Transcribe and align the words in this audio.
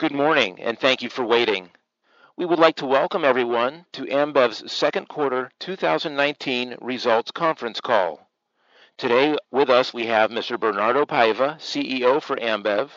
Good 0.00 0.14
morning, 0.14 0.58
and 0.58 0.78
thank 0.78 1.02
you 1.02 1.10
for 1.10 1.26
waiting. 1.26 1.68
We 2.34 2.46
would 2.46 2.58
like 2.58 2.76
to 2.76 2.86
welcome 2.86 3.22
everyone 3.22 3.84
to 3.92 4.06
Ambev's 4.06 4.72
second 4.72 5.10
quarter 5.10 5.50
2019 5.58 6.76
results 6.80 7.30
conference 7.30 7.82
call. 7.82 8.26
Today 8.96 9.36
with 9.50 9.68
us 9.68 9.92
we 9.92 10.06
have 10.06 10.30
Mr. 10.30 10.58
Bernardo 10.58 11.04
Paiva, 11.04 11.58
CEO 11.58 12.22
for 12.22 12.36
Ambev, 12.36 12.88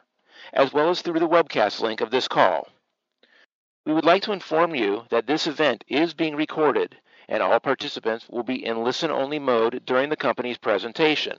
as 0.53 0.73
well 0.73 0.89
as 0.89 1.01
through 1.01 1.19
the 1.19 1.27
webcast 1.27 1.81
link 1.81 2.01
of 2.01 2.11
this 2.11 2.27
call. 2.27 2.67
We 3.85 3.93
would 3.93 4.05
like 4.05 4.23
to 4.23 4.33
inform 4.33 4.75
you 4.75 5.05
that 5.09 5.27
this 5.27 5.47
event 5.47 5.83
is 5.87 6.13
being 6.13 6.35
recorded, 6.35 6.97
and 7.29 7.41
all 7.41 7.59
participants 7.59 8.27
will 8.29 8.43
be 8.43 8.65
in 8.65 8.83
listen-only 8.83 9.39
mode 9.39 9.83
during 9.85 10.09
the 10.09 10.15
company's 10.15 10.57
presentation. 10.57 11.37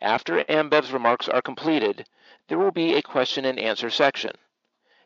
After 0.00 0.44
Ambev's 0.50 0.92
remarks 0.92 1.28
are 1.28 1.42
completed, 1.42 2.06
there 2.48 2.58
will 2.58 2.72
be 2.72 2.94
a 2.94 3.02
question 3.02 3.44
and 3.44 3.58
answer 3.58 3.90
section. 3.90 4.32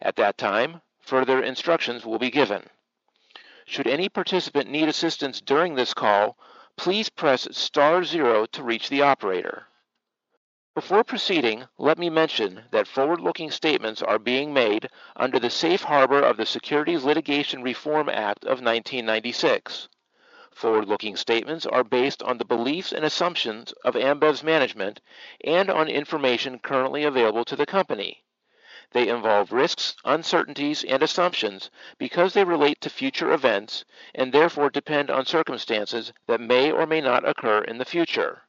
At 0.00 0.16
that 0.16 0.38
time, 0.38 0.80
further 1.00 1.42
instructions 1.42 2.04
will 2.06 2.18
be 2.18 2.30
given. 2.30 2.68
Should 3.64 3.86
any 3.86 4.08
participant 4.08 4.70
need 4.70 4.88
assistance 4.88 5.40
during 5.40 5.74
this 5.74 5.94
call, 5.94 6.38
please 6.76 7.08
press 7.08 7.48
star 7.50 8.04
zero 8.04 8.46
to 8.46 8.62
reach 8.62 8.88
the 8.88 9.02
operator. 9.02 9.66
Before 10.76 11.04
proceeding, 11.04 11.68
let 11.78 11.96
me 11.96 12.10
mention 12.10 12.64
that 12.70 12.86
forward-looking 12.86 13.50
statements 13.50 14.02
are 14.02 14.18
being 14.18 14.52
made 14.52 14.90
under 15.16 15.38
the 15.38 15.48
safe 15.48 15.84
harbor 15.84 16.20
of 16.20 16.36
the 16.36 16.44
Securities 16.44 17.02
Litigation 17.02 17.62
Reform 17.62 18.10
Act 18.10 18.44
of 18.44 18.60
1996. 18.60 19.88
Forward-looking 20.52 21.16
statements 21.16 21.64
are 21.64 21.82
based 21.82 22.22
on 22.22 22.36
the 22.36 22.44
beliefs 22.44 22.92
and 22.92 23.06
assumptions 23.06 23.72
of 23.86 23.96
Ambev's 23.96 24.42
management 24.42 25.00
and 25.42 25.70
on 25.70 25.88
information 25.88 26.58
currently 26.58 27.04
available 27.04 27.46
to 27.46 27.56
the 27.56 27.64
company. 27.64 28.22
They 28.90 29.08
involve 29.08 29.52
risks, 29.52 29.96
uncertainties, 30.04 30.84
and 30.84 31.02
assumptions 31.02 31.70
because 31.96 32.34
they 32.34 32.44
relate 32.44 32.82
to 32.82 32.90
future 32.90 33.32
events 33.32 33.86
and 34.14 34.30
therefore 34.30 34.68
depend 34.68 35.10
on 35.10 35.24
circumstances 35.24 36.12
that 36.26 36.42
may 36.42 36.70
or 36.70 36.84
may 36.84 37.00
not 37.00 37.26
occur 37.26 37.62
in 37.62 37.78
the 37.78 37.86
future. 37.86 38.42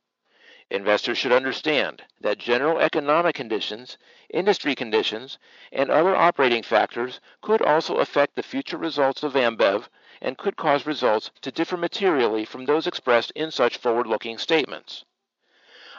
Investors 0.69 1.17
should 1.17 1.31
understand 1.31 2.03
that 2.19 2.37
general 2.37 2.79
economic 2.79 3.35
conditions, 3.35 3.97
industry 4.29 4.75
conditions, 4.75 5.37
and 5.71 5.89
other 5.89 6.13
operating 6.13 6.61
factors 6.61 7.21
could 7.41 7.61
also 7.61 7.95
affect 7.97 8.35
the 8.35 8.43
future 8.43 8.77
results 8.77 9.23
of 9.23 9.33
Ambev 9.33 9.87
and 10.21 10.37
could 10.37 10.57
cause 10.57 10.85
results 10.85 11.31
to 11.41 11.51
differ 11.51 11.77
materially 11.77 12.43
from 12.43 12.65
those 12.65 12.85
expressed 12.85 13.31
in 13.31 13.49
such 13.49 13.77
forward-looking 13.77 14.37
statements. 14.37 15.05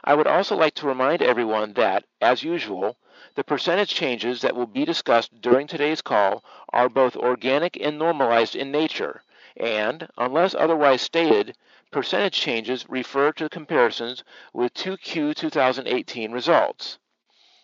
I 0.04 0.14
would 0.14 0.26
also 0.26 0.54
like 0.54 0.74
to 0.74 0.86
remind 0.86 1.22
everyone 1.22 1.72
that, 1.72 2.04
as 2.20 2.42
usual, 2.42 2.98
the 3.36 3.44
percentage 3.44 3.94
changes 3.94 4.42
that 4.42 4.54
will 4.54 4.66
be 4.66 4.84
discussed 4.84 5.40
during 5.40 5.66
today's 5.66 6.02
call 6.02 6.44
are 6.74 6.90
both 6.90 7.16
organic 7.16 7.78
and 7.80 7.98
normalized 7.98 8.54
in 8.54 8.70
nature, 8.70 9.22
and 9.56 10.08
unless 10.18 10.54
otherwise 10.54 11.00
stated, 11.00 11.56
percentage 11.90 12.34
changes 12.34 12.88
refer 12.88 13.32
to 13.32 13.48
comparisons 13.48 14.22
with 14.52 14.74
2Q 14.74 15.34
2018 15.34 16.32
results. 16.32 16.98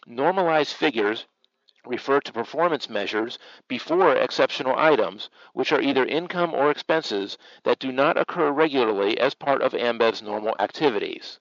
Normalized 0.06 0.72
figures 0.74 1.26
refer 1.86 2.20
to 2.20 2.32
performance 2.32 2.88
measures 2.88 3.38
before 3.68 4.16
exceptional 4.16 4.74
items, 4.76 5.28
which 5.52 5.72
are 5.72 5.80
either 5.80 6.04
income 6.06 6.54
or 6.54 6.70
expenses 6.70 7.36
that 7.62 7.78
do 7.78 7.92
not 7.92 8.16
occur 8.16 8.50
regularly 8.50 9.18
as 9.18 9.34
part 9.34 9.60
of 9.60 9.74
Ambev's 9.74 10.22
normal 10.22 10.56
activities. 10.58 11.38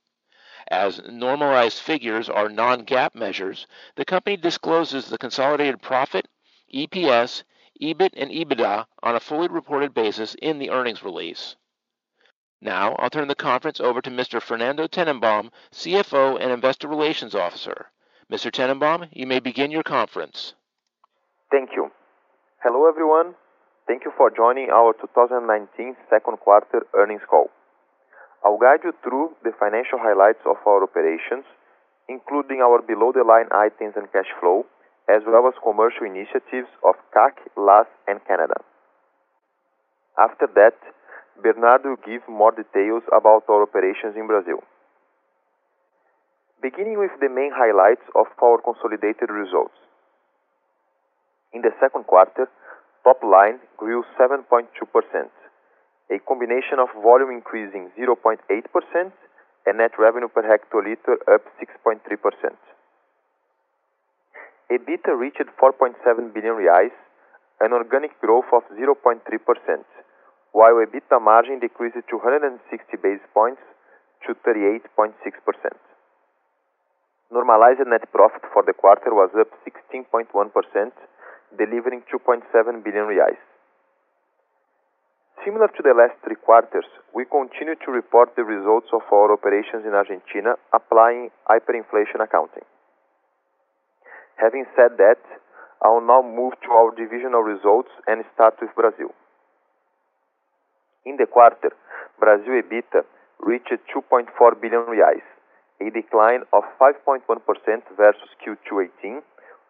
As 0.70 1.02
normalized 1.10 1.80
figures 1.80 2.30
are 2.30 2.50
non-GAAP 2.50 3.16
measures, 3.16 3.68
the 3.96 4.06
company 4.06 4.38
discloses 4.38 5.10
the 5.10 5.18
consolidated 5.18 5.82
profit, 5.82 6.28
EPS, 6.74 7.44
EBIT, 7.82 8.12
and 8.16 8.32
EBITDA 8.32 8.86
on 9.02 9.16
a 9.16 9.20
fully 9.20 9.48
reported 9.48 9.94
basis 9.94 10.36
in 10.36 10.60
the 10.60 10.70
earnings 10.70 11.04
release. 11.04 11.56
Now, 12.64 12.96
I'll 12.98 13.10
turn 13.10 13.28
the 13.28 13.36
conference 13.36 13.82
over 13.82 14.02
to 14.02 14.10
Mr. 14.10 14.42
Fernando 14.42 14.88
Tennenbaum, 14.88 15.52
CFO 15.74 16.40
and 16.40 16.50
Investor 16.50 16.88
Relations 16.88 17.36
Officer. 17.36 17.88
Mr. 18.32 18.50
Tennenbaum, 18.50 19.10
you 19.12 19.28
may 19.28 19.40
begin 19.40 19.70
your 19.70 19.84
conference. 19.84 20.54
Thank 21.52 21.72
you. 21.76 21.92
Hello, 22.64 22.88
everyone. 22.88 23.36
Thank 23.86 24.06
you 24.06 24.14
for 24.16 24.32
joining 24.32 24.70
our 24.72 24.94
2019 24.94 25.98
second 26.10 26.38
quarter 26.38 26.88
earnings 26.96 27.28
call. 27.30 27.52
I'll 28.46 28.58
guide 28.58 28.80
you 28.86 28.94
through 29.04 29.36
the 29.44 29.52
financial 29.60 30.00
highlights 30.00 30.40
of 30.46 30.56
our 30.66 30.84
operations, 30.84 31.44
including 32.08 32.62
our 32.64 32.82
below-the-line 32.82 33.52
items 33.52 33.96
and 33.98 34.10
cash 34.14 34.32
flow, 34.40 34.64
as 35.12 35.22
well 35.28 35.52
as 35.52 35.54
commercial 35.62 36.08
initiatives 36.08 36.72
of 36.88 36.96
CAC, 37.12 37.44
LAS, 37.58 37.88
and 38.08 38.24
Canada. 38.24 38.56
After 40.18 40.48
that, 40.56 40.80
Bernardo 41.42 41.90
will 41.90 42.04
give 42.06 42.22
more 42.30 42.52
details 42.52 43.04
about 43.10 43.44
our 43.50 43.64
operations 43.64 44.16
in 44.16 44.28
Brazil. 44.28 44.62
Beginning 46.62 47.00
with 47.00 47.12
the 47.20 47.30
main 47.30 47.52
highlights 47.52 48.06
of 48.16 48.28
our 48.42 48.62
consolidated 48.62 49.30
results. 49.30 49.76
In 51.52 51.62
the 51.62 51.72
second 51.80 52.06
quarter, 52.06 52.48
top 53.04 53.22
line 53.24 53.60
grew 53.78 54.04
7.2%, 54.20 54.70
a 56.10 56.20
combination 56.28 56.80
of 56.80 56.88
volume 57.02 57.32
increasing 57.32 57.92
0.8% 58.00 58.40
and 59.66 59.78
net 59.78 59.92
revenue 60.00 60.30
per 60.30 60.44
hectoliter 60.44 61.20
up 61.28 61.44
6.3%. 61.60 62.00
EBITDA 64.72 65.20
reached 65.20 65.50
4.7 65.62 66.34
billion 66.34 66.56
reais, 66.56 66.96
an 67.60 67.74
organic 67.74 68.20
growth 68.22 68.48
of 68.54 68.64
0.3%, 68.74 69.20
while 70.54 70.78
EBITDA 70.78 71.18
margin 71.18 71.60
decreased 71.60 71.98
260 72.10 72.62
basis 73.02 73.26
points 73.34 73.62
to 74.26 74.38
38.6%. 74.46 75.18
Normalized 77.34 77.82
net 77.90 78.06
profit 78.14 78.46
for 78.54 78.62
the 78.62 78.74
quarter 78.74 79.10
was 79.10 79.34
up 79.34 79.50
16.1%, 79.66 80.30
delivering 81.58 82.06
2.7 82.06 82.46
billion 82.86 83.06
reais. 83.10 83.42
Similar 85.44 85.68
to 85.74 85.82
the 85.82 85.98
last 85.98 86.22
three 86.24 86.38
quarters, 86.38 86.86
we 87.14 87.26
continue 87.26 87.74
to 87.74 87.92
report 87.92 88.38
the 88.38 88.46
results 88.46 88.88
of 88.94 89.02
our 89.12 89.34
operations 89.34 89.84
in 89.84 89.98
Argentina 89.98 90.54
applying 90.72 91.32
hyperinflation 91.50 92.22
accounting. 92.22 92.64
Having 94.38 94.66
said 94.78 95.02
that, 95.02 95.20
I 95.82 95.90
will 95.90 96.06
now 96.06 96.22
move 96.22 96.54
to 96.64 96.70
our 96.72 96.94
divisional 96.96 97.42
results 97.42 97.90
and 98.08 98.24
start 98.34 98.56
with 98.62 98.70
Brazil. 98.76 99.12
In 101.06 101.18
the 101.18 101.28
quarter, 101.28 101.76
Brazil 102.18 102.64
EBITDA 102.64 103.04
reached 103.44 103.76
2.4 103.92 104.62
billion 104.62 104.88
reais, 104.88 105.28
a 105.82 105.92
decline 105.92 106.44
of 106.54 106.64
5.1% 106.80 107.28
versus 107.98 108.30
Q2 108.40 108.88
'18, 109.04 109.22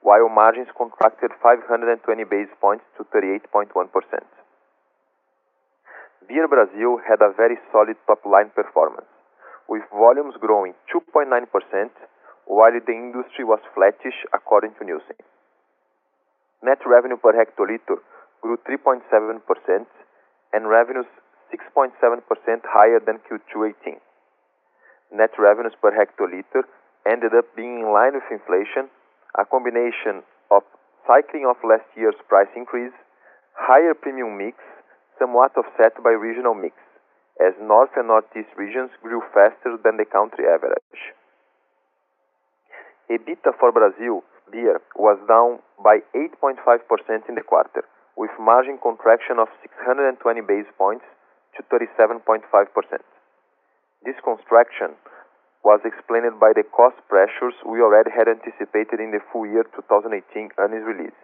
while 0.01 0.29
margins 0.29 0.69
contracted 0.77 1.31
520 1.41 2.23
basis 2.25 2.53
points 2.61 2.85
to 2.97 3.03
38.1%. 3.05 3.89
Beer 6.27 6.47
Brazil 6.47 7.01
had 7.01 7.21
a 7.25 7.33
very 7.33 7.57
solid 7.71 7.97
top-line 8.05 8.51
performance, 8.53 9.09
with 9.67 9.81
volumes 9.89 10.35
growing 10.39 10.73
2.9%, 10.93 11.89
while 12.45 12.77
the 12.77 12.93
industry 12.93 13.43
was 13.43 13.59
flattish 13.73 14.21
according 14.33 14.75
to 14.77 14.85
Nielsen. 14.85 15.17
Net 16.61 16.79
revenue 16.85 17.17
per 17.17 17.33
hectoliter 17.33 17.97
grew 18.41 18.57
3.7% 18.69 19.01
and 20.53 20.69
revenues 20.69 21.09
6.7% 21.53 21.93
higher 22.65 22.99
than 22.99 23.21
Q2 23.29 23.73
'18. 23.85 24.01
Net 25.13 25.29
revenues 25.37 25.77
per 25.79 25.93
hectoliter 25.93 26.65
ended 27.05 27.35
up 27.37 27.45
being 27.55 27.85
in 27.85 27.93
line 27.93 28.17
with 28.17 28.25
inflation, 28.31 28.89
a 29.37 29.45
combination 29.45 30.23
of 30.49 30.63
cycling 31.05 31.45
of 31.45 31.57
last 31.61 31.85
year's 31.95 32.17
price 32.27 32.49
increase, 32.55 32.93
higher 33.53 33.93
premium 33.93 34.37
mix, 34.37 34.57
somewhat 35.19 35.53
offset 35.55 35.93
by 36.01 36.09
regional 36.09 36.55
mix, 36.55 36.73
as 37.37 37.53
North 37.61 37.93
and 37.95 38.07
Northeast 38.07 38.49
regions 38.57 38.89
grew 39.01 39.21
faster 39.33 39.77
than 39.83 39.97
the 39.97 40.05
country 40.05 40.45
average. 40.49 41.01
EBITDA 43.11 43.53
for 43.59 43.71
Brazil 43.71 44.23
Beer 44.51 44.81
was 44.95 45.19
down 45.27 45.59
by 45.83 45.99
8.5% 46.15 46.57
in 47.29 47.35
the 47.35 47.45
quarter, 47.45 47.83
with 48.17 48.31
margin 48.39 48.79
contraction 48.81 49.37
of 49.37 49.49
620 49.61 50.41
basis 50.41 50.71
points 50.77 51.05
to 51.57 51.63
37.5%. 51.69 52.43
This 54.05 54.15
contraction 54.23 54.95
was 55.63 55.79
explained 55.85 56.39
by 56.39 56.51
the 56.51 56.63
cost 56.63 56.97
pressures 57.07 57.55
we 57.65 57.79
already 57.79 58.11
had 58.11 58.27
anticipated 58.27 58.99
in 58.99 59.11
the 59.11 59.23
full 59.31 59.47
year 59.47 59.63
2018 59.63 60.49
earnings 60.59 60.83
release, 60.83 61.15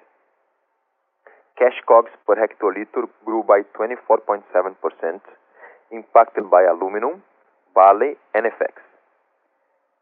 cash 1.60 1.76
COGS 1.86 2.12
per 2.26 2.40
hectoliter 2.40 3.04
grew 3.26 3.44
by 3.44 3.68
24.7%, 3.76 5.20
impacted 5.92 6.50
by 6.50 6.64
aluminum, 6.64 7.22
barley, 7.76 8.16
and 8.34 8.46
FX. 8.46 8.80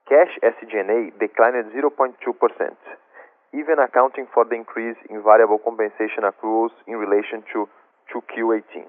Cash 0.07 0.37
SG&A 0.45 1.11
declined 1.19 1.73
0.2%, 1.73 2.13
even 3.53 3.79
accounting 3.81 4.27
for 4.33 4.45
the 4.45 4.55
increase 4.55 4.97
in 5.09 5.23
variable 5.23 5.57
compensation 5.57 6.23
accruals 6.29 6.71
in 6.85 6.95
relation 6.95 7.41
to 7.51 7.67
2Q18, 8.13 8.85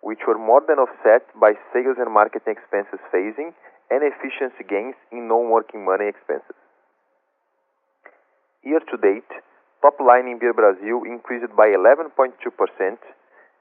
which 0.00 0.20
were 0.26 0.38
more 0.38 0.62
than 0.66 0.78
offset 0.78 1.28
by 1.38 1.52
sales 1.72 1.96
and 2.00 2.12
marketing 2.12 2.56
expenses 2.56 3.00
phasing 3.12 3.52
and 3.90 4.00
efficiency 4.02 4.64
gains 4.64 4.96
in 5.12 5.28
non-working 5.28 5.84
money 5.84 6.08
expenses. 6.08 6.56
Year 8.62 8.80
to 8.80 8.96
date, 8.96 9.28
top 9.82 9.96
line 10.00 10.28
in 10.28 10.38
Beer 10.38 10.52
Brazil 10.52 11.04
increased 11.04 11.52
by 11.56 11.68
11.2% 11.68 12.36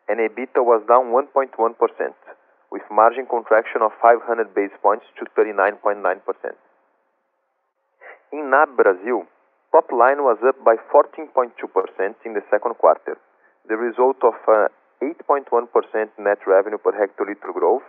and 0.09 0.17
EBITDA 0.17 0.65
was 0.65 0.81
down 0.89 1.13
1.1%, 1.13 1.53
with 2.71 2.81
margin 2.89 3.25
contraction 3.29 3.81
of 3.85 3.91
500 4.01 4.53
basis 4.55 4.75
points 4.81 5.05
to 5.17 5.25
39.9%. 5.37 6.01
In 8.33 8.49
NAB 8.49 8.75
Brazil, 8.75 9.25
top 9.71 9.85
line 9.93 10.25
was 10.25 10.37
up 10.45 10.57
by 10.65 10.75
14.2% 10.89 11.53
in 12.25 12.33
the 12.33 12.41
second 12.49 12.73
quarter, 12.81 13.17
the 13.69 13.77
result 13.77 14.17
of 14.25 14.33
uh, 14.49 14.67
8.1% 15.01 15.47
net 16.19 16.39
revenue 16.45 16.77
per 16.77 16.91
hectoliter 16.91 17.53
growth 17.53 17.87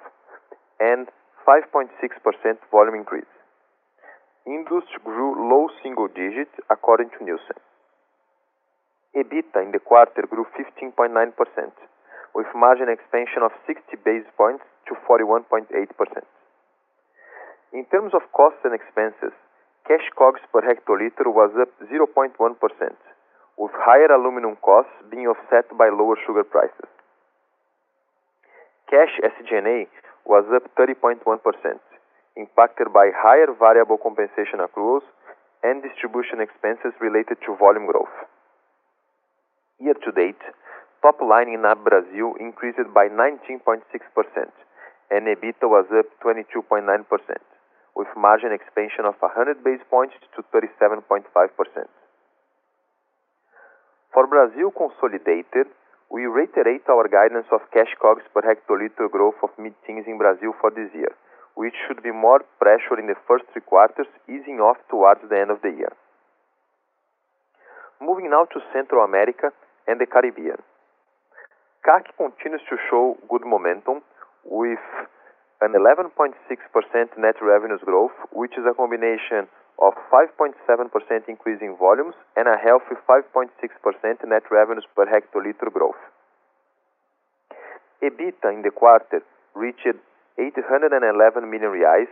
and 0.78 1.08
5.6% 1.46 1.90
volume 2.70 2.94
increase. 2.94 3.32
Industry 4.46 4.98
grew 5.04 5.34
low 5.50 5.68
single 5.82 6.08
digits 6.08 6.54
according 6.70 7.10
to 7.16 7.24
Nielsen. 7.24 7.58
EBITDA 9.16 9.62
in 9.66 9.72
the 9.72 9.80
quarter 9.80 10.22
grew 10.30 10.46
15.9%, 10.54 11.10
with 12.34 12.46
margin 12.54 12.88
expansion 12.88 13.42
of 13.42 13.50
60 13.66 13.96
basis 14.04 14.30
points 14.36 14.62
to 14.86 14.94
41.8%. 15.06 15.66
In 17.72 17.86
terms 17.90 18.14
of 18.14 18.22
costs 18.34 18.62
and 18.64 18.74
expenses, 18.74 19.34
cash 19.86 20.06
COGS 20.18 20.42
per 20.52 20.62
hectoliter 20.62 21.26
was 21.26 21.50
up 21.58 21.70
0.1%, 21.86 22.34
with 23.58 23.72
higher 23.74 24.10
aluminum 24.10 24.56
costs 24.62 24.94
being 25.10 25.26
offset 25.26 25.66
by 25.78 25.88
lower 25.88 26.18
sugar 26.26 26.44
prices. 26.44 26.89
Cash 28.90 29.22
SG&A 29.22 29.86
was 30.26 30.42
up 30.50 30.66
30.1%, 30.74 31.22
impacted 32.36 32.92
by 32.92 33.14
higher 33.14 33.46
variable 33.54 33.96
compensation 33.96 34.58
accruals 34.58 35.06
and 35.62 35.80
distribution 35.80 36.42
expenses 36.42 36.90
related 37.00 37.38
to 37.46 37.54
volume 37.54 37.86
growth. 37.86 38.10
Year 39.78 39.94
to 39.94 40.10
date, 40.10 40.42
top 41.06 41.22
line 41.22 41.54
in 41.54 41.62
NAB 41.62 41.86
Brazil 41.86 42.34
increased 42.42 42.82
by 42.92 43.06
19.6% 43.06 43.86
and 45.10 45.26
EBITDA 45.26 45.70
was 45.70 45.86
up 45.94 46.06
22.9%, 46.26 46.82
with 47.94 48.08
margin 48.16 48.50
expansion 48.50 49.06
of 49.06 49.14
100 49.22 49.62
basis 49.62 49.86
points 49.88 50.14
to 50.34 50.42
37.5%. 50.50 51.30
For 54.12 54.26
Brazil 54.26 54.74
consolidated, 54.74 55.70
we 56.10 56.26
reiterate 56.26 56.82
our 56.90 57.06
guidance 57.06 57.46
of 57.54 57.62
cash 57.70 57.94
COGS 58.02 58.26
per 58.34 58.42
hectoliter 58.42 59.06
growth 59.10 59.38
of 59.42 59.50
mid-teens 59.58 60.04
in 60.06 60.18
Brazil 60.18 60.52
for 60.60 60.70
this 60.70 60.90
year, 60.92 61.14
which 61.54 61.74
should 61.86 62.02
be 62.02 62.10
more 62.10 62.42
pressure 62.58 62.98
in 62.98 63.06
the 63.06 63.14
first 63.26 63.44
three 63.52 63.62
quarters, 63.62 64.10
easing 64.26 64.58
off 64.58 64.76
towards 64.90 65.22
the 65.30 65.38
end 65.38 65.50
of 65.50 65.62
the 65.62 65.70
year. 65.70 65.94
Moving 68.02 68.30
now 68.30 68.44
to 68.50 68.58
Central 68.74 69.04
America 69.04 69.54
and 69.86 70.00
the 70.00 70.06
Caribbean. 70.06 70.58
CAC 71.86 72.10
continues 72.18 72.60
to 72.68 72.76
show 72.90 73.16
good 73.30 73.46
momentum 73.46 74.02
with 74.44 74.82
an 75.60 75.72
11.6% 75.78 76.34
net 77.18 77.36
revenues 77.40 77.80
growth, 77.84 78.16
which 78.32 78.52
is 78.58 78.64
a 78.66 78.74
combination 78.74 79.46
of 79.80 79.94
5.7% 80.12 80.52
increase 81.28 81.60
in 81.60 81.76
volumes 81.76 82.14
and 82.36 82.46
a 82.46 82.56
healthy 82.60 82.96
5.6% 83.08 83.48
net 84.28 84.44
revenues 84.50 84.84
per 84.94 85.06
hectoliter 85.08 85.72
growth. 85.72 86.00
EBITDA 88.02 88.52
in 88.52 88.62
the 88.62 88.70
quarter 88.70 89.22
reached 89.54 89.96
811 90.38 91.50
million 91.50 91.72
reais, 91.72 92.08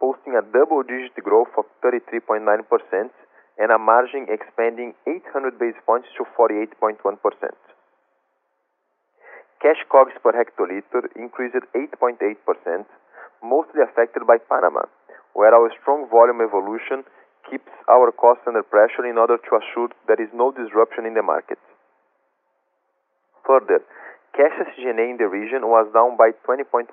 posting 0.00 0.34
a 0.34 0.42
double-digit 0.42 1.14
growth 1.22 1.52
of 1.56 1.64
33.9% 1.84 2.40
and 3.58 3.70
a 3.70 3.78
margin 3.78 4.26
expanding 4.28 4.94
800 5.06 5.58
basis 5.58 5.80
points 5.84 6.08
to 6.16 6.24
48.1%. 6.36 6.96
Cash 9.60 9.84
COGS 9.92 10.16
per 10.22 10.32
hectoliter 10.32 11.04
increased 11.16 11.60
8.8%, 11.76 12.86
mostly 13.44 13.82
affected 13.84 14.26
by 14.26 14.38
Panama, 14.48 14.88
where 15.34 15.54
our 15.54 15.70
strong 15.80 16.08
volume 16.10 16.40
evolution 16.40 17.04
keeps 17.48 17.70
our 17.88 18.12
costs 18.12 18.44
under 18.46 18.62
pressure 18.62 19.06
in 19.06 19.18
order 19.18 19.38
to 19.38 19.50
assure 19.56 19.88
there 20.06 20.20
is 20.20 20.30
no 20.34 20.52
disruption 20.52 21.06
in 21.06 21.14
the 21.14 21.22
market. 21.22 21.58
Further, 23.46 23.82
cash 24.36 24.54
SG&A 24.54 25.10
in 25.10 25.18
the 25.18 25.26
region 25.26 25.66
was 25.66 25.90
down 25.90 26.14
by 26.14 26.30
20.1%, 26.46 26.86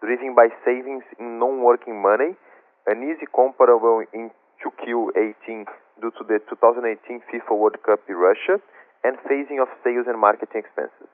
driven 0.00 0.34
by 0.34 0.48
savings 0.64 1.02
in 1.18 1.38
non-working 1.38 1.98
money, 1.98 2.38
an 2.86 3.02
easy 3.02 3.26
comparable 3.34 4.02
in 4.12 4.30
2Q18 4.62 5.66
due 6.00 6.12
to 6.14 6.22
the 6.26 6.38
2018 6.46 7.22
FIFA 7.30 7.52
World 7.58 7.78
Cup 7.82 8.00
in 8.08 8.14
Russia, 8.14 8.62
and 9.02 9.18
phasing 9.26 9.58
of 9.58 9.66
sales 9.82 10.06
and 10.06 10.18
marketing 10.18 10.62
expenses. 10.62 11.10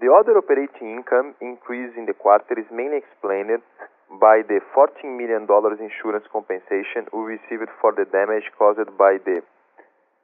The 0.00 0.08
other 0.08 0.36
operating 0.40 0.96
income 0.96 1.36
increase 1.40 1.92
in 1.96 2.06
the 2.06 2.16
quarter 2.16 2.58
is 2.58 2.66
mainly 2.72 2.98
explained 2.98 3.60
by 4.10 4.42
the 4.46 4.60
$14 4.76 5.04
million 5.16 5.46
insurance 5.48 6.26
compensation 6.32 7.06
we 7.12 7.38
received 7.38 7.70
for 7.80 7.92
the 7.92 8.04
damage 8.10 8.50
caused 8.58 8.90
by 8.98 9.18
the 9.24 9.42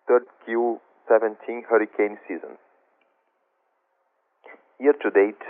3Q17 0.08 1.64
hurricane 1.68 2.18
season. 2.28 2.58
Year 4.78 4.94
to 5.02 5.10
date, 5.10 5.40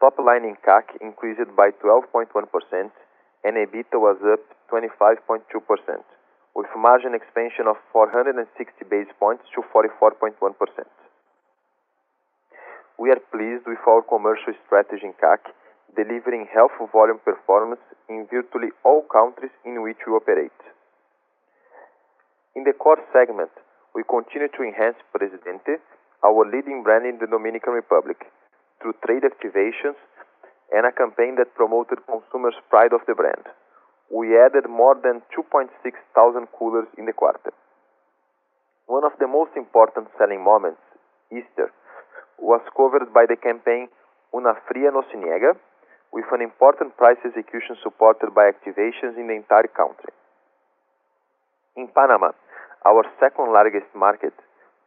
top 0.00 0.18
line 0.18 0.44
in 0.44 0.56
CAC 0.66 0.98
increased 1.00 1.50
by 1.56 1.70
12.1% 1.82 2.26
and 3.44 3.56
EBITDA 3.56 3.98
was 3.98 4.18
up 4.22 4.42
25.2%, 4.70 5.42
with 6.54 6.66
margin 6.76 7.14
expansion 7.14 7.66
of 7.66 7.76
460 7.92 8.84
basis 8.90 9.12
points 9.18 9.44
to 9.54 9.62
44.1%. 9.74 10.34
We 12.98 13.10
are 13.10 13.22
pleased 13.30 13.66
with 13.66 13.82
our 13.86 14.02
commercial 14.02 14.54
strategy 14.66 15.06
in 15.06 15.14
CAC, 15.14 15.50
delivering 15.96 16.48
healthy 16.52 16.88
volume 16.92 17.20
performance 17.24 17.80
in 18.08 18.26
virtually 18.30 18.72
all 18.84 19.02
countries 19.08 19.52
in 19.64 19.82
which 19.82 20.00
we 20.06 20.12
operate. 20.12 20.56
In 22.56 22.64
the 22.64 22.72
core 22.72 23.00
segment, 23.12 23.50
we 23.94 24.02
continue 24.08 24.48
to 24.48 24.62
enhance 24.64 24.96
Presidente, 25.12 25.80
our 26.24 26.44
leading 26.48 26.82
brand 26.82 27.04
in 27.04 27.18
the 27.18 27.26
Dominican 27.26 27.72
Republic, 27.72 28.24
through 28.80 28.94
trade 29.04 29.24
activations 29.24 29.96
and 30.72 30.84
a 30.88 30.92
campaign 30.92 31.36
that 31.36 31.54
promoted 31.54 32.00
consumers' 32.08 32.56
pride 32.68 32.92
of 32.92 33.04
the 33.06 33.14
brand. 33.14 33.44
We 34.08 34.36
added 34.36 34.68
more 34.68 34.96
than 34.96 35.22
2,600 35.36 35.80
coolers 36.56 36.88
in 36.96 37.04
the 37.06 37.12
quarter. 37.12 37.52
One 38.86 39.04
of 39.04 39.12
the 39.20 39.28
most 39.28 39.56
important 39.56 40.08
selling 40.18 40.44
moments, 40.44 40.80
Easter, 41.32 41.72
was 42.38 42.60
covered 42.76 43.12
by 43.12 43.24
the 43.28 43.36
campaign 43.36 43.88
Una 44.34 44.56
Fria 44.68 44.90
No 44.90 45.04
Se 45.08 45.16
Niega, 45.16 45.56
with 46.12 46.28
an 46.30 46.44
important 46.44 46.96
price 46.96 47.16
execution 47.24 47.76
supported 47.82 48.36
by 48.36 48.44
activations 48.52 49.16
in 49.16 49.26
the 49.26 49.36
entire 49.36 49.68
country. 49.72 50.12
In 51.74 51.88
Panama, 51.88 52.36
our 52.84 53.02
second 53.18 53.48
largest 53.52 53.88
market, 53.96 54.36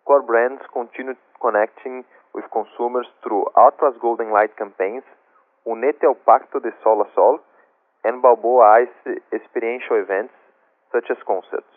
core 0.06 0.22
brands 0.22 0.62
continued 0.72 1.18
connecting 1.42 2.06
with 2.38 2.46
consumers 2.54 3.10
through 3.24 3.50
Atlas 3.58 3.98
Golden 4.00 4.32
Light 4.32 4.54
campaigns, 4.56 5.04
Únete 5.66 6.06
al 6.06 6.14
Pacto 6.14 6.62
de 6.62 6.70
Sol 6.84 7.02
a 7.02 7.10
Sol, 7.16 7.40
and 8.04 8.22
Balboa 8.22 8.86
Ice 8.86 9.18
experiential 9.34 9.98
events 9.98 10.34
such 10.94 11.10
as 11.10 11.18
concerts. 11.26 11.74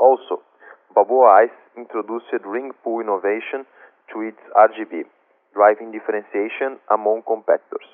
Also, 0.00 0.42
Balboa 0.92 1.46
Ice 1.46 1.58
introduced 1.76 2.34
ring 2.44 2.72
pull 2.82 3.00
innovation 3.00 3.62
to 4.10 4.26
its 4.26 4.42
RGB, 4.58 5.06
driving 5.54 5.92
differentiation 5.92 6.82
among 6.90 7.22
competitors. 7.22 7.86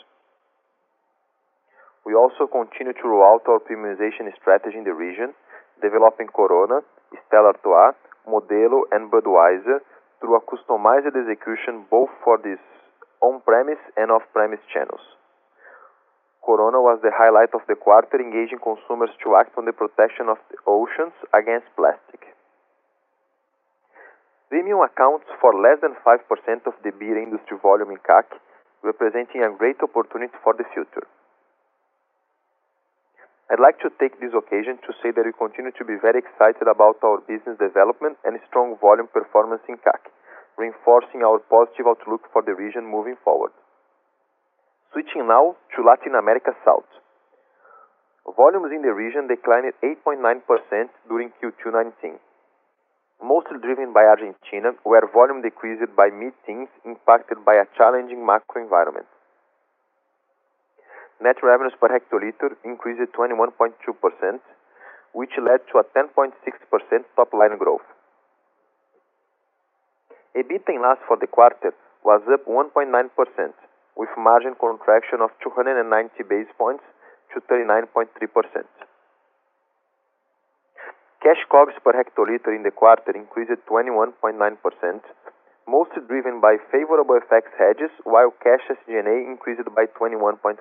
We 2.04 2.14
also 2.14 2.46
continue 2.46 2.92
to 2.92 3.08
roll 3.08 3.25
out 3.25 3.49
our 3.49 3.61
premiumization 3.64 4.28
strategy 4.37 4.76
in 4.76 4.84
the 4.84 4.92
region, 4.92 5.32
developing 5.80 6.28
Corona, 6.28 6.84
Stella 7.26 7.56
Artois, 7.56 7.96
Modelo, 8.28 8.84
and 8.92 9.11
Budweiser 9.11 9.80
through 10.20 10.37
a 10.37 10.44
customized 10.44 11.08
execution 11.08 11.88
both 11.90 12.12
for 12.23 12.37
these 12.37 12.61
on-premise 13.25 13.80
and 13.96 14.11
off-premise 14.12 14.61
channels. 14.73 15.00
Corona 16.44 16.76
was 16.76 17.00
the 17.00 17.08
highlight 17.08 17.56
of 17.56 17.64
the 17.68 17.75
quarter, 17.75 18.20
engaging 18.20 18.61
consumers 18.61 19.08
to 19.25 19.37
act 19.40 19.56
on 19.56 19.64
the 19.64 19.73
protection 19.73 20.28
of 20.28 20.37
the 20.52 20.61
oceans 20.68 21.16
against 21.32 21.64
plastic. 21.73 22.20
Premium 24.52 24.84
accounts 24.84 25.25
for 25.40 25.56
less 25.56 25.80
than 25.80 25.96
5% 26.04 26.20
of 26.68 26.76
the 26.84 26.92
beer 27.00 27.16
industry 27.16 27.56
volume 27.64 27.96
in 27.96 28.00
CAC, 28.04 28.28
representing 28.84 29.40
a 29.40 29.56
great 29.56 29.80
opportunity 29.80 30.37
for 30.44 30.52
the 30.52 30.68
future. 30.76 31.08
I'd 33.52 33.60
like 33.60 33.76
to 33.84 33.92
take 34.00 34.16
this 34.24 34.32
occasion 34.32 34.80
to 34.88 34.96
say 35.04 35.12
that 35.12 35.28
we 35.28 35.36
continue 35.36 35.70
to 35.76 35.84
be 35.84 36.00
very 36.00 36.16
excited 36.16 36.64
about 36.64 36.96
our 37.04 37.20
business 37.28 37.60
development 37.60 38.16
and 38.24 38.40
strong 38.48 38.80
volume 38.80 39.08
performance 39.12 39.60
in 39.68 39.76
CAC, 39.84 40.08
reinforcing 40.56 41.20
our 41.20 41.44
positive 41.52 41.84
outlook 41.84 42.24
for 42.32 42.40
the 42.40 42.56
region 42.56 42.88
moving 42.88 43.20
forward. 43.20 43.52
Switching 44.96 45.28
now 45.28 45.60
to 45.76 45.84
Latin 45.84 46.16
America 46.16 46.56
South. 46.64 46.88
Volumes 48.24 48.72
in 48.72 48.80
the 48.80 48.96
region 48.96 49.28
declined 49.28 49.68
8.9% 49.84 50.24
during 51.12 51.28
Q2 51.36 51.68
19, 52.00 52.16
mostly 53.20 53.60
driven 53.60 53.92
by 53.92 54.08
Argentina, 54.08 54.72
where 54.88 55.04
volume 55.12 55.44
decreased 55.44 55.92
by 55.92 56.08
mid-teens 56.08 56.72
impacted 56.88 57.44
by 57.44 57.60
a 57.60 57.68
challenging 57.76 58.24
macro 58.24 58.64
environment. 58.64 59.04
Net 61.25 61.40
revenues 61.43 61.73
per 61.81 61.88
hectoliter 61.88 62.52
increased 62.64 63.12
21.2%, 63.16 64.40
which 65.12 65.33
led 65.40 65.61
to 65.73 65.78
a 65.78 65.85
10.6% 65.97 66.35
top-line 67.16 67.57
growth. 67.57 67.87
EBITDA 70.37 70.76
LAS 70.83 70.99
for 71.09 71.16
the 71.16 71.26
quarter 71.26 71.73
was 72.04 72.21
up 72.28 72.45
1.9%, 72.45 73.54
with 73.97 74.11
margin 74.19 74.54
contraction 74.61 75.23
of 75.23 75.31
290 75.40 76.23
basis 76.28 76.52
points 76.59 76.85
to 77.33 77.40
39.3%. 77.49 78.66
Cash 81.23 81.43
COGS 81.49 81.81
per 81.83 81.95
hectoliter 81.97 82.54
in 82.54 82.64
the 82.64 82.71
quarter 82.71 83.16
increased 83.16 83.64
21.9%, 83.64 85.00
mostly 85.66 86.02
driven 86.06 86.40
by 86.40 86.56
favorable 86.71 87.18
FX 87.21 87.49
hedges, 87.59 87.90
while 88.04 88.33
cash 88.42 88.64
SG&A 88.68 89.30
increased 89.30 89.64
by 89.75 89.87
21.5%. 89.87 90.61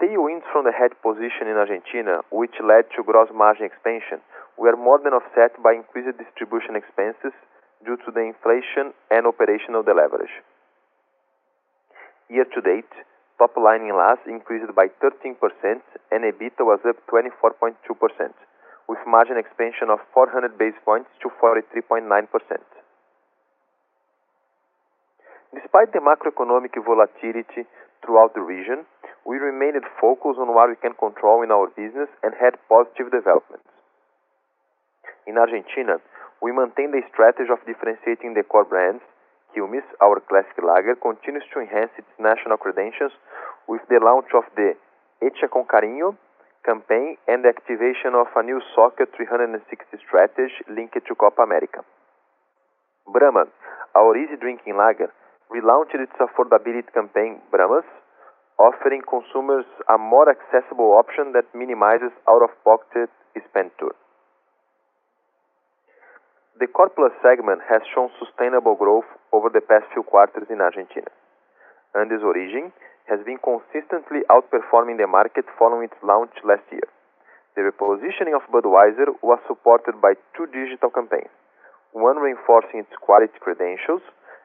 Tailwinds 0.00 0.44
from 0.52 0.64
the 0.64 0.72
hedge 0.72 0.92
position 1.02 1.48
in 1.48 1.56
Argentina, 1.56 2.20
which 2.30 2.52
led 2.60 2.84
to 2.94 3.02
gross 3.02 3.28
margin 3.32 3.64
expansion, 3.64 4.20
were 4.58 4.76
more 4.76 5.00
than 5.02 5.14
offset 5.14 5.56
by 5.62 5.72
increased 5.72 6.16
distribution 6.18 6.76
expenses 6.76 7.32
due 7.84 7.96
to 8.04 8.12
the 8.12 8.20
inflation 8.20 8.92
and 9.10 9.26
operational 9.26 9.82
deleverage. 9.82 10.32
Year 12.28 12.44
to 12.44 12.60
date, 12.60 12.92
top 13.38 13.56
line 13.56 13.88
in 13.88 13.96
LAS 13.96 14.18
increased 14.26 14.68
by 14.74 14.88
13% 15.00 15.36
and 16.12 16.24
EBITDA 16.24 16.60
was 16.60 16.80
up 16.88 16.96
24.2%, 17.08 17.72
with 18.88 18.98
margin 19.06 19.36
expansion 19.36 19.90
of 19.90 19.98
400 20.14 20.58
basis 20.58 20.78
points 20.84 21.10
to 21.22 21.30
43.9%. 21.42 22.06
Despite 25.54 25.92
the 25.92 26.02
macroeconomic 26.02 26.74
volatility 26.84 27.66
throughout 28.04 28.34
the 28.34 28.42
region, 28.42 28.86
we 29.26 29.38
remained 29.38 29.82
focused 30.00 30.38
on 30.38 30.54
what 30.54 30.70
we 30.70 30.76
can 30.76 30.94
control 30.94 31.42
in 31.42 31.50
our 31.50 31.66
business 31.74 32.08
and 32.22 32.34
had 32.38 32.54
positive 32.68 33.10
developments. 33.10 33.66
In 35.26 35.38
Argentina, 35.38 35.98
we 36.40 36.52
maintained 36.52 36.94
the 36.94 37.02
strategy 37.10 37.50
of 37.50 37.58
differentiating 37.66 38.34
the 38.34 38.44
core 38.44 38.64
brands. 38.64 39.02
Quilmes, 39.50 39.86
our 40.04 40.20
classic 40.20 40.54
lager, 40.62 40.94
continues 40.94 41.42
to 41.54 41.60
enhance 41.60 41.90
its 41.98 42.12
national 42.20 42.58
credentials 42.58 43.12
with 43.66 43.82
the 43.88 43.98
launch 43.98 44.30
of 44.36 44.44
the 44.54 44.76
Hecha 45.22 45.48
con 45.50 45.64
Cariño 45.64 46.14
campaign 46.66 47.16
and 47.30 47.46
the 47.46 47.48
activation 47.54 48.18
of 48.18 48.26
a 48.34 48.42
new 48.42 48.60
Soccer 48.74 49.06
360 49.14 49.62
strategy 50.02 50.52
linked 50.66 50.98
to 50.98 51.14
Copa 51.14 51.46
America. 51.46 51.86
Brahma, 53.06 53.46
our 53.94 54.18
easy 54.18 54.34
drinking 54.34 54.76
lager, 54.76 55.14
relaunched 55.48 55.94
its 55.94 56.12
affordability 56.18 56.90
campaign, 56.92 57.38
Brahmas, 57.54 57.86
offering 58.58 59.02
consumers 59.06 59.64
a 59.88 59.96
more 59.96 60.26
accessible 60.26 60.98
option 60.98 61.30
that 61.32 61.46
minimizes 61.54 62.10
out-of-pocket 62.28 63.10
expenditure. 63.38 63.94
The 66.58 66.66
core 66.66 66.90
plus 66.90 67.12
segment 67.22 67.60
has 67.68 67.82
shown 67.94 68.08
sustainable 68.18 68.74
growth 68.74 69.06
over 69.30 69.52
the 69.52 69.60
past 69.60 69.86
few 69.92 70.02
quarters 70.02 70.48
in 70.50 70.60
Argentina. 70.60 71.12
Andes 71.96 72.22
Origin, 72.22 72.72
has 73.08 73.24
been 73.24 73.38
consistently 73.40 74.26
outperforming 74.28 74.98
the 74.98 75.06
market 75.06 75.46
following 75.58 75.88
its 75.88 75.98
launch 76.02 76.34
last 76.44 76.66
year. 76.70 76.86
The 77.56 77.64
repositioning 77.64 78.36
of 78.36 78.44
Budweiser 78.52 79.16
was 79.22 79.40
supported 79.48 80.02
by 80.02 80.14
two 80.36 80.46
digital 80.52 80.90
campaigns, 80.90 81.32
one 81.96 82.20
reinforcing 82.20 82.84
its 82.84 82.92
quality 83.00 83.38
credentials 83.40 84.02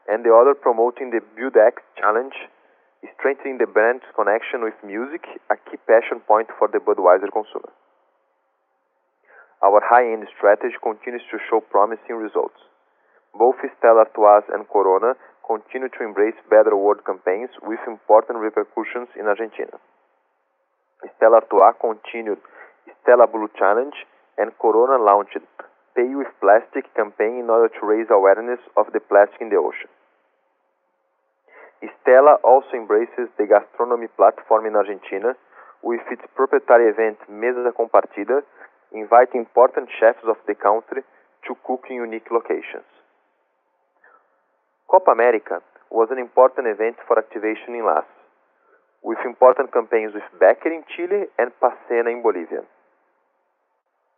and 0.07 0.23
the 0.23 0.31
other 0.31 0.55
promoting 0.55 1.11
the 1.11 1.19
Build 1.35 1.59
challenge, 1.99 2.37
strengthening 3.17 3.57
the 3.57 3.67
brand's 3.67 4.05
connection 4.15 4.63
with 4.63 4.77
music, 4.85 5.25
a 5.51 5.57
key 5.67 5.77
passion 5.89 6.21
point 6.23 6.47
for 6.57 6.69
the 6.71 6.79
Budweiser 6.79 7.27
consumer. 7.33 7.73
Our 9.61 9.81
high-end 9.83 10.25
strategy 10.37 10.77
continues 10.81 11.21
to 11.29 11.37
show 11.49 11.61
promising 11.61 12.15
results. 12.15 12.57
Both 13.33 13.61
Stella 13.77 14.09
Artois 14.09 14.47
and 14.53 14.67
Corona 14.67 15.13
continue 15.51 15.91
to 15.91 16.01
embrace 16.07 16.39
better 16.47 16.71
world 16.79 17.03
campaigns 17.03 17.51
with 17.67 17.79
important 17.83 18.39
repercussions 18.39 19.11
in 19.19 19.27
Argentina. 19.27 19.75
Stella 21.17 21.43
Artois 21.43 21.75
continued 21.75 22.39
Stella 23.03 23.27
Blue 23.27 23.51
Challenge, 23.59 23.95
and 24.37 24.55
Corona 24.61 24.95
launched 25.03 25.43
Pay 25.95 26.15
with 26.15 26.31
Plastic 26.39 26.87
campaign 26.95 27.43
in 27.43 27.49
order 27.49 27.67
to 27.67 27.81
raise 27.83 28.07
awareness 28.09 28.59
of 28.77 28.87
the 28.93 29.01
plastic 29.01 29.41
in 29.41 29.49
the 29.49 29.59
ocean. 29.59 29.91
Stella 32.01 32.37
also 32.45 32.71
embraces 32.77 33.27
the 33.37 33.45
gastronomy 33.49 34.07
platform 34.15 34.65
in 34.65 34.75
Argentina 34.75 35.33
with 35.83 36.01
its 36.13 36.21
proprietary 36.35 36.93
event, 36.93 37.17
Mesa 37.27 37.73
Compartida, 37.73 38.41
inviting 38.93 39.41
important 39.41 39.89
chefs 39.99 40.23
of 40.29 40.37
the 40.47 40.55
country 40.55 41.01
to 41.47 41.57
cook 41.65 41.85
in 41.89 41.95
unique 41.97 42.29
locations. 42.31 42.90
Copa 44.91 45.15
America 45.15 45.63
was 45.87 46.11
an 46.11 46.19
important 46.19 46.67
event 46.67 46.99
for 47.07 47.15
activation 47.15 47.79
in 47.79 47.87
LAS, 47.87 48.03
with 48.99 49.23
important 49.23 49.71
campaigns 49.71 50.11
with 50.11 50.27
Becker 50.35 50.67
in 50.67 50.83
Chile 50.91 51.31
and 51.39 51.55
Pacena 51.63 52.11
in 52.11 52.19
Bolivia. 52.19 52.67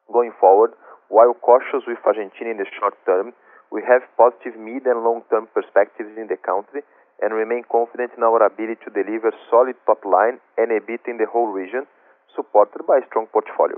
Going 0.10 0.34
forward, 0.42 0.74
while 1.14 1.38
cautious 1.38 1.86
with 1.86 2.02
Argentina 2.02 2.50
in 2.50 2.58
the 2.58 2.66
short 2.74 2.98
term, 3.06 3.38
we 3.70 3.86
have 3.86 4.02
positive 4.18 4.58
mid 4.58 4.90
and 4.90 5.06
long-term 5.06 5.54
perspectives 5.54 6.18
in 6.18 6.26
the 6.26 6.42
country 6.42 6.82
and 7.22 7.38
remain 7.38 7.62
confident 7.70 8.10
in 8.18 8.26
our 8.26 8.42
ability 8.42 8.82
to 8.82 8.90
deliver 8.90 9.30
solid 9.54 9.78
top 9.86 10.02
line 10.02 10.42
and 10.58 10.74
EBIT 10.74 11.06
in 11.06 11.22
the 11.22 11.30
whole 11.30 11.54
region, 11.54 11.86
supported 12.34 12.82
by 12.90 12.98
a 12.98 13.06
strong 13.14 13.30
portfolio. 13.30 13.78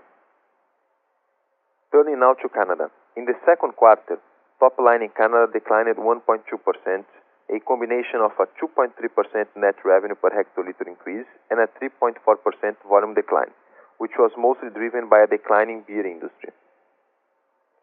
Turning 1.92 2.24
now 2.24 2.40
to 2.40 2.48
Canada. 2.48 2.88
In 3.20 3.28
the 3.28 3.36
second 3.44 3.76
quarter, 3.76 4.16
top 4.60 4.78
line 4.80 5.02
in 5.02 5.10
Canada 5.16 5.52
declined 5.52 5.92
1.2%, 5.96 7.06
a 7.50 7.60
combination 7.68 8.20
of 8.24 8.32
a 8.40 8.48
2.3% 8.58 8.90
net 9.56 9.76
revenue 9.86 10.16
per 10.16 10.32
hectoliter 10.34 10.88
increase 10.88 11.28
and 11.52 11.60
a 11.60 11.68
3.4% 11.78 12.18
volume 12.88 13.14
decline, 13.14 13.52
which 13.98 14.18
was 14.18 14.32
mostly 14.38 14.70
driven 14.74 15.10
by 15.10 15.22
a 15.22 15.28
declining 15.28 15.84
beer 15.88 16.06
industry. 16.06 16.50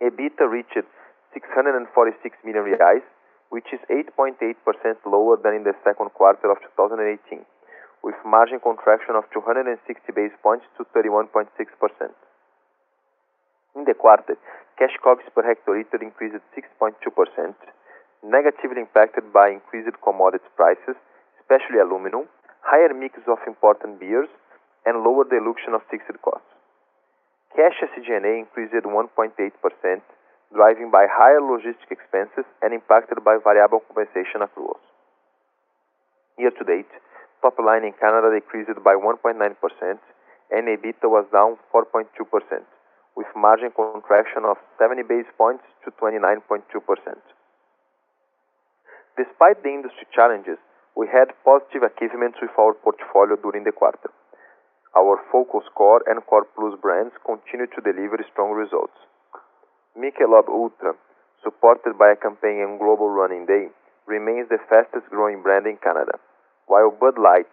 EBITDA 0.02 0.50
reached 0.50 0.82
646 1.32 2.36
million 2.44 2.64
reais, 2.64 3.06
which 3.50 3.68
is 3.72 3.78
8.8% 3.86 4.34
lower 5.06 5.36
than 5.36 5.54
in 5.54 5.62
the 5.62 5.76
second 5.84 6.10
quarter 6.16 6.50
of 6.50 6.58
2018, 6.74 7.44
with 8.02 8.16
margin 8.26 8.58
contraction 8.58 9.14
of 9.14 9.24
260 9.30 9.78
basis 10.10 10.36
points 10.42 10.66
to 10.76 10.82
31.6%. 10.90 11.46
In 13.76 13.84
the 13.84 13.94
quarter, 13.94 14.36
cash 14.78 14.96
COGS 15.02 15.24
per 15.34 15.42
hectoliter 15.42 16.00
increased 16.00 16.40
6.2%, 16.56 17.54
negatively 18.22 18.80
impacted 18.80 19.32
by 19.32 19.50
increased 19.50 19.96
commodity 20.02 20.48
prices, 20.56 20.96
especially 21.40 21.78
aluminum, 21.78 22.28
higher 22.62 22.94
mix 22.94 23.18
of 23.26 23.38
important 23.46 24.00
beers, 24.00 24.28
and 24.86 25.04
lower 25.04 25.24
dilution 25.24 25.74
of 25.74 25.82
fixed 25.90 26.14
costs. 26.22 26.46
Cash 27.54 27.84
SG&A 27.84 28.38
increased 28.38 28.72
1.8%, 28.72 30.00
driven 30.54 30.90
by 30.90 31.06
higher 31.08 31.40
logistic 31.40 31.90
expenses 31.90 32.44
and 32.62 32.72
impacted 32.72 33.22
by 33.24 33.36
variable 33.42 33.80
compensation 33.80 34.40
accruals. 34.40 34.80
Year 36.38 36.50
to 36.50 36.64
date, 36.64 36.88
top 37.42 37.58
line 37.58 37.84
in 37.84 37.92
Canada 37.92 38.32
decreased 38.32 38.82
by 38.82 38.94
1.9% 38.94 39.36
and 40.52 40.68
EBITDA 40.68 41.08
was 41.08 41.26
down 41.32 41.56
4.2%, 41.72 42.08
with 43.16 43.28
margin 43.36 43.70
contraction 43.74 44.44
of 44.48 44.56
70 44.78 45.02
basis 45.04 45.32
points 45.36 45.64
to 45.84 45.90
29.2%. 46.00 46.64
Despite 49.16 49.60
the 49.62 49.68
industry 49.68 50.08
challenges, 50.14 50.56
we 50.96 51.08
had 51.08 51.36
positive 51.44 51.84
achievements 51.84 52.40
with 52.40 52.52
our 52.56 52.72
portfolio 52.72 53.36
during 53.36 53.64
the 53.64 53.72
quarter. 53.72 54.08
Our 54.96 55.20
focus 55.32 55.64
core 55.74 56.04
and 56.04 56.24
core 56.24 56.48
plus 56.56 56.76
brands 56.80 57.12
continued 57.24 57.72
to 57.76 57.84
deliver 57.84 58.20
strong 58.32 58.52
results. 58.52 58.96
Michelob 59.96 60.48
Ultra, 60.48 60.96
supported 61.44 61.96
by 61.98 62.12
a 62.12 62.16
campaign 62.16 62.64
on 62.64 62.78
Global 62.78 63.08
Running 63.08 63.44
Day, 63.44 63.68
remains 64.06 64.48
the 64.48 64.60
fastest 64.68 65.08
growing 65.08 65.42
brand 65.42 65.66
in 65.66 65.76
Canada, 65.76 66.16
while 66.66 66.90
Bud 66.90 67.16
Light, 67.20 67.48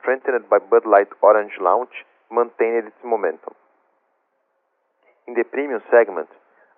strengthened 0.00 0.48
by 0.48 0.58
Bud 0.58 0.84
Light 0.84 1.08
Orange 1.22 1.56
launch, 1.60 1.92
maintained 2.30 2.88
its 2.88 3.02
momentum. 3.04 3.54
In 5.26 5.34
the 5.34 5.44
premium 5.44 5.80
segment, 5.90 6.28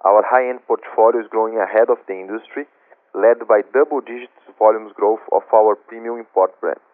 our 0.05 0.23
high-end 0.23 0.61
portfolio 0.67 1.25
is 1.25 1.31
growing 1.33 1.57
ahead 1.57 1.89
of 1.89 1.99
the 2.07 2.13
industry, 2.13 2.67
led 3.15 3.49
by 3.49 3.63
double-digit 3.73 4.31
volumes 4.59 4.93
growth 4.93 5.25
of 5.33 5.43
our 5.55 5.77
premium 5.77 6.19
import 6.19 6.53
brands. 6.61 6.85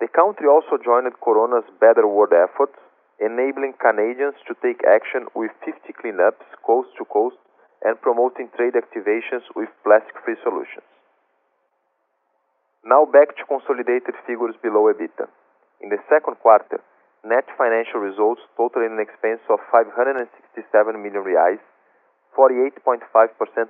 The 0.00 0.08
country 0.08 0.46
also 0.46 0.78
joined 0.82 1.10
Corona's 1.20 1.66
Better 1.80 2.06
World 2.06 2.32
efforts, 2.34 2.74
enabling 3.20 3.74
Canadians 3.78 4.34
to 4.46 4.54
take 4.62 4.82
action 4.86 5.26
with 5.34 5.50
50 5.66 5.90
cleanups 5.94 6.46
coast 6.66 6.90
to 6.98 7.04
coast 7.06 7.36
and 7.82 8.00
promoting 8.00 8.50
trade 8.56 8.74
activations 8.74 9.46
with 9.54 9.68
plastic-free 9.82 10.38
solutions. 10.42 10.86
Now 12.84 13.06
back 13.06 13.36
to 13.36 13.44
consolidated 13.46 14.14
figures 14.26 14.54
below 14.62 14.90
EBITDA. 14.90 15.26
In 15.82 15.90
the 15.90 15.98
second 16.08 16.38
quarter, 16.42 16.82
net 17.24 17.46
financial 17.56 18.00
results 18.00 18.42
totaled 18.56 18.86
an 18.86 19.00
expense 19.00 19.42
of 19.50 19.58
567 19.72 20.30
million 21.02 21.22
reais, 21.22 21.58
48.5% 22.36 23.02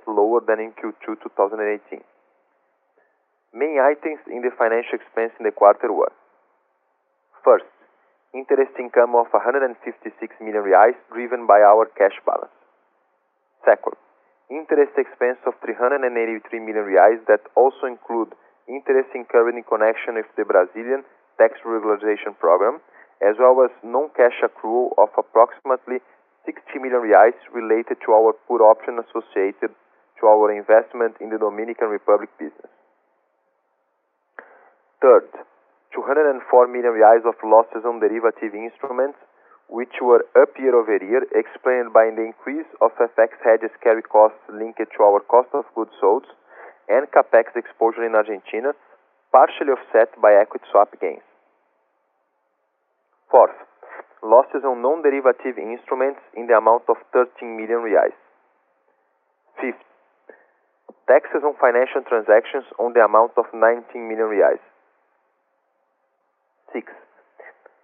lower 0.07 0.41
than 0.45 0.59
in 0.59 0.71
Q2 0.77 1.17
2018. 1.23 2.01
Main 3.53 3.81
items 3.81 4.21
in 4.29 4.45
the 4.45 4.53
financial 4.53 4.93
expense 4.93 5.33
in 5.39 5.45
the 5.45 5.51
quarter 5.51 5.89
were: 5.89 6.13
First, 7.43 7.65
interest 8.33 8.77
income 8.77 9.17
of 9.17 9.25
156 9.33 9.81
million 10.41 10.61
reais, 10.61 10.93
driven 11.09 11.47
by 11.47 11.61
our 11.65 11.89
cash 11.97 12.13
balance. 12.25 12.53
Second, 13.65 13.97
interest 14.53 14.93
expense 14.97 15.41
of 15.49 15.57
383 15.65 16.13
million 16.61 16.85
reais 16.85 17.17
that 17.25 17.41
also 17.57 17.89
include 17.89 18.37
interest 18.69 19.09
incurred 19.17 19.57
in 19.57 19.63
connection 19.65 20.13
with 20.13 20.29
the 20.37 20.45
Brazilian 20.45 21.01
tax 21.41 21.57
regularization 21.65 22.37
program, 22.37 22.77
as 23.21 23.35
well 23.39 23.59
as 23.63 23.71
non-cash 23.83 24.39
accrual 24.43 24.95
of 24.97 25.09
approximately 25.17 25.99
60 26.45 26.79
million 26.79 27.03
reais 27.03 27.35
related 27.51 27.97
to 28.05 28.13
our 28.15 28.33
put 28.47 28.63
option 28.63 28.99
associated 28.99 29.75
to 30.19 30.27
our 30.27 30.51
investment 30.51 31.15
in 31.19 31.29
the 31.29 31.37
Dominican 31.37 31.87
Republic 31.87 32.29
business. 32.39 32.71
Third, 35.01 35.27
204 35.95 36.67
million 36.67 36.91
reais 36.91 37.23
of 37.27 37.35
losses 37.43 37.83
on 37.87 37.99
derivative 37.99 38.55
instruments, 38.55 39.17
which 39.69 40.01
were 40.01 40.25
up 40.35 40.57
year-over-year, 40.57 41.23
explained 41.35 41.93
by 41.93 42.09
the 42.09 42.25
increase 42.25 42.67
of 42.81 42.91
FX 42.97 43.37
hedges 43.43 43.71
carry 43.83 44.01
costs 44.01 44.41
linked 44.51 44.81
to 44.81 44.99
our 45.03 45.19
cost 45.21 45.49
of 45.53 45.63
goods 45.75 45.93
sold 46.01 46.25
and 46.89 47.05
CapEx 47.13 47.55
exposure 47.55 48.03
in 48.03 48.15
Argentina, 48.15 48.73
partially 49.31 49.69
offset 49.69 50.09
by 50.19 50.33
equity 50.33 50.65
swap 50.71 50.89
gains. 50.99 51.28
Fourth, 53.29 53.53
losses 54.23 54.65
on 54.65 54.81
non-derivative 54.81 55.57
instruments 55.57 56.19
in 56.33 56.47
the 56.47 56.57
amount 56.57 56.83
of 56.89 56.97
13 57.13 57.55
million 57.55 57.85
reais. 57.85 58.17
Fifth, 59.61 59.85
taxes 61.05 61.45
on 61.45 61.53
financial 61.61 62.01
transactions 62.09 62.65
on 62.81 62.93
the 62.93 63.05
amount 63.05 63.37
of 63.37 63.45
19 63.53 63.85
million 64.09 64.27
reais. 64.29 64.61
Sixth, 66.73 66.97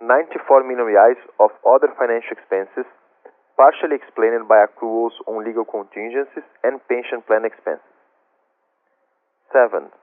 94 0.01 0.65
million 0.65 0.85
reais 0.85 1.21
of 1.39 1.49
other 1.65 1.93
financial 1.97 2.33
expenses, 2.33 2.85
partially 3.57 3.95
explained 3.95 4.49
by 4.49 4.65
accruals 4.65 5.13
on 5.25 5.45
legal 5.45 5.65
contingencies 5.65 6.45
and 6.63 6.81
pension 6.89 7.21
plan 7.25 7.45
expenses. 7.45 7.85
Seven, 9.53 9.93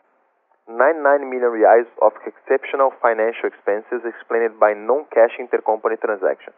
99 0.73 1.29
million 1.29 1.53
reais 1.53 1.89
of 2.01 2.13
exceptional 2.25 2.91
financial 3.05 3.53
expenses 3.53 4.01
explained 4.09 4.57
by 4.59 4.73
non-cash 4.73 5.37
intercompany 5.37 6.01
transactions. 6.01 6.57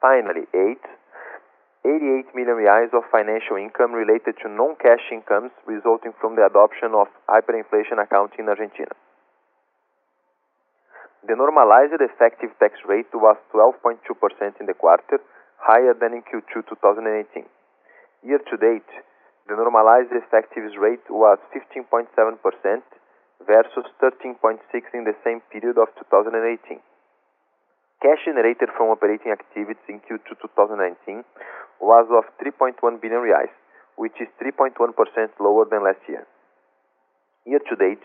Finally, 0.00 0.44
eight, 0.52 0.84
88 1.84 2.34
million 2.36 2.56
reais 2.60 2.92
of 2.92 3.08
financial 3.10 3.56
income 3.56 3.92
related 3.92 4.36
to 4.42 4.52
non-cash 4.52 5.08
incomes 5.10 5.50
resulting 5.66 6.12
from 6.20 6.36
the 6.36 6.44
adoption 6.44 6.92
of 6.92 7.08
hyperinflation 7.24 7.96
accounting 7.96 8.44
in 8.44 8.48
Argentina. 8.48 8.92
The 11.26 11.36
normalized 11.36 12.02
effective 12.02 12.50
tax 12.58 12.74
rate 12.86 13.08
was 13.14 13.36
12.2% 13.54 13.96
in 14.60 14.66
the 14.66 14.74
quarter, 14.74 15.22
higher 15.56 15.94
than 15.94 16.12
in 16.12 16.22
Q2 16.22 16.68
2018. 16.68 17.46
Year 18.26 18.38
to 18.50 18.56
date, 18.58 18.90
the 19.48 19.56
normalized 19.56 20.12
effective 20.12 20.70
rate 20.78 21.02
was 21.10 21.38
15.7% 21.50 22.06
versus 23.46 23.86
13.6 23.98 24.58
in 24.94 25.04
the 25.04 25.16
same 25.24 25.40
period 25.50 25.78
of 25.78 25.90
2018. 25.98 26.78
Cash 28.02 28.22
generated 28.26 28.70
from 28.76 28.90
operating 28.90 29.30
activities 29.30 29.82
in 29.88 30.02
Q2 30.02 30.34
2019 30.42 31.22
was 31.80 32.06
of 32.10 32.26
3.1 32.38 32.78
billion 33.00 33.22
reais, 33.22 33.50
which 33.96 34.14
is 34.20 34.26
3.1% 34.42 34.74
lower 35.38 35.66
than 35.70 35.84
last 35.84 36.02
year. 36.08 36.26
Year 37.46 37.62
to 37.62 37.74
date, 37.74 38.02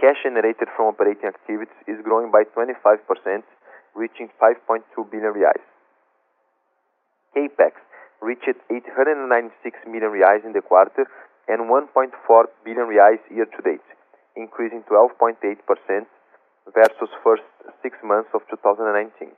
cash 0.00 0.20
generated 0.24 0.68
from 0.76 0.92
operating 0.92 1.28
activities 1.28 1.76
is 1.88 2.00
growing 2.04 2.30
by 2.30 2.44
25%, 2.56 3.44
reaching 3.94 4.28
5.2 4.40 4.84
billion 5.10 5.32
reais. 5.32 5.64
CapEx 7.36 7.72
reached 8.24 8.56
896 8.72 9.76
million 9.86 10.10
reais 10.10 10.44
in 10.44 10.56
the 10.56 10.64
quarter 10.64 11.04
and 11.46 11.68
1.4 11.68 12.08
billion 12.64 12.86
reais 12.88 13.20
year 13.28 13.44
to 13.44 13.60
date, 13.60 13.84
increasing 14.36 14.82
12.8% 14.88 15.36
versus 16.72 17.10
first 17.22 17.44
six 17.82 17.96
months 18.02 18.30
of 18.32 18.40
2019. 18.48 19.28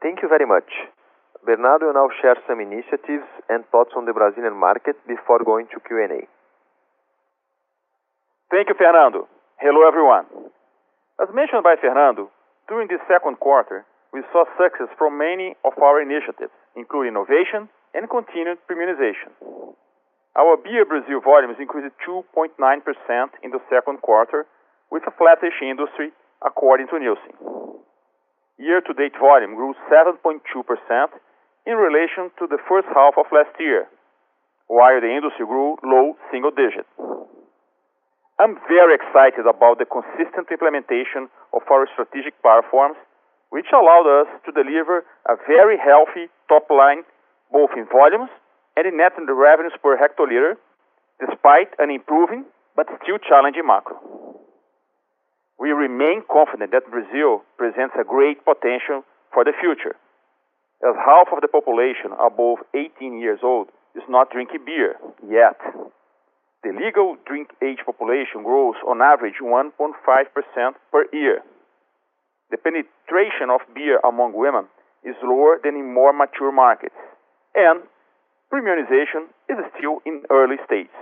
Thank 0.00 0.22
you 0.22 0.28
very 0.28 0.46
much. 0.46 0.70
Bernardo 1.44 1.86
will 1.86 1.98
now 1.98 2.08
share 2.22 2.36
some 2.46 2.60
initiatives 2.60 3.26
and 3.50 3.66
thoughts 3.68 3.92
on 3.96 4.06
the 4.06 4.12
Brazilian 4.12 4.56
market 4.56 4.96
before 5.06 5.42
going 5.44 5.66
to 5.74 5.80
Q&A. 5.80 6.24
Thank 8.50 8.68
you, 8.68 8.76
Fernando. 8.78 9.26
Hello, 9.58 9.82
everyone. 9.88 10.24
As 11.20 11.28
mentioned 11.34 11.64
by 11.64 11.76
Fernando, 11.80 12.30
during 12.68 12.88
the 12.88 12.98
second 13.08 13.40
quarter, 13.40 13.84
we 14.14 14.22
saw 14.30 14.46
success 14.54 14.86
from 14.94 15.18
many 15.18 15.58
of 15.66 15.74
our 15.82 15.98
initiatives, 15.98 16.54
including 16.78 17.18
innovation 17.18 17.66
and 17.98 18.06
continued 18.06 18.62
premiumization. 18.70 19.34
Our 20.38 20.54
Beer 20.62 20.86
Brazil 20.86 21.18
volumes 21.18 21.58
increased 21.58 21.90
2.9% 22.06 22.54
in 23.42 23.50
the 23.50 23.58
second 23.66 23.98
quarter, 24.06 24.46
with 24.90 25.02
a 25.10 25.14
flattish 25.18 25.58
industry 25.58 26.14
according 26.46 26.86
to 26.94 26.98
Nielsen. 27.02 27.34
Year-to-date 28.58 29.18
volume 29.18 29.58
grew 29.58 29.74
7.2% 29.90 30.38
in 31.66 31.74
relation 31.74 32.30
to 32.38 32.46
the 32.46 32.62
first 32.70 32.86
half 32.94 33.18
of 33.18 33.26
last 33.34 33.50
year, 33.58 33.90
while 34.70 35.00
the 35.02 35.10
industry 35.10 35.42
grew 35.42 35.74
low 35.82 36.14
single 36.30 36.54
digits. 36.54 36.86
I'm 38.38 38.58
very 38.70 38.94
excited 38.94 39.46
about 39.50 39.82
the 39.82 39.90
consistent 39.90 40.50
implementation 40.50 41.26
of 41.50 41.62
our 41.66 41.86
strategic 41.94 42.38
platforms 42.42 42.98
which 43.54 43.70
allowed 43.70 44.02
us 44.10 44.26
to 44.42 44.50
deliver 44.50 45.06
a 45.30 45.38
very 45.46 45.78
healthy 45.78 46.26
top 46.50 46.66
line, 46.74 47.06
both 47.54 47.70
in 47.78 47.86
volumes 47.86 48.34
and 48.74 48.82
in 48.82 48.98
net 48.98 49.14
revenues 49.14 49.78
per 49.78 49.94
hectoliter, 49.94 50.58
despite 51.22 51.70
an 51.78 51.88
improving 51.88 52.42
but 52.74 52.90
still 52.98 53.14
challenging 53.22 53.62
macro. 53.62 53.94
We 55.56 55.70
remain 55.70 56.26
confident 56.26 56.72
that 56.74 56.90
Brazil 56.90 57.46
presents 57.56 57.94
a 57.94 58.02
great 58.02 58.42
potential 58.42 59.06
for 59.30 59.46
the 59.46 59.54
future, 59.62 59.94
as 60.82 60.98
half 60.98 61.30
of 61.30 61.38
the 61.38 61.46
population 61.46 62.10
above 62.18 62.58
18 62.74 63.22
years 63.22 63.38
old 63.44 63.70
is 63.94 64.02
not 64.10 64.34
drinking 64.34 64.66
beer 64.66 64.98
yet. 65.30 65.62
The 66.66 66.74
legal 66.74 67.14
drink 67.22 67.54
age 67.62 67.86
population 67.86 68.42
grows 68.42 68.74
on 68.82 68.98
average 68.98 69.38
1.5% 69.38 69.94
per 70.90 71.06
year. 71.12 71.38
The 72.50 72.58
penetration 72.58 73.50
of 73.50 73.60
beer 73.74 74.00
among 74.04 74.34
women 74.34 74.66
is 75.04 75.16
lower 75.22 75.60
than 75.62 75.76
in 75.76 75.92
more 75.92 76.12
mature 76.12 76.52
markets, 76.52 76.96
and 77.54 77.82
premiumization 78.52 79.28
is 79.48 79.58
still 79.76 80.00
in 80.06 80.22
early 80.30 80.56
stages. 80.64 80.94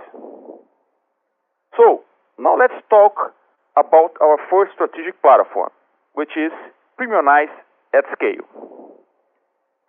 So, 1.77 2.03
now 2.37 2.57
let's 2.57 2.77
talk 2.89 3.33
about 3.77 4.13
our 4.21 4.37
first 4.49 4.73
strategic 4.73 5.21
platform, 5.21 5.69
which 6.13 6.35
is 6.37 6.51
premiumize 6.99 7.53
at 7.93 8.05
scale. 8.13 8.45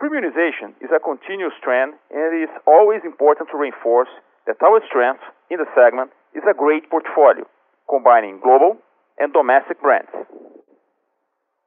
Premiumization 0.00 0.76
is 0.80 0.90
a 0.94 1.00
continuous 1.00 1.54
trend, 1.62 1.94
and 2.10 2.34
it 2.34 2.50
is 2.50 2.54
always 2.66 3.00
important 3.04 3.48
to 3.50 3.56
reinforce 3.56 4.08
that 4.46 4.60
our 4.62 4.80
strength 4.88 5.22
in 5.50 5.58
the 5.58 5.68
segment 5.74 6.10
is 6.34 6.42
a 6.48 6.52
great 6.52 6.90
portfolio, 6.90 7.46
combining 7.88 8.40
global 8.40 8.76
and 9.18 9.32
domestic 9.32 9.80
brands. 9.80 10.10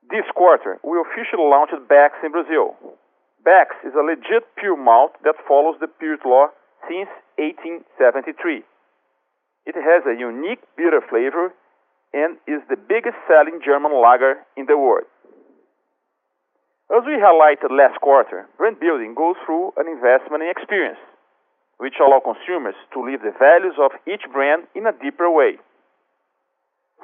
This 0.09 0.25
quarter, 0.35 0.79
we 0.83 0.97
officially 0.99 1.43
launched 1.43 1.75
Beck's 1.89 2.17
in 2.23 2.31
Brazil, 2.31 2.75
Beck's 3.47 3.79
is 3.87 3.95
a 3.95 4.03
legit 4.03 4.43
pure 4.59 4.75
malt 4.75 5.15
that 5.23 5.39
follows 5.47 5.79
the 5.79 5.87
Purity 5.87 6.27
law 6.27 6.51
since 6.83 7.07
1873. 7.39 8.59
It 9.63 9.75
has 9.79 10.03
a 10.03 10.19
unique 10.19 10.59
bitter 10.75 10.99
flavor 10.99 11.55
and 12.11 12.35
is 12.43 12.59
the 12.67 12.75
biggest 12.75 13.15
selling 13.23 13.63
German 13.63 13.95
lager 13.95 14.43
in 14.59 14.67
the 14.67 14.75
world. 14.75 15.07
As 16.91 17.07
we 17.07 17.15
highlighted 17.23 17.71
last 17.71 18.03
quarter, 18.03 18.51
brand 18.59 18.83
building 18.83 19.15
goes 19.15 19.39
through 19.47 19.71
an 19.79 19.87
investment 19.87 20.43
in 20.43 20.51
experience, 20.51 20.99
which 21.79 22.03
allow 22.03 22.19
consumers 22.19 22.75
to 22.91 22.99
live 22.99 23.23
the 23.23 23.31
values 23.39 23.79
of 23.79 23.95
each 24.03 24.27
brand 24.31 24.67
in 24.75 24.87
a 24.87 24.91
deeper 24.91 25.31
way. 25.31 25.55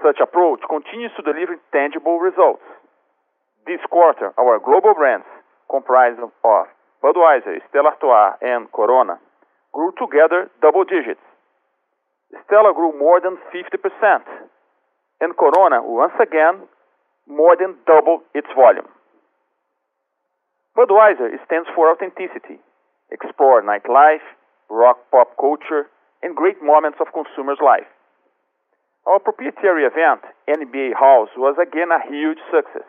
Such 0.04 0.20
approach 0.20 0.60
continues 0.68 1.16
to 1.16 1.24
deliver 1.24 1.56
tangible 1.72 2.20
results. 2.20 2.68
This 3.66 3.80
quarter, 3.90 4.34
our 4.38 4.60
global 4.60 4.94
brands, 4.94 5.26
comprised 5.70 6.20
of 6.20 6.32
Budweiser, 7.04 7.64
Stella 7.70 7.96
Artois, 7.96 8.36
and 8.42 8.72
Corona, 8.72 9.20
grew 9.72 9.92
together 9.96 10.52
double 10.62 10.84
digits. 10.84 11.24
Stella 12.46 12.74
grew 12.74 12.92
more 13.00 13.22
than 13.22 13.38
50%, 13.56 14.24
and 15.22 15.38
Corona 15.38 15.80
once 15.82 16.14
again 16.20 16.68
more 17.28 17.56
than 17.56 17.76
doubled 17.88 18.22
its 18.36 18.48
volume. 18.56 18.88
Budweiser 20.76 21.32
stands 21.46 21.70
for 21.76 21.92
authenticity, 21.92 22.60
explore 23.12 23.62
nightlife, 23.62 24.26
rock 24.70 24.98
pop 25.12 25.38
culture, 25.40 25.88
and 26.22 26.36
great 26.36 26.62
moments 26.62 26.98
of 27.00 27.08
consumers' 27.14 27.64
life. 27.64 27.88
Our 29.06 29.20
proprietary 29.20 29.84
event, 29.84 30.22
NBA 30.50 30.96
House, 31.00 31.30
was 31.38 31.56
again 31.62 31.92
a 31.92 32.02
huge 32.10 32.40
success, 32.52 32.88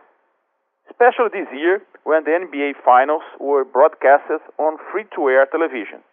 especially 0.90 1.30
this 1.32 1.48
year 1.52 1.82
when 2.04 2.24
the 2.24 2.30
NBA 2.30 2.80
Finals 2.84 3.22
were 3.40 3.64
broadcasted 3.64 4.40
on 4.58 4.78
free-to-air 4.92 5.46
television. 5.50 6.04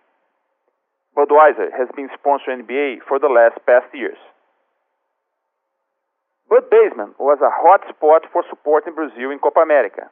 Budweiser 1.16 1.68
has 1.76 1.90
been 1.96 2.10
sponsoring 2.16 2.64
NBA 2.64 3.04
for 3.08 3.20
the 3.20 3.28
last 3.28 3.60
past 3.66 3.92
years. 3.94 4.18
Bud 6.50 6.70
Basement 6.70 7.16
was 7.20 7.40
a 7.40 7.52
hot 7.52 7.84
spot 7.88 8.24
for 8.32 8.44
support 8.50 8.88
in 8.88 8.96
Brazil 8.96 9.32
in 9.32 9.40
Copa 9.40 9.60
America. 9.60 10.12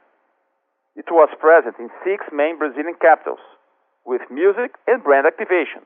It 0.95 1.07
was 1.11 1.29
present 1.39 1.75
in 1.79 1.89
six 2.03 2.23
main 2.31 2.57
Brazilian 2.57 2.95
capitals, 2.99 3.43
with 4.05 4.21
music 4.31 4.75
and 4.87 5.03
brand 5.03 5.27
activation. 5.27 5.83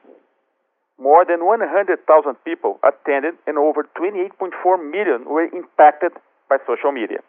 More 0.97 1.25
than 1.25 1.45
100,000 1.45 2.05
people 2.45 2.79
attended 2.85 3.33
and 3.45 3.57
over 3.57 3.89
28.4 3.97 4.53
million 4.77 5.25
were 5.25 5.49
impacted 5.49 6.13
by 6.49 6.57
social 6.65 6.91
media. 6.91 7.19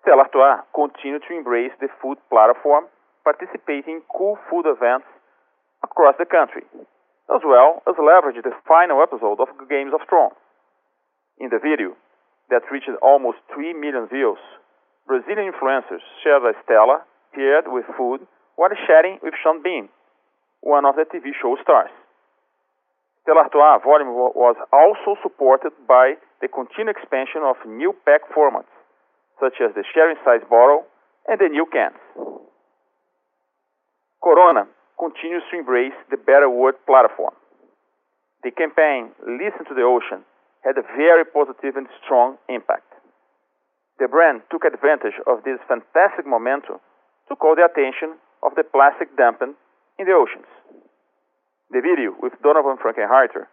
Stella 0.00 0.24
Artois 0.24 0.64
continued 0.72 1.22
to 1.28 1.36
embrace 1.36 1.72
the 1.80 1.88
food 2.00 2.16
platform, 2.32 2.88
participating 3.22 4.00
in 4.00 4.02
cool 4.08 4.38
food 4.48 4.64
events 4.64 5.04
across 5.84 6.16
the 6.16 6.24
country, 6.24 6.64
as 7.28 7.44
well 7.44 7.84
as 7.84 7.94
leverage 8.00 8.40
the 8.40 8.56
final 8.64 9.04
episode 9.04 9.36
of 9.40 9.52
Games 9.68 9.92
of 9.92 10.00
Thrones. 10.08 10.36
In 11.36 11.52
the 11.52 11.60
video, 11.60 11.92
that 12.48 12.64
reached 12.72 12.88
almost 13.02 13.38
3 13.52 13.74
million 13.76 14.08
views, 14.08 14.40
Brazilian 15.06 15.52
influencers 15.52 16.00
shared 16.24 16.48
a 16.48 16.56
Stella 16.64 17.04
paired 17.36 17.68
with 17.68 17.84
food 17.96 18.24
while 18.56 18.72
sharing 18.88 19.20
with 19.22 19.34
Sean 19.42 19.62
Bean, 19.62 19.88
one 20.60 20.84
of 20.84 20.96
the 20.96 21.04
TV 21.04 21.36
show 21.36 21.56
stars. 21.62 21.92
Stella 23.22 23.44
Artois 23.44 23.84
volume 23.84 24.16
was 24.16 24.56
also 24.72 25.20
supported 25.20 25.72
by 25.86 26.16
the 26.40 26.48
continued 26.48 26.96
expansion 26.96 27.44
of 27.44 27.56
new 27.68 27.92
pack 28.04 28.24
formats, 28.32 28.72
such 29.40 29.56
as 29.64 29.74
the 29.74 29.84
sharing 29.92 30.16
size 30.24 30.44
bottle 30.48 30.84
and 31.26 31.40
the 31.40 31.48
new 31.48 31.66
cans. 31.72 31.96
Corona 34.22 34.68
continues 35.00 35.42
to 35.50 35.58
embrace 35.58 35.96
the 36.12 36.20
Better 36.20 36.48
World 36.48 36.76
platform. 36.84 37.32
The 38.44 38.52
campaign 38.52 39.16
Listen 39.24 39.64
to 39.64 39.74
the 39.74 39.82
Ocean 39.82 40.24
had 40.60 40.76
a 40.76 40.84
very 40.96 41.24
positive 41.24 41.76
and 41.76 41.88
strong 42.04 42.36
impact. 42.48 42.84
The 43.98 44.08
brand 44.08 44.42
took 44.52 44.64
advantage 44.64 45.16
of 45.26 45.44
this 45.44 45.60
fantastic 45.68 46.28
momentum 46.28 46.80
to 47.28 47.36
call 47.36 47.56
the 47.56 47.64
attention 47.64 48.16
of 48.44 48.52
the 48.56 48.64
plastic 48.64 49.16
dumping 49.16 49.56
in 49.98 50.04
the 50.04 50.16
oceans. 50.16 50.48
The 51.70 51.80
video 51.80 52.16
with 52.20 52.32
Donovan 52.42 52.76
Frankenreiter 52.76 53.48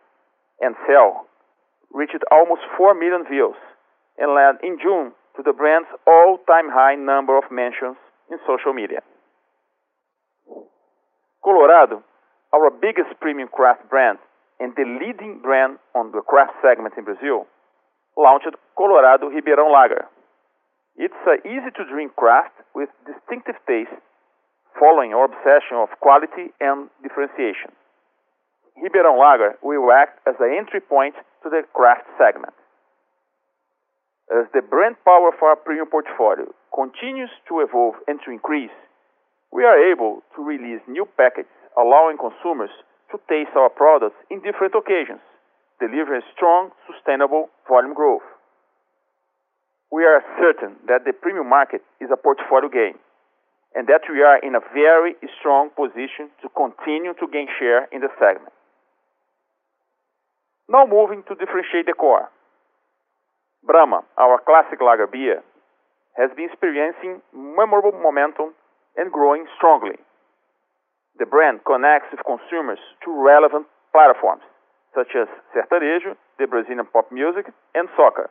and 0.60 0.76
Cell 0.88 1.28
reached 1.92 2.24
almost 2.32 2.62
4 2.76 2.96
million 2.96 3.24
views 3.30 3.56
and 4.18 4.36
led 4.36 4.60
in 4.64 4.80
June 4.82 5.12
to 5.38 5.44
the 5.46 5.54
brand's 5.54 5.88
all-time 6.10 6.74
high 6.74 6.98
number 6.98 7.38
of 7.38 7.46
mentions 7.54 7.96
in 8.34 8.42
social 8.50 8.74
media. 8.74 9.06
Colorado, 11.46 12.04
our 12.52 12.74
biggest 12.74 13.14
premium 13.22 13.48
craft 13.48 13.88
brand, 13.90 14.18
and 14.60 14.74
the 14.76 14.84
leading 14.84 15.40
brand 15.40 15.78
on 15.94 16.12
the 16.12 16.26
craft 16.26 16.58
segment 16.66 16.98
in 16.98 17.06
Brazil, 17.06 17.46
launched 18.18 18.50
Colorado 18.76 19.30
Ribeirão 19.30 19.70
Lager. 19.72 20.10
It's 20.98 21.22
an 21.30 21.46
easy-to-drink 21.46 22.18
craft 22.18 22.58
with 22.74 22.90
distinctive 23.06 23.62
taste, 23.70 23.94
following 24.80 25.14
our 25.14 25.30
obsession 25.30 25.78
of 25.78 25.94
quality 26.02 26.50
and 26.60 26.90
differentiation. 27.06 27.70
Ribeirão 28.82 29.14
Lager 29.14 29.54
will 29.62 29.92
act 29.94 30.18
as 30.28 30.34
an 30.40 30.50
entry 30.58 30.82
point 30.82 31.14
to 31.44 31.50
the 31.50 31.62
craft 31.74 32.10
segment. 32.18 32.58
As 34.28 34.44
the 34.54 34.62
brand 34.62 35.00
power 35.06 35.30
of 35.30 35.40
our 35.42 35.56
premium 35.56 35.88
portfolio 35.88 36.52
continues 36.76 37.32
to 37.48 37.62
evolve 37.62 37.96
and 38.08 38.20
to 38.26 38.32
increase, 38.32 38.76
we 39.52 39.64
are 39.64 39.80
able 39.80 40.20
to 40.36 40.44
release 40.44 40.82
new 40.88 41.08
packages 41.16 41.52
allowing 41.78 42.18
consumers 42.18 42.74
to 43.12 43.22
taste 43.30 43.56
our 43.56 43.70
products 43.70 44.18
in 44.30 44.42
different 44.42 44.76
occasions, 44.76 45.24
delivering 45.80 46.26
strong, 46.36 46.72
sustainable 46.92 47.48
volume 47.70 47.94
growth. 47.94 48.26
We 49.92 50.04
are 50.04 50.20
certain 50.42 50.76
that 50.92 51.06
the 51.06 51.14
premium 51.14 51.48
market 51.48 51.82
is 52.02 52.10
a 52.12 52.18
portfolio 52.18 52.68
game, 52.68 53.00
and 53.76 53.88
that 53.88 54.04
we 54.12 54.20
are 54.24 54.44
in 54.44 54.56
a 54.56 54.64
very 54.74 55.16
strong 55.40 55.70
position 55.72 56.28
to 56.44 56.50
continue 56.52 57.14
to 57.16 57.28
gain 57.32 57.48
share 57.56 57.88
in 57.96 58.02
the 58.02 58.12
segment. 58.20 58.52
Now 60.68 60.84
moving 60.84 61.24
to 61.30 61.36
differentiate 61.36 61.86
the 61.88 61.96
core. 61.96 62.28
Brahma, 63.64 64.04
our 64.18 64.40
classic 64.46 64.80
lager 64.82 65.08
beer, 65.08 65.44
has 66.18 66.30
been 66.36 66.50
experiencing 66.50 67.22
memorable 67.34 67.92
momentum 67.92 68.54
and 68.96 69.12
growing 69.12 69.46
strongly. 69.58 69.98
The 71.20 71.26
brand 71.26 71.62
connects 71.66 72.10
with 72.12 72.26
consumers 72.26 72.80
to 73.06 73.12
relevant 73.12 73.68
platforms 73.92 74.44
such 74.98 75.14
as 75.14 75.30
sertanejo, 75.54 76.18
the 76.40 76.48
Brazilian 76.48 76.90
pop 76.92 77.12
music, 77.12 77.46
and 77.76 77.88
soccer. 77.96 78.30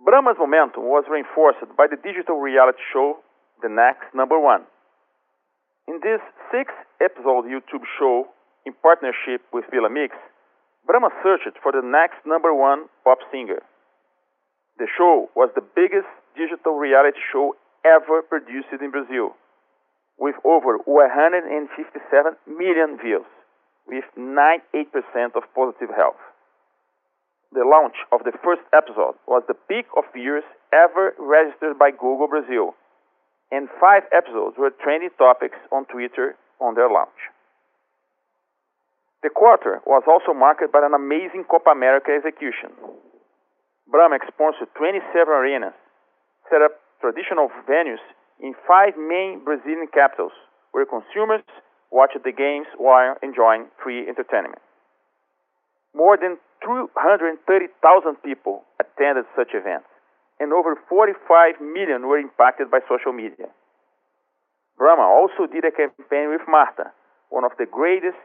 Brahma's 0.00 0.40
momentum 0.40 0.84
was 0.88 1.04
reinforced 1.10 1.60
by 1.76 1.84
the 1.84 2.00
digital 2.00 2.40
reality 2.40 2.80
show 2.92 3.20
The 3.60 3.68
Next 3.68 4.08
Number 4.14 4.40
One. 4.40 4.64
In 5.86 6.00
this 6.00 6.20
six-episode 6.48 7.44
YouTube 7.44 7.84
show 7.98 8.28
in 8.64 8.72
partnership 8.80 9.44
with 9.52 9.64
Villa 9.70 9.90
Mix, 9.90 10.16
Brahma 10.88 11.10
searched 11.22 11.60
for 11.62 11.70
the 11.70 11.84
next 11.84 12.24
number 12.24 12.54
one 12.54 12.88
pop 13.04 13.18
singer. 13.30 13.60
The 14.78 14.88
show 14.96 15.28
was 15.36 15.50
the 15.54 15.60
biggest 15.60 16.08
digital 16.32 16.80
reality 16.80 17.20
show 17.30 17.56
ever 17.84 18.22
produced 18.22 18.72
in 18.72 18.90
Brazil 18.90 19.36
with 20.18 20.34
over 20.44 20.78
157 20.88 21.52
million 22.48 22.96
views, 22.96 23.28
with 23.86 24.04
98% 24.16 25.36
of 25.36 25.44
positive 25.54 25.92
health. 25.94 26.18
The 27.52 27.68
launch 27.68 27.94
of 28.10 28.24
the 28.24 28.32
first 28.42 28.64
episode 28.72 29.14
was 29.28 29.44
the 29.46 29.60
peak 29.68 29.86
of 29.96 30.04
views 30.16 30.42
ever 30.72 31.14
registered 31.20 31.78
by 31.78 31.92
Google 31.92 32.28
Brazil, 32.28 32.74
and 33.52 33.68
five 33.80 34.04
episodes 34.10 34.56
were 34.56 34.72
trending 34.82 35.12
topics 35.18 35.56
on 35.70 35.84
Twitter 35.84 36.34
on 36.60 36.74
their 36.74 36.90
launch. 36.90 37.28
The 39.22 39.30
quarter 39.30 39.82
was 39.82 40.06
also 40.06 40.30
marked 40.32 40.62
by 40.70 40.78
an 40.86 40.94
amazing 40.94 41.44
Copa 41.50 41.70
America 41.70 42.14
execution. 42.14 42.70
Brahma 43.90 44.18
sponsored 44.30 44.70
27 44.78 45.02
arenas, 45.26 45.74
set 46.50 46.62
up 46.62 46.78
traditional 47.00 47.50
venues 47.66 48.02
in 48.38 48.54
five 48.66 48.94
main 48.94 49.42
Brazilian 49.42 49.88
capitals 49.90 50.32
where 50.70 50.86
consumers 50.86 51.42
watched 51.90 52.20
the 52.22 52.30
games 52.30 52.68
while 52.76 53.16
enjoying 53.22 53.66
free 53.82 54.06
entertainment. 54.06 54.62
More 55.94 56.16
than 56.20 56.36
230,000 56.62 57.42
people 58.22 58.62
attended 58.78 59.24
such 59.34 59.50
events, 59.54 59.88
and 60.38 60.52
over 60.52 60.76
45 60.88 61.58
million 61.58 62.06
were 62.06 62.18
impacted 62.18 62.70
by 62.70 62.80
social 62.86 63.12
media. 63.12 63.50
Brahma 64.76 65.02
also 65.02 65.50
did 65.50 65.64
a 65.64 65.74
campaign 65.74 66.30
with 66.30 66.46
Marta, 66.46 66.92
one 67.30 67.42
of 67.42 67.52
the 67.58 67.66
greatest 67.66 68.20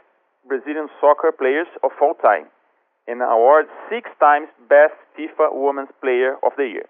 Brazilian 0.48 0.90
soccer 1.00 1.32
players 1.32 1.68
of 1.84 1.92
all 2.02 2.16
time, 2.16 2.48
and 3.08 3.22
awarded 3.22 3.72
six 3.90 4.10
times 4.20 4.48
Best 4.70 4.96
FIFA 5.18 5.52
Women's 5.52 5.92
Player 6.02 6.36
of 6.44 6.52
the 6.58 6.68
Year. 6.68 6.88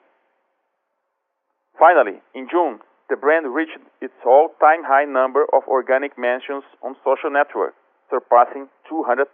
Finally, 1.78 2.22
in 2.34 2.48
June, 2.50 2.80
the 3.10 3.18
brand 3.18 3.54
reached 3.54 3.78
its 4.02 4.14
all-time 4.26 4.84
high 4.84 5.06
number 5.06 5.46
of 5.54 5.64
organic 5.68 6.18
mentions 6.18 6.64
on 6.82 6.96
social 7.04 7.30
networks, 7.30 7.78
surpassing 8.10 8.70
200,000. 8.90 9.30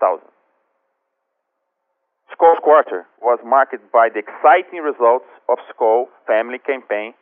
Skol's 2.36 2.60
quarter 2.63 3.08
was 3.21 3.39
marked 3.43 3.79
by 3.91 4.08
the 4.12 4.19
exciting 4.19 4.79
results 4.79 5.25
of 5.47 5.58
Skol 5.71 6.05
Family 6.27 6.60
campaign 6.60 7.13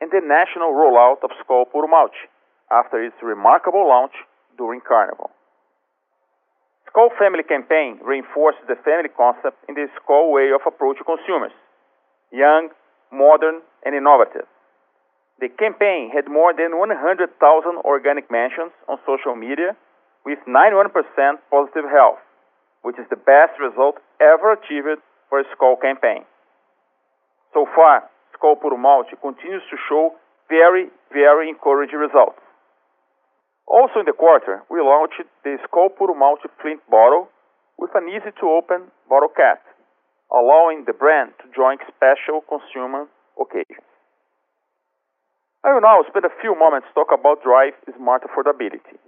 and 0.00 0.10
the 0.10 0.22
national 0.22 0.72
rollout 0.72 1.22
of 1.22 1.30
Skol 1.42 1.64
Puro 1.70 1.86
Malte 1.86 2.16
after 2.70 3.02
its 3.02 3.16
remarkable 3.22 3.86
launch 3.86 4.14
during 4.56 4.80
Carnival. 4.80 5.30
Skol 6.94 7.10
Family 7.18 7.42
campaign 7.42 7.98
reinforced 8.06 8.62
the 8.68 8.76
family 8.86 9.10
concept 9.10 9.58
in 9.68 9.74
the 9.74 9.90
Skol 9.98 10.30
way 10.30 10.54
of 10.54 10.62
approaching 10.62 11.02
consumers, 11.02 11.50
young, 12.30 12.68
modern, 13.10 13.62
and 13.84 13.96
innovative. 13.96 14.46
The 15.40 15.48
campaign 15.58 16.14
had 16.14 16.30
more 16.30 16.54
than 16.54 16.78
100,000 16.78 17.34
organic 17.82 18.30
mentions 18.30 18.70
on 18.86 19.02
social 19.02 19.34
media 19.34 19.74
with 20.24 20.38
91% 20.46 20.94
positive 21.50 21.90
health, 21.90 22.22
which 22.82 22.94
is 22.94 23.10
the 23.10 23.18
best 23.18 23.58
result 23.58 23.98
ever 24.22 24.54
achieved 24.54 25.02
for 25.28 25.40
a 25.40 25.44
Skol 25.50 25.74
campaign. 25.82 26.22
So 27.54 27.66
far, 27.74 28.06
Skol 28.38 28.54
Puro 28.60 28.78
Malte 28.78 29.18
continues 29.20 29.66
to 29.66 29.76
show 29.90 30.14
very, 30.48 30.90
very 31.10 31.48
encouraging 31.50 31.98
results. 31.98 32.38
Also 33.66 34.00
in 34.00 34.06
the 34.06 34.12
quarter, 34.12 34.62
we 34.70 34.80
launched 34.80 35.24
the 35.42 35.56
Skol 35.64 35.88
Puro 35.96 36.14
Malte 36.14 36.48
Flint 36.60 36.80
bottle 36.90 37.28
with 37.78 37.90
an 37.94 38.08
easy-to-open 38.08 38.92
bottle 39.08 39.32
cap, 39.34 39.64
allowing 40.30 40.84
the 40.86 40.92
brand 40.92 41.32
to 41.40 41.48
join 41.54 41.78
special 41.88 42.44
consumer 42.46 43.08
occasions. 43.40 43.88
I 45.64 45.72
will 45.72 45.80
now 45.80 46.04
spend 46.06 46.28
a 46.28 46.36
few 46.44 46.52
moments 46.54 46.92
talk 46.94 47.08
about 47.08 47.42
drive 47.42 47.72
smart 47.96 48.22
affordability. 48.22 49.00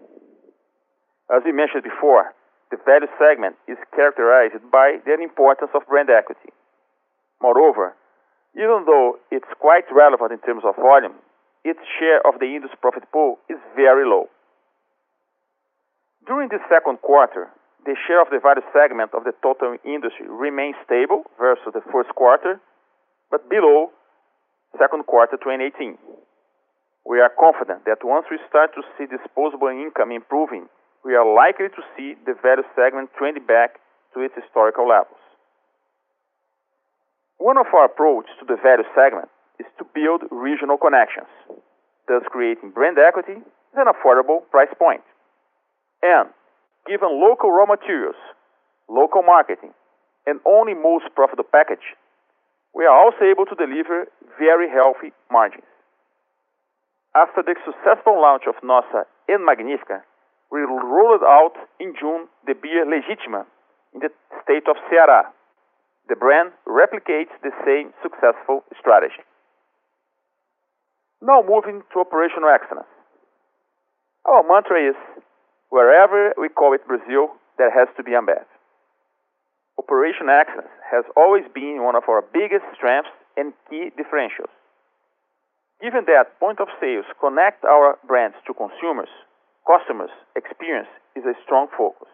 As 1.29 1.45
we 1.45 1.53
mentioned 1.53 1.85
before, 1.85 2.33
the 2.71 2.79
value 2.83 3.13
segment 3.21 3.57
is 3.69 3.77
characterized 3.95 4.59
by 4.73 4.99
the 5.05 5.21
importance 5.21 5.71
of 5.75 5.87
brand 5.87 6.09
equity. 6.09 6.51
Moreover, 7.43 7.95
even 8.57 8.89
though 8.89 9.21
it's 9.31 9.53
quite 9.61 9.85
relevant 9.93 10.33
in 10.33 10.41
terms 10.41 10.65
of 10.65 10.77
volume, 10.77 11.15
its 11.63 11.81
share 12.01 12.25
of 12.25 12.41
the 12.41 12.49
industry 12.57 12.79
profit 12.81 13.05
pool 13.13 13.39
is 13.51 13.59
very 13.77 14.09
low. 14.09 14.31
During 16.27 16.49
the 16.51 16.59
second 16.69 16.99
quarter, 17.03 17.49
the 17.87 17.95
share 18.07 18.21
of 18.21 18.31
the 18.35 18.43
value 18.43 18.67
segment 18.75 19.15
of 19.15 19.23
the 19.23 19.33
total 19.43 19.79
industry 19.87 20.27
remained 20.27 20.75
stable 20.85 21.23
versus 21.39 21.71
the 21.73 21.87
first 21.95 22.11
quarter, 22.19 22.59
but 23.31 23.49
below 23.49 23.95
second 24.75 25.07
quarter 25.07 25.39
2018. 25.39 25.95
We 27.07 27.23
are 27.23 27.31
confident 27.31 27.87
that 27.87 28.03
once 28.03 28.27
we 28.27 28.43
start 28.51 28.75
to 28.75 28.83
see 28.99 29.07
disposable 29.07 29.71
income 29.71 30.11
improving, 30.11 30.67
we 31.07 31.15
are 31.15 31.23
likely 31.23 31.71
to 31.71 31.83
see 31.95 32.19
the 32.27 32.35
value 32.43 32.67
segment 32.75 33.15
trending 33.15 33.47
back 33.47 33.79
to 34.15 34.27
its 34.27 34.35
historical 34.35 34.89
levels. 34.91 35.23
One 37.39 37.57
of 37.57 37.71
our 37.71 37.87
approach 37.87 38.27
to 38.43 38.45
the 38.45 38.59
value 38.59 38.89
segment 38.99 39.31
is 39.63 39.67
to 39.79 39.87
build 39.95 40.27
regional 40.35 40.77
connections, 40.77 41.31
thus 42.11 42.27
creating 42.27 42.75
brand 42.75 42.99
equity 42.99 43.39
at 43.39 43.87
an 43.87 43.87
affordable 43.87 44.43
price 44.51 44.75
point. 44.75 45.07
And 46.03 46.31
given 46.87 47.21
local 47.21 47.51
raw 47.51 47.67
materials, 47.67 48.17
local 48.89 49.23
marketing, 49.23 49.75
and 50.27 50.41
only 50.47 50.75
most 50.75 51.07
profitable 51.15 51.49
package, 51.51 51.97
we 52.75 52.85
are 52.85 52.95
also 52.95 53.25
able 53.25 53.47
to 53.47 53.55
deliver 53.55 54.07
very 54.39 54.69
healthy 54.69 55.13
margins. 55.31 55.67
After 57.17 57.43
the 57.43 57.57
successful 57.65 58.21
launch 58.21 58.45
of 58.47 58.61
Nossa 58.63 59.09
and 59.29 59.41
Magnífica, 59.41 60.05
we 60.53 60.61
rolled 60.61 61.25
out 61.25 61.57
in 61.81 61.95
June 61.99 62.29
the 62.47 62.55
beer 62.55 62.85
Legítima 62.85 63.47
in 63.95 64.01
the 64.01 64.11
state 64.45 64.69
of 64.69 64.77
Ceará. 64.93 65.33
The 66.09 66.17
brand 66.17 66.53
replicates 66.69 67.33
the 67.43 67.51
same 67.65 67.95
successful 68.03 68.63
strategy. 68.79 69.25
Now 71.23 71.43
moving 71.43 71.83
to 71.93 72.01
operational 72.01 72.53
excellence. 72.53 72.93
Our 74.27 74.45
mantra 74.47 74.91
is 74.91 74.97
Wherever 75.71 76.33
we 76.39 76.49
call 76.49 76.75
it 76.75 76.87
Brazil, 76.87 77.35
there 77.59 77.71
has 77.71 77.89
to 77.97 78.03
be 78.03 78.13
Ambev. 78.13 78.47
Operation 79.79 80.29
excellence 80.31 80.73
has 80.91 81.05
always 81.17 81.45
been 81.55 81.83
one 81.83 81.97
of 81.97 82.05
our 82.09 82.23
biggest 82.23 82.65
strengths 82.75 83.11
and 83.37 83.53
key 83.69 83.91
differentials. 83.99 84.53
Given 85.83 86.07
that 86.07 86.41
point 86.41 86.61
of 86.61 86.69
sales 86.81 87.05
connect 87.21 87.65
our 87.65 87.99
brands 88.07 88.37
to 88.47 88.55
consumers, 88.55 89.13
customers' 89.67 90.15
experience 90.35 90.89
is 91.15 91.25
a 91.25 91.37
strong 91.45 91.69
focus. 91.77 92.09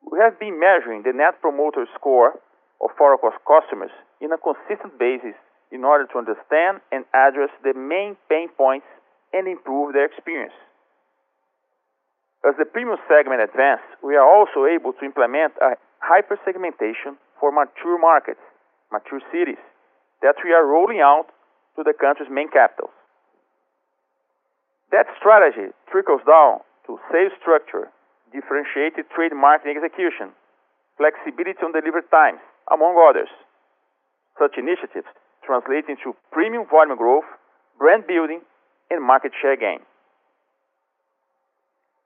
We 0.00 0.18
have 0.20 0.38
been 0.40 0.60
measuring 0.60 1.02
the 1.02 1.12
Net 1.12 1.40
Promoter 1.40 1.86
Score 1.94 2.40
of 2.80 2.90
our 3.00 3.18
customers 3.44 3.92
in 4.20 4.32
a 4.32 4.38
consistent 4.38 4.98
basis 4.98 5.36
in 5.72 5.84
order 5.84 6.06
to 6.06 6.18
understand 6.18 6.80
and 6.92 7.04
address 7.12 7.50
the 7.62 7.74
main 7.74 8.16
pain 8.28 8.48
points 8.56 8.86
and 9.32 9.48
improve 9.48 9.92
their 9.92 10.06
experience. 10.06 10.54
As 12.44 12.52
the 12.60 12.68
premium 12.68 13.00
segment 13.08 13.40
advances, 13.40 13.88
we 14.04 14.16
are 14.16 14.28
also 14.28 14.68
able 14.68 14.92
to 14.92 15.04
implement 15.04 15.56
a 15.64 15.80
hyper-segmentation 16.04 17.16
for 17.40 17.48
mature 17.50 17.96
markets, 17.96 18.44
mature 18.92 19.24
cities, 19.32 19.60
that 20.20 20.36
we 20.44 20.52
are 20.52 20.66
rolling 20.68 21.00
out 21.00 21.32
to 21.76 21.82
the 21.82 21.96
country's 21.96 22.28
main 22.28 22.52
capitals. 22.52 22.92
That 24.92 25.08
strategy 25.16 25.72
trickles 25.90 26.20
down 26.28 26.60
to 26.86 27.00
sales 27.10 27.32
structure, 27.40 27.88
differentiated 28.30 29.08
trade 29.08 29.32
marketing 29.32 29.80
execution, 29.80 30.36
flexibility 31.00 31.58
on 31.64 31.72
delivery 31.72 32.04
times, 32.12 32.44
among 32.70 32.92
others. 33.00 33.32
Such 34.38 34.60
initiatives 34.60 35.08
translate 35.42 35.88
into 35.88 36.12
premium 36.30 36.68
volume 36.68 36.96
growth, 37.00 37.24
brand 37.78 38.06
building, 38.06 38.44
and 38.90 39.00
market 39.00 39.32
share 39.40 39.56
gain. 39.56 39.80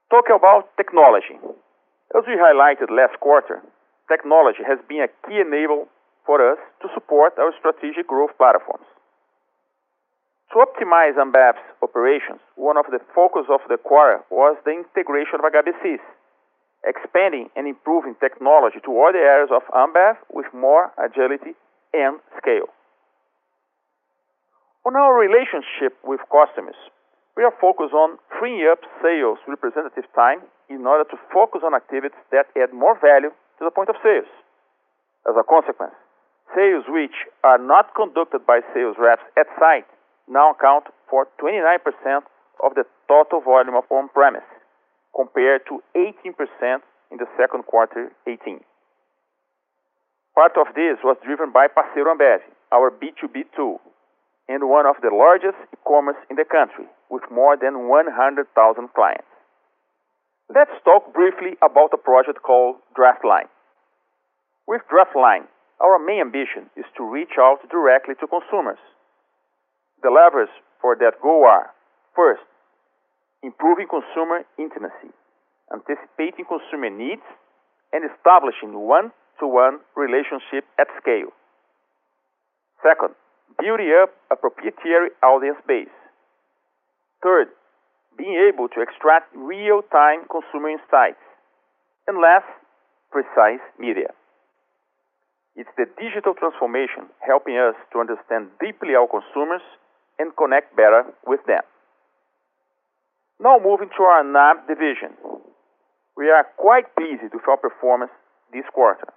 Talking 0.09 0.41
about 0.41 0.73
technology. 0.75 1.37
As 2.17 2.25
we 2.25 2.33
highlighted 2.33 2.89
last 2.89 3.19
quarter, 3.21 3.61
technology 4.09 4.65
has 4.65 4.81
been 4.89 5.05
a 5.05 5.11
key 5.29 5.37
enabler 5.37 5.85
for 6.25 6.41
us 6.41 6.57
to 6.81 6.89
support 6.97 7.37
our 7.37 7.53
strategic 7.61 8.07
growth 8.09 8.33
platforms. 8.41 8.89
To 10.49 10.65
optimize 10.65 11.13
Ambev's 11.13 11.61
operations, 11.85 12.41
one 12.57 12.77
of 12.77 12.89
the 12.89 12.97
focus 13.13 13.45
of 13.53 13.61
the 13.69 13.77
quarter 13.77 14.25
was 14.33 14.57
the 14.65 14.81
integration 14.81 15.45
of 15.45 15.45
HBSIS, 15.45 16.01
expanding 16.81 17.53
and 17.55 17.67
improving 17.69 18.17
technology 18.17 18.81
to 18.81 19.01
other 19.05 19.21
areas 19.21 19.53
of 19.53 19.61
Ambev 19.77 20.17
with 20.33 20.49
more 20.57 20.89
agility 20.97 21.53
and 21.93 22.17
scale. 22.41 22.73
On 24.89 24.95
our 24.97 25.13
relationship 25.13 25.93
with 26.01 26.19
customers, 26.33 26.81
we 27.39 27.47
are 27.47 27.55
focused 27.55 27.95
on 27.95 28.19
freeing 28.35 28.67
up 28.67 28.83
sales 28.99 29.39
representative 29.47 30.03
time 30.11 30.43
in 30.67 30.83
order 30.83 31.07
to 31.07 31.15
focus 31.31 31.63
on 31.63 31.71
activities 31.71 32.19
that 32.35 32.51
add 32.59 32.75
more 32.75 32.99
value 32.99 33.31
to 33.55 33.63
the 33.63 33.71
point 33.71 33.87
of 33.87 33.95
sales. 34.03 34.27
As 35.23 35.39
a 35.39 35.47
consequence, 35.47 35.95
sales 36.51 36.83
which 36.91 37.15
are 37.47 37.55
not 37.55 37.95
conducted 37.95 38.43
by 38.43 38.59
sales 38.75 38.99
reps 38.99 39.23
at 39.39 39.47
site 39.55 39.87
now 40.27 40.51
account 40.51 40.91
for 41.07 41.31
29% 41.39 41.79
of 42.59 42.75
the 42.75 42.83
total 43.07 43.39
volume 43.39 43.79
of 43.79 43.87
on-premise, 43.87 44.43
compared 45.15 45.63
to 45.71 45.79
18% 45.95 46.35
in 47.07 47.17
the 47.23 47.29
second 47.39 47.63
quarter 47.63 48.11
18. 48.27 48.59
Part 50.35 50.59
of 50.59 50.75
this 50.75 50.99
was 51.07 51.15
driven 51.23 51.55
by 51.55 51.71
Parceiro 51.71 52.19
Ambev, 52.19 52.43
our 52.75 52.91
B2B 52.91 53.55
tool, 53.55 53.79
and 54.51 54.67
one 54.67 54.85
of 54.85 54.99
the 54.99 55.09
largest 55.09 55.57
e-commerce 55.71 56.19
in 56.29 56.35
the 56.35 56.45
country, 56.45 56.85
with 57.09 57.23
more 57.31 57.57
than 57.57 57.89
100,000 57.89 58.45
clients. 58.93 59.27
Let's 60.49 60.73
talk 60.83 61.13
briefly 61.13 61.57
about 61.61 61.93
a 61.93 61.97
project 61.97 62.41
called 62.41 62.77
DraftLine. 62.97 63.49
With 64.67 64.81
DraftLine, 64.89 65.45
our 65.81 65.97
main 65.97 66.21
ambition 66.21 66.69
is 66.75 66.85
to 66.97 67.03
reach 67.03 67.37
out 67.39 67.61
directly 67.69 68.15
to 68.19 68.27
consumers. 68.27 68.81
The 70.01 70.09
levers 70.09 70.49
for 70.81 70.95
that 70.95 71.21
goal 71.21 71.45
are, 71.45 71.71
first, 72.15 72.41
improving 73.43 73.87
consumer 73.87 74.43
intimacy, 74.57 75.13
anticipating 75.73 76.45
consumer 76.45 76.89
needs, 76.89 77.25
and 77.93 78.03
establishing 78.05 78.73
one-to-one 78.73 79.79
relationship 79.95 80.65
at 80.79 80.87
scale. 81.01 81.33
Second, 82.81 83.15
building 83.59 83.91
up 84.01 84.13
a 84.31 84.35
proprietary 84.35 85.11
audience 85.23 85.59
base. 85.67 85.98
Third, 87.23 87.47
being 88.17 88.35
able 88.35 88.67
to 88.69 88.81
extract 88.81 89.35
real-time 89.35 90.27
consumer 90.31 90.69
insights. 90.69 91.23
And 92.07 92.17
last, 92.19 92.47
precise 93.11 93.63
media. 93.77 94.11
It's 95.55 95.69
the 95.75 95.85
digital 95.99 96.33
transformation 96.33 97.11
helping 97.19 97.57
us 97.57 97.75
to 97.91 97.99
understand 97.99 98.47
deeply 98.63 98.95
our 98.95 99.07
consumers 99.07 99.63
and 100.17 100.35
connect 100.35 100.75
better 100.75 101.03
with 101.27 101.43
them. 101.47 101.63
Now 103.39 103.59
moving 103.59 103.89
to 103.95 104.03
our 104.03 104.23
NAB 104.23 104.67
division. 104.67 105.15
We 106.15 106.29
are 106.29 106.47
quite 106.55 106.91
pleased 106.95 107.23
with 107.31 107.47
our 107.47 107.57
performance 107.57 108.11
this 108.51 108.67
quarter. 108.73 109.11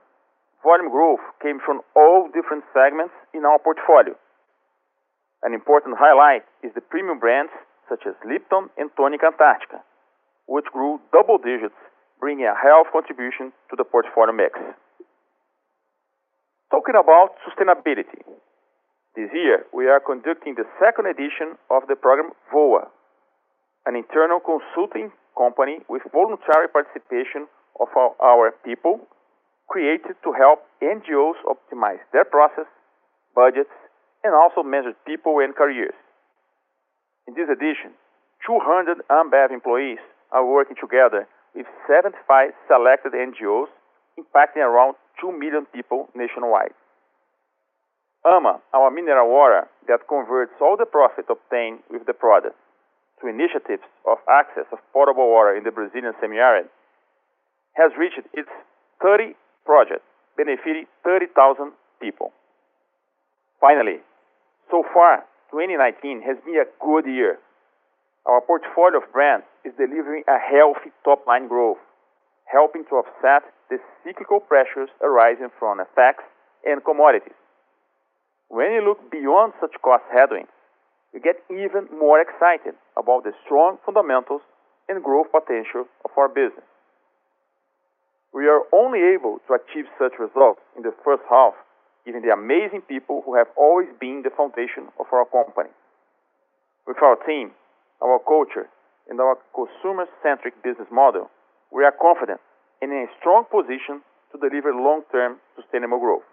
Volume 0.62 0.90
growth 0.90 1.22
came 1.42 1.58
from 1.58 1.82
all 1.94 2.30
different 2.30 2.62
segments 2.70 3.14
in 3.34 3.44
our 3.44 3.58
portfolio. 3.58 4.14
An 5.42 5.54
important 5.54 5.98
highlight 5.98 6.46
is 6.62 6.70
the 6.74 6.80
premium 6.80 7.18
brands 7.18 7.50
such 7.92 8.08
as 8.08 8.16
Lipton 8.24 8.72
and 8.80 8.88
Tônica 8.96 9.28
Antarctica, 9.28 9.84
which 10.48 10.64
grew 10.72 10.96
double 11.12 11.36
digits, 11.36 11.76
bringing 12.16 12.48
a 12.48 12.56
healthy 12.56 12.88
contribution 12.88 13.52
to 13.68 13.76
the 13.76 13.84
portfolio 13.84 14.32
mix. 14.32 14.56
Talking 16.72 16.96
about 16.96 17.36
sustainability. 17.44 18.24
This 19.12 19.28
year, 19.36 19.68
we 19.76 19.92
are 19.92 20.00
conducting 20.00 20.56
the 20.56 20.64
second 20.80 21.04
edition 21.04 21.60
of 21.68 21.84
the 21.84 22.00
program 22.00 22.32
VOA, 22.48 22.88
an 23.84 23.92
internal 23.92 24.40
consulting 24.40 25.12
company 25.36 25.84
with 25.92 26.00
voluntary 26.16 26.72
participation 26.72 27.44
of 27.76 27.92
our 28.24 28.56
people, 28.64 29.04
created 29.68 30.16
to 30.24 30.32
help 30.32 30.64
NGOs 30.80 31.36
optimize 31.44 32.00
their 32.16 32.24
process, 32.24 32.64
budgets, 33.36 33.76
and 34.24 34.32
also 34.32 34.64
measure 34.64 34.96
people 35.04 35.44
and 35.44 35.52
careers. 35.52 35.96
In 37.28 37.34
this 37.34 37.48
edition, 37.48 37.94
200 38.46 38.98
Ambev 39.10 39.52
employees 39.52 40.02
are 40.32 40.44
working 40.44 40.76
together 40.80 41.28
with 41.54 41.66
75 41.86 42.50
selected 42.66 43.12
NGOs, 43.12 43.70
impacting 44.18 44.64
around 44.64 44.96
2 45.20 45.30
million 45.30 45.66
people 45.72 46.08
nationwide. 46.14 46.74
AMA, 48.26 48.60
our 48.74 48.90
mineral 48.90 49.30
water 49.30 49.68
that 49.88 50.06
converts 50.08 50.54
all 50.60 50.76
the 50.76 50.86
profit 50.86 51.26
obtained 51.30 51.80
with 51.90 52.06
the 52.06 52.14
product 52.14 52.56
to 53.20 53.28
initiatives 53.28 53.82
of 54.06 54.18
access 54.30 54.66
of 54.72 54.78
potable 54.92 55.30
water 55.30 55.54
in 55.54 55.62
the 55.62 55.70
Brazilian 55.70 56.14
semi-arid, 56.20 56.66
has 57.74 57.90
reached 57.98 58.22
its 58.34 58.50
30 59.02 59.34
project, 59.64 60.02
benefiting 60.36 60.86
30,000 61.04 61.72
people. 62.00 62.32
Finally, 63.60 64.02
so 64.70 64.82
far, 64.94 65.24
2019 65.52 66.24
has 66.24 66.40
been 66.48 66.56
a 66.56 66.68
good 66.80 67.04
year. 67.04 67.36
Our 68.24 68.40
portfolio 68.40 69.04
of 69.04 69.12
brands 69.12 69.44
is 69.68 69.76
delivering 69.76 70.24
a 70.24 70.40
healthy 70.40 70.88
top-line 71.04 71.46
growth, 71.46 71.76
helping 72.48 72.88
to 72.88 73.04
offset 73.04 73.44
the 73.68 73.76
cyclical 74.00 74.40
pressures 74.40 74.88
arising 75.04 75.52
from 75.58 75.84
FX 75.92 76.24
and 76.64 76.82
commodities. 76.82 77.36
When 78.48 78.72
you 78.72 78.80
look 78.80 79.12
beyond 79.12 79.52
such 79.60 79.76
cost 79.84 80.04
headwinds, 80.08 80.48
you 81.12 81.20
get 81.20 81.36
even 81.52 81.84
more 81.92 82.16
excited 82.20 82.72
about 82.96 83.24
the 83.24 83.36
strong 83.44 83.76
fundamentals 83.84 84.40
and 84.88 85.04
growth 85.04 85.28
potential 85.28 85.84
of 86.04 86.10
our 86.16 86.28
business. 86.28 86.64
We 88.32 88.48
are 88.48 88.64
only 88.72 89.04
able 89.12 89.44
to 89.46 89.60
achieve 89.60 89.84
such 90.00 90.16
results 90.18 90.64
in 90.76 90.82
the 90.82 90.96
first 91.04 91.22
half 91.28 91.52
given 92.04 92.22
the 92.22 92.32
amazing 92.32 92.82
people 92.82 93.22
who 93.24 93.34
have 93.34 93.48
always 93.56 93.88
been 94.00 94.22
the 94.22 94.30
foundation 94.30 94.88
of 94.98 95.06
our 95.12 95.24
company. 95.24 95.70
With 96.86 96.96
our 97.02 97.16
team, 97.26 97.52
our 98.02 98.18
culture, 98.18 98.68
and 99.08 99.20
our 99.20 99.38
consumer-centric 99.54 100.62
business 100.62 100.88
model, 100.90 101.30
we 101.70 101.84
are 101.84 101.92
confident 101.92 102.40
and 102.80 102.90
in 102.90 103.06
a 103.06 103.18
strong 103.20 103.44
position 103.50 104.02
to 104.32 104.38
deliver 104.38 104.74
long-term 104.74 105.36
sustainable 105.56 106.00
growth. 106.00 106.26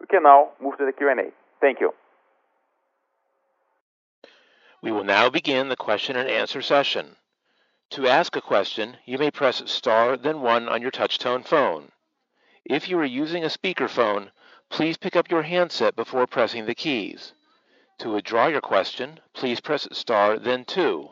We 0.00 0.06
can 0.06 0.22
now 0.22 0.50
move 0.62 0.78
to 0.78 0.86
the 0.86 0.92
Q&A. 0.92 1.32
Thank 1.60 1.80
you. 1.80 1.92
We 4.80 4.92
will 4.92 5.04
now 5.04 5.28
begin 5.28 5.68
the 5.68 5.76
question 5.76 6.16
and 6.16 6.28
answer 6.28 6.62
session. 6.62 7.16
To 7.90 8.06
ask 8.06 8.36
a 8.36 8.40
question, 8.40 8.98
you 9.06 9.18
may 9.18 9.30
press 9.30 9.62
star 9.66 10.16
then 10.16 10.40
one 10.40 10.68
on 10.68 10.82
your 10.82 10.92
touch-tone 10.92 11.42
phone. 11.42 11.90
If 12.64 12.88
you 12.88 12.98
are 12.98 13.04
using 13.04 13.44
a 13.44 13.48
speakerphone, 13.48 14.30
please 14.70 14.96
pick 14.96 15.16
up 15.16 15.30
your 15.30 15.42
handset 15.42 15.96
before 15.96 16.26
pressing 16.26 16.66
the 16.66 16.74
keys. 16.74 17.32
To 17.98 18.10
withdraw 18.10 18.46
your 18.46 18.60
question, 18.60 19.20
please 19.32 19.60
press 19.60 19.88
star 19.92 20.38
then 20.38 20.64
two. 20.64 21.10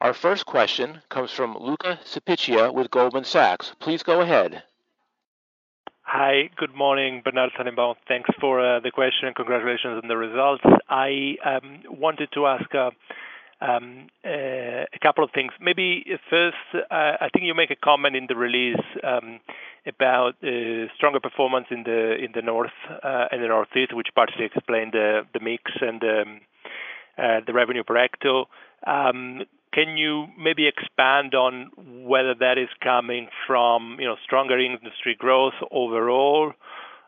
Our 0.00 0.14
first 0.14 0.46
question 0.46 1.02
comes 1.08 1.32
from 1.32 1.56
Luca 1.58 1.98
Cipiccia 2.04 2.72
with 2.72 2.90
Goldman 2.90 3.24
Sachs. 3.24 3.74
Please 3.80 4.02
go 4.02 4.20
ahead. 4.20 4.62
Hi. 6.02 6.50
Good 6.56 6.74
morning, 6.74 7.20
Bernard 7.24 7.50
Tennenbaum. 7.58 7.96
Thanks 8.06 8.30
for 8.40 8.60
uh, 8.60 8.80
the 8.80 8.90
question 8.90 9.26
and 9.26 9.36
congratulations 9.36 10.00
on 10.02 10.08
the 10.08 10.16
results. 10.16 10.64
I 10.88 11.36
um, 11.44 11.82
wanted 11.90 12.30
to 12.32 12.46
ask 12.46 12.74
uh, 12.74 12.90
Um, 13.60 14.06
uh, 14.24 14.86
a 14.94 14.98
couple 15.02 15.24
of 15.24 15.30
things. 15.32 15.52
Maybe 15.60 16.04
first, 16.30 16.56
uh, 16.74 16.78
I 17.20 17.28
think 17.32 17.44
you 17.44 17.54
make 17.54 17.72
a 17.72 17.76
comment 17.76 18.14
in 18.14 18.26
the 18.28 18.36
release 18.36 18.76
um, 19.02 19.40
about 19.84 20.36
uh, 20.44 20.86
stronger 20.94 21.18
performance 21.18 21.66
in 21.70 21.82
the 21.82 22.14
in 22.22 22.30
the 22.34 22.42
North 22.42 22.78
uh, 22.88 23.26
and 23.32 23.42
the 23.42 23.48
Northeast, 23.48 23.94
which 23.94 24.08
partially 24.14 24.44
explained 24.44 24.92
the 24.92 25.22
the 25.34 25.40
mix 25.40 25.72
and 25.80 26.02
um, 26.04 26.40
uh, 27.18 27.40
the 27.44 27.52
revenue 27.52 27.82
per 27.82 27.94
hecto. 27.96 28.46
Um, 28.86 29.42
can 29.72 29.96
you 29.96 30.28
maybe 30.38 30.66
expand 30.66 31.34
on 31.34 31.70
whether 31.76 32.34
that 32.34 32.58
is 32.58 32.68
coming 32.80 33.28
from 33.46 33.98
you 34.00 34.06
know, 34.06 34.16
stronger 34.24 34.58
industry 34.58 35.14
growth 35.18 35.54
overall, 35.70 36.52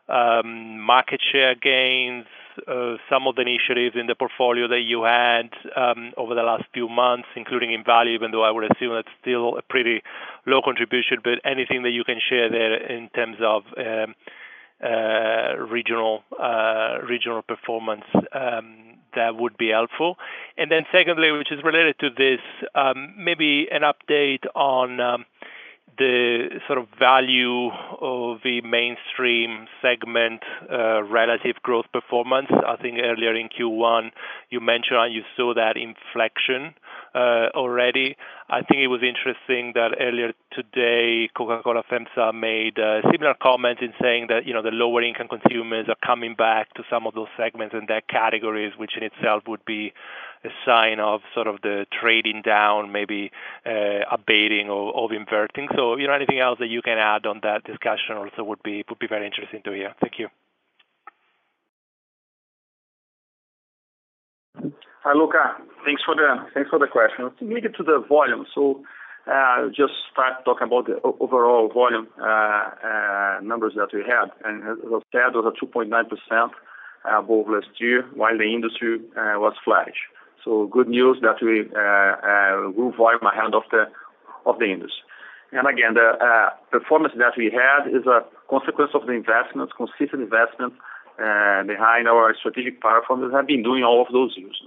market 0.07 1.21
share 1.31 1.55
gains, 1.55 2.25
Uh, 2.67 2.97
some 3.09 3.27
of 3.27 3.35
the 3.35 3.41
initiatives 3.41 3.95
in 3.95 4.07
the 4.07 4.15
portfolio 4.15 4.67
that 4.67 4.81
you 4.81 5.03
had 5.03 5.49
um, 5.75 6.13
over 6.17 6.35
the 6.35 6.43
last 6.43 6.63
few 6.73 6.87
months, 6.87 7.27
including 7.35 7.73
in 7.73 7.83
value, 7.83 8.13
even 8.13 8.31
though 8.31 8.43
I 8.43 8.51
would 8.51 8.69
assume 8.71 8.93
that's 8.93 9.15
still 9.21 9.57
a 9.57 9.61
pretty 9.61 10.01
low 10.45 10.61
contribution, 10.63 11.17
but 11.23 11.39
anything 11.43 11.83
that 11.83 11.91
you 11.91 12.03
can 12.03 12.19
share 12.29 12.49
there 12.49 12.73
in 12.73 13.09
terms 13.09 13.37
of 13.41 13.63
um, 13.77 14.15
uh, 14.83 15.57
regional 15.57 16.23
uh, 16.39 16.97
regional 17.07 17.41
performance, 17.41 18.05
um, 18.33 18.97
that 19.15 19.35
would 19.35 19.57
be 19.57 19.69
helpful. 19.69 20.17
And 20.57 20.71
then 20.71 20.85
secondly, 20.91 21.31
which 21.31 21.51
is 21.51 21.63
related 21.63 21.99
to 21.99 22.09
this, 22.09 22.39
maybe 23.17 23.67
an 23.71 23.81
update 23.81 24.45
on 24.55 25.25
the 25.97 26.59
sort 26.67 26.79
of 26.79 26.87
value 26.97 27.67
of 28.01 28.39
the 28.43 28.61
mainstream 28.61 29.67
segment 29.81 30.41
uh, 30.71 31.03
relative 31.03 31.55
growth 31.63 31.85
performance. 31.91 32.47
I 32.51 32.75
think 32.77 32.99
earlier 32.99 33.35
in 33.35 33.49
Q1, 33.49 34.11
you 34.49 34.59
mentioned 34.59 35.13
you 35.13 35.23
saw 35.35 35.53
that 35.53 35.77
inflection 35.77 36.73
uh, 37.13 37.49
already. 37.55 38.15
I 38.49 38.61
think 38.61 38.81
it 38.81 38.87
was 38.87 39.01
interesting 39.01 39.73
that 39.75 39.95
earlier 39.99 40.33
today, 40.51 41.29
Coca-Cola 41.35 41.83
FEMSA 41.89 42.33
made 42.33 42.79
uh, 42.79 43.01
similar 43.11 43.33
comments 43.41 43.81
in 43.81 43.93
saying 44.01 44.27
that 44.29 44.45
you 44.45 44.53
know, 44.53 44.61
the 44.61 44.71
lower 44.71 45.01
income 45.01 45.27
consumers 45.27 45.87
are 45.87 45.99
coming 46.05 46.35
back 46.35 46.73
to 46.75 46.83
some 46.89 47.07
of 47.07 47.13
those 47.13 47.29
segments 47.37 47.75
and 47.77 47.87
their 47.87 48.01
categories, 48.01 48.73
which 48.77 48.91
in 48.97 49.03
itself 49.03 49.43
would 49.47 49.63
be 49.65 49.93
a 50.43 50.49
sign 50.65 50.99
of 50.99 51.21
sort 51.33 51.47
of 51.47 51.61
the 51.61 51.85
trading 51.91 52.41
down, 52.43 52.91
maybe 52.91 53.31
uh, 53.65 53.99
abating 54.11 54.69
or 54.69 55.13
inverting. 55.13 55.67
So, 55.75 55.97
you 55.97 56.07
know, 56.07 56.13
anything 56.13 56.39
else 56.39 56.57
that 56.59 56.67
you 56.67 56.81
can 56.81 56.97
add 56.97 57.25
on 57.25 57.41
that 57.43 57.63
discussion 57.63 58.17
also 58.17 58.43
would 58.43 58.63
be 58.63 58.83
very 59.07 59.25
interesting 59.25 59.61
to 59.63 59.71
hear. 59.71 59.93
Thank 60.01 60.19
you. 60.19 60.27
Hi, 65.03 65.13
Luca. 65.13 65.57
Thanks 65.85 66.01
for 66.05 66.15
the 66.15 66.87
question. 66.87 67.31
Related 67.41 67.75
to 67.77 67.83
the 67.83 68.03
volume, 68.07 68.45
so 68.53 68.83
uh, 69.25 69.67
just 69.69 69.93
start 70.11 70.45
talking 70.45 70.67
about 70.67 70.85
the 70.85 70.99
overall 71.19 71.69
volume 71.73 72.07
uh, 72.21 73.39
numbers 73.41 73.73
that 73.75 73.89
we 73.93 74.01
had. 74.01 74.29
And 74.45 74.61
as 74.63 74.77
I 74.85 74.99
said, 75.11 75.35
was 75.35 75.53
a 75.53 75.65
2.9% 75.65 76.49
above 77.05 77.49
last 77.49 77.69
year, 77.79 78.03
while 78.13 78.37
the 78.37 78.43
industry 78.43 78.99
was 79.15 79.53
flattish. 79.65 79.97
So 80.43 80.67
good 80.67 80.87
news 80.87 81.17
that 81.21 81.37
we 81.41 81.61
uh 81.69 82.71
grew 82.71 82.93
volume 82.97 83.25
ahead 83.25 83.53
of 83.53 83.63
the 83.71 83.83
of 84.45 84.59
the 84.59 84.65
industry. 84.65 85.03
And 85.51 85.67
again, 85.67 85.93
the 85.95 86.49
performance 86.71 87.13
that 87.17 87.33
we 87.37 87.51
had 87.51 87.87
is 87.87 88.05
a 88.07 88.23
consequence 88.49 88.91
of 88.93 89.05
the 89.05 89.13
investments, 89.13 89.73
consistent 89.75 90.21
investments 90.23 90.77
uh 91.19 91.63
behind 91.63 92.07
our 92.07 92.33
strategic 92.41 92.81
platforms 92.81 93.21
that 93.23 93.35
have 93.35 93.47
been 93.47 93.63
doing 93.63 93.83
all 93.83 94.01
of 94.01 94.11
those 94.11 94.33
years. 94.37 94.57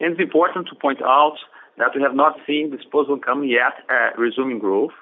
And 0.00 0.12
it's 0.12 0.20
important 0.20 0.68
to 0.68 0.74
point 0.74 1.00
out 1.02 1.38
that 1.78 1.94
we 1.94 2.02
have 2.02 2.14
not 2.14 2.36
seen 2.46 2.70
disposable 2.70 3.16
income 3.16 3.44
yet 3.44 3.74
resuming 4.18 4.58
growth, 4.58 4.96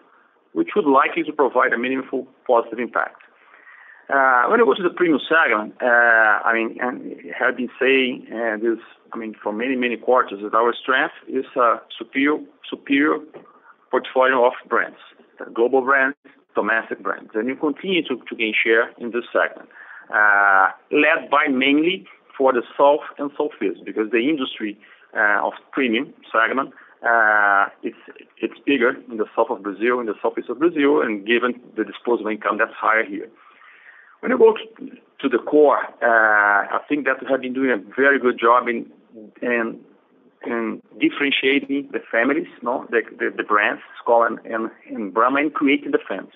which 0.53 0.71
would 0.77 0.87
likely 0.87 1.23
to 1.25 1.33
provide 1.33 1.73
a 1.73 1.79
meaningful 1.79 2.27
positive 2.47 2.79
impact. 2.79 3.21
When 4.09 4.61
it 4.61 4.65
goes 4.65 4.77
to 4.77 4.83
the 4.83 4.95
premium 4.95 5.21
segment, 5.29 5.75
uh, 5.83 5.87
I 6.45 6.53
mean, 6.55 6.79
and 6.81 7.17
have 7.39 7.57
been 7.57 7.71
saying 7.81 8.27
uh, 8.33 8.57
this 8.59 8.79
I 9.15 9.17
mean, 9.17 9.35
for 9.41 9.53
many, 9.53 9.77
many 9.77 9.97
quarters, 9.97 10.41
that 10.43 10.55
our 10.55 10.75
strength 10.75 11.15
is 11.29 11.45
a 11.57 11.81
superior 11.97 12.39
superior 12.69 13.19
portfolio 13.91 14.45
of 14.47 14.55
brands, 14.69 14.99
global 15.55 15.83
brands, 15.83 16.17
domestic 16.57 17.01
brands. 17.03 17.31
And 17.35 17.47
we 17.47 17.55
continue 17.55 18.03
to 18.09 18.17
to 18.29 18.37
gain 18.37 18.55
share 18.55 18.91
in 18.99 19.13
this 19.13 19.25
segment, 19.33 19.69
uh, 20.13 20.69
led 20.91 21.31
by 21.31 21.47
mainly 21.49 22.07
for 22.37 22.53
the 22.53 22.63
South 22.77 23.07
and 23.19 23.31
Southeast 23.39 23.85
because 23.85 24.11
the 24.11 24.29
industry 24.29 24.77
uh, 25.17 25.47
of 25.47 25.53
premium 25.71 26.13
segment, 26.33 26.75
uh, 27.07 27.67
it's 27.85 28.59
bigger 28.67 28.97
in 29.11 29.19
the 29.19 29.27
south 29.37 29.51
of 29.51 29.63
Brazil, 29.63 30.01
in 30.01 30.07
the 30.07 30.15
southeast 30.21 30.49
of 30.49 30.59
Brazil, 30.59 31.03
and 31.03 31.25
given 31.27 31.61
the 31.77 31.85
disposable 31.85 32.31
income 32.31 32.59
that's 32.59 32.75
higher 32.75 33.05
here. 33.05 33.29
When 34.25 34.31
you 34.31 34.39
go 34.39 34.55
to 35.20 35.29
the 35.29 35.37
core, 35.37 35.81
uh, 36.01 36.77
I 36.77 36.79
think 36.89 37.05
that 37.05 37.20
we 37.20 37.27
have 37.31 37.43
been 37.43 37.53
doing 37.53 37.70
a 37.70 37.77
very 37.95 38.18
good 38.18 38.41
job 38.41 38.68
in 38.68 38.91
in 39.43 39.79
in 40.47 40.81
differentiating 40.99 41.91
the 41.93 42.01
families, 42.11 42.47
no, 42.62 42.87
the 42.89 43.03
the, 43.18 43.29
the 43.37 43.43
brands, 43.43 43.83
Skol 44.01 44.27
and 44.27 44.70
and 44.89 45.12
Brahma, 45.12 45.41
and 45.41 45.53
creating 45.53 45.91
the 45.91 45.99
fans. 46.09 46.31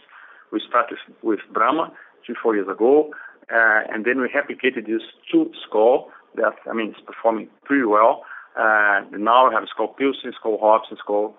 We 0.52 0.60
started 0.68 0.98
with 1.22 1.40
Brahma 1.50 1.90
three, 2.26 2.34
four 2.42 2.54
years 2.54 2.68
ago, 2.68 3.14
uh, 3.50 3.80
and 3.90 4.04
then 4.04 4.20
we 4.20 4.28
replicated 4.28 4.86
this 4.86 5.04
to 5.32 5.50
Skol 5.64 6.08
it's 6.36 7.00
performing 7.06 7.48
pretty 7.64 7.86
well. 7.86 8.22
Now 8.58 9.48
we 9.48 9.54
have 9.54 9.64
Skol 9.74 9.96
Pilsen, 9.96 10.34
Skol 10.38 10.60
Hops, 10.60 10.88
and 10.90 10.98
Skol 11.00 11.32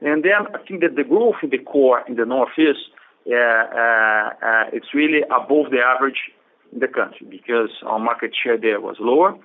And 0.00 0.24
then 0.24 0.46
I 0.54 0.58
think 0.66 0.80
that 0.80 0.96
the 0.96 1.04
growth 1.04 1.36
in 1.42 1.50
the 1.50 1.58
core 1.58 2.02
in 2.08 2.16
the 2.16 2.24
Northeast, 2.24 2.88
Uh, 3.24 3.34
uh, 3.34 4.30
uh, 4.42 4.64
it's 4.72 4.94
really 4.94 5.22
above 5.24 5.70
the 5.70 5.78
average 5.78 6.30
in 6.72 6.80
the 6.80 6.88
country 6.88 7.26
because 7.30 7.70
our 7.86 7.98
market 7.98 8.32
share 8.34 8.58
there 8.58 8.80
was 8.80 8.96
lower. 8.98 9.36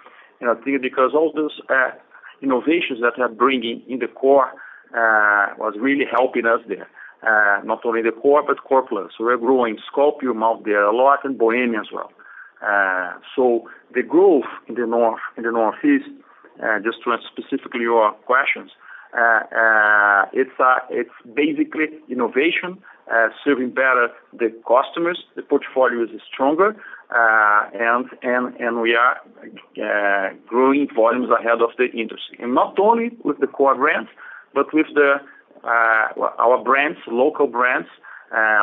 And 0.41 0.49
I 0.49 0.55
think 0.63 0.82
because 0.82 1.11
all 1.13 1.32
those 1.34 1.59
innovations 2.41 3.01
that 3.01 3.13
we 3.17 3.23
are 3.23 3.30
bringing 3.30 3.84
in 3.88 3.99
the 3.99 4.07
core 4.07 4.51
was 4.93 5.73
really 5.80 6.05
helping 6.09 6.45
us 6.45 6.61
there. 6.67 6.88
Not 7.63 7.86
only 7.86 8.01
the 8.01 8.11
core, 8.11 8.43
but 8.45 8.63
core 8.63 8.86
plus. 8.88 9.11
We're 9.19 9.38
growing 9.38 9.78
Puro 9.93 10.34
Malte 10.34 10.63
there 10.65 10.84
a 10.84 10.95
lot 10.95 11.19
and 11.23 11.38
Bohemia 11.38 11.82
as 11.82 11.88
well. 11.91 12.11
Uh, 12.61 13.13
so 13.36 13.69
the 13.93 14.01
growth 14.01 14.49
in 14.67 14.75
the 14.75 14.88
north, 14.88 15.19
in 15.38 15.43
the 15.43 15.51
Northeast, 15.51 16.09
just 16.84 17.03
to 17.03 17.11
answer 17.11 17.28
specifically 17.32 17.82
your 17.82 18.11
questions, 18.25 18.71
it's 20.34 20.51
it's 20.89 21.13
basically 21.36 21.88
innovation, 22.09 22.82
Uh, 23.10 23.30
serving 23.41 23.70
better 23.70 24.10
the 24.34 24.49
customers. 24.68 25.24
The 25.38 25.41
portfolio 25.41 26.03
is 26.03 26.10
stronger, 26.30 26.76
uh, 27.10 27.70
and 28.22 28.82
we 28.82 28.97
are 28.97 29.16
uh, 29.82 30.34
growing 30.45 30.89
volumes 30.93 31.30
ahead 31.32 31.62
of 31.62 31.70
the 31.78 31.86
industry. 31.86 32.38
And 32.38 32.53
not 32.53 32.78
only 32.78 33.12
with 33.24 33.39
the 33.39 33.47
core 33.47 33.76
brands, 33.76 34.10
but 34.53 34.74
with 34.74 34.88
the 34.93 35.22
our 35.64 36.62
brands, 36.64 36.99
local 37.08 37.47
brands 37.47 37.88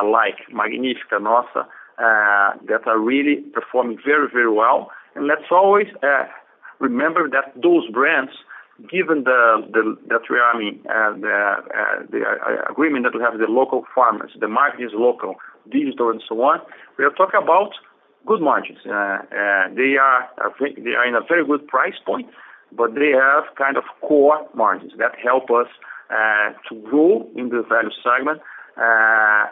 like 0.03 0.37
Magnífica, 0.53 1.19
Nossa, 1.19 1.67
that 1.97 2.81
are 2.85 2.99
really 2.99 3.37
performing 3.51 3.97
very 4.05 4.27
very 4.31 4.51
well. 4.51 4.91
And 5.15 5.25
let's 5.25 5.49
always 5.49 5.87
remember 6.79 7.27
that 7.29 7.59
those 7.59 7.89
brands, 7.89 8.31
given 8.83 9.23
the 9.23 9.63
the 9.71 9.97
that 10.07 10.21
we 10.29 10.37
are 10.37 10.53
making 10.57 10.83
uh, 10.87 11.13
the 11.15 11.37
uh, 11.71 12.03
the 12.11 12.21
uh, 12.23 12.71
agreement 12.71 13.05
that 13.05 13.15
we 13.15 13.21
have 13.21 13.33
with 13.33 13.41
the 13.41 13.51
local 13.51 13.85
farmers, 13.95 14.31
the 14.39 14.47
market 14.47 14.83
is 14.83 14.91
local, 14.93 15.35
digital 15.71 16.09
and 16.09 16.21
so 16.27 16.41
on, 16.41 16.59
we 16.97 17.05
are 17.05 17.11
talking 17.11 17.39
about 17.41 17.71
good 18.25 18.41
margins. 18.41 18.79
They 18.83 18.91
are 18.91 19.25
they 19.75 19.95
are 19.97 21.07
in 21.07 21.15
a 21.15 21.21
very 21.27 21.45
good 21.45 21.67
price 21.67 21.95
point, 22.05 22.27
but 22.71 22.95
they 22.95 23.11
have 23.11 23.55
kind 23.55 23.77
of 23.77 23.83
core 24.01 24.45
margins 24.53 24.93
that 24.97 25.11
help 25.23 25.49
us 25.49 25.67
to 26.69 26.75
grow 26.89 27.27
in 27.35 27.49
the 27.49 27.63
value 27.63 27.95
segment 28.03 28.41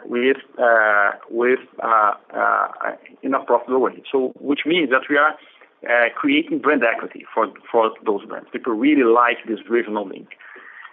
with 0.06 0.38
with 1.30 1.60
in 3.22 3.34
a 3.34 3.40
profitable 3.46 3.80
way. 3.80 4.04
So, 4.12 4.34
which 4.40 4.62
means 4.66 4.90
that 4.90 5.08
we 5.10 5.16
are 5.16 5.36
creating 6.16 6.60
brand 6.60 6.84
equity 6.84 7.26
for 7.34 7.48
for 7.72 7.92
those 8.06 8.26
brands. 8.26 8.50
People 8.52 8.74
really 8.74 9.04
like 9.04 9.38
this 9.48 9.60
regional 9.70 10.08
link. 10.08 10.30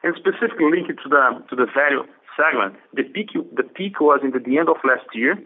And 0.03 0.15
specifically 0.17 0.71
linked 0.71 1.03
to 1.03 1.09
the 1.09 1.45
to 1.51 1.57
the 1.57 1.67
value 1.67 2.05
segment, 2.37 2.77
the 2.95 3.05
peak 3.05 3.31
the 3.55 3.63
peak 3.63 4.01
was 4.01 4.21
in 4.23 4.31
the 4.31 4.59
end 4.59 4.69
of 4.69 4.77
last 4.85 5.09
year, 5.15 5.37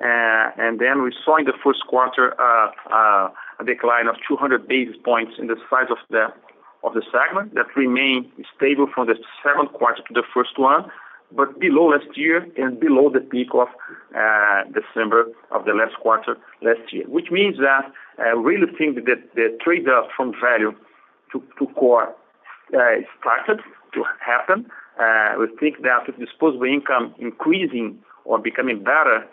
Uh, 0.00 0.48
and 0.56 0.80
then 0.80 1.02
we 1.02 1.12
saw 1.24 1.36
in 1.36 1.44
the 1.44 1.52
first 1.62 1.84
quarter 1.86 2.32
uh, 2.40 2.70
uh, 2.90 3.28
a 3.60 3.64
decline 3.64 4.06
of 4.08 4.16
200 4.26 4.66
basis 4.66 4.96
points 5.04 5.32
in 5.38 5.46
the 5.46 5.56
size 5.68 5.90
of 5.90 5.98
the 6.08 6.32
of 6.82 6.94
the 6.94 7.02
segment 7.12 7.52
that 7.54 7.66
remained 7.76 8.24
stable 8.56 8.88
from 8.94 9.06
the 9.06 9.16
second 9.44 9.68
quarter 9.76 10.00
to 10.08 10.14
the 10.14 10.22
first 10.32 10.58
one, 10.58 10.90
but 11.32 11.58
below 11.60 11.88
last 11.88 12.16
year 12.16 12.46
and 12.56 12.80
below 12.80 13.10
the 13.10 13.20
peak 13.20 13.48
of 13.54 13.68
uh, 14.16 14.64
December 14.72 15.26
of 15.50 15.64
the 15.64 15.72
last 15.72 15.94
quarter 16.00 16.36
last 16.62 16.92
year. 16.92 17.04
Which 17.06 17.30
means 17.30 17.56
that 17.58 17.92
uh, 18.18 18.22
I 18.22 18.28
really 18.30 18.72
think 18.76 18.96
that 19.06 19.34
the 19.34 19.56
trade-off 19.62 20.08
from 20.16 20.32
value 20.40 20.72
to 21.32 21.66
core 21.76 22.12
uh, 22.74 22.78
started 23.20 23.60
to 23.94 24.04
happen. 24.20 24.66
We 25.38 25.46
think 25.58 25.82
that 25.82 26.06
with 26.06 26.18
disposable 26.18 26.66
income 26.66 27.14
increasing 27.18 27.98
or 28.24 28.38
becoming 28.38 28.82
better, 28.82 29.24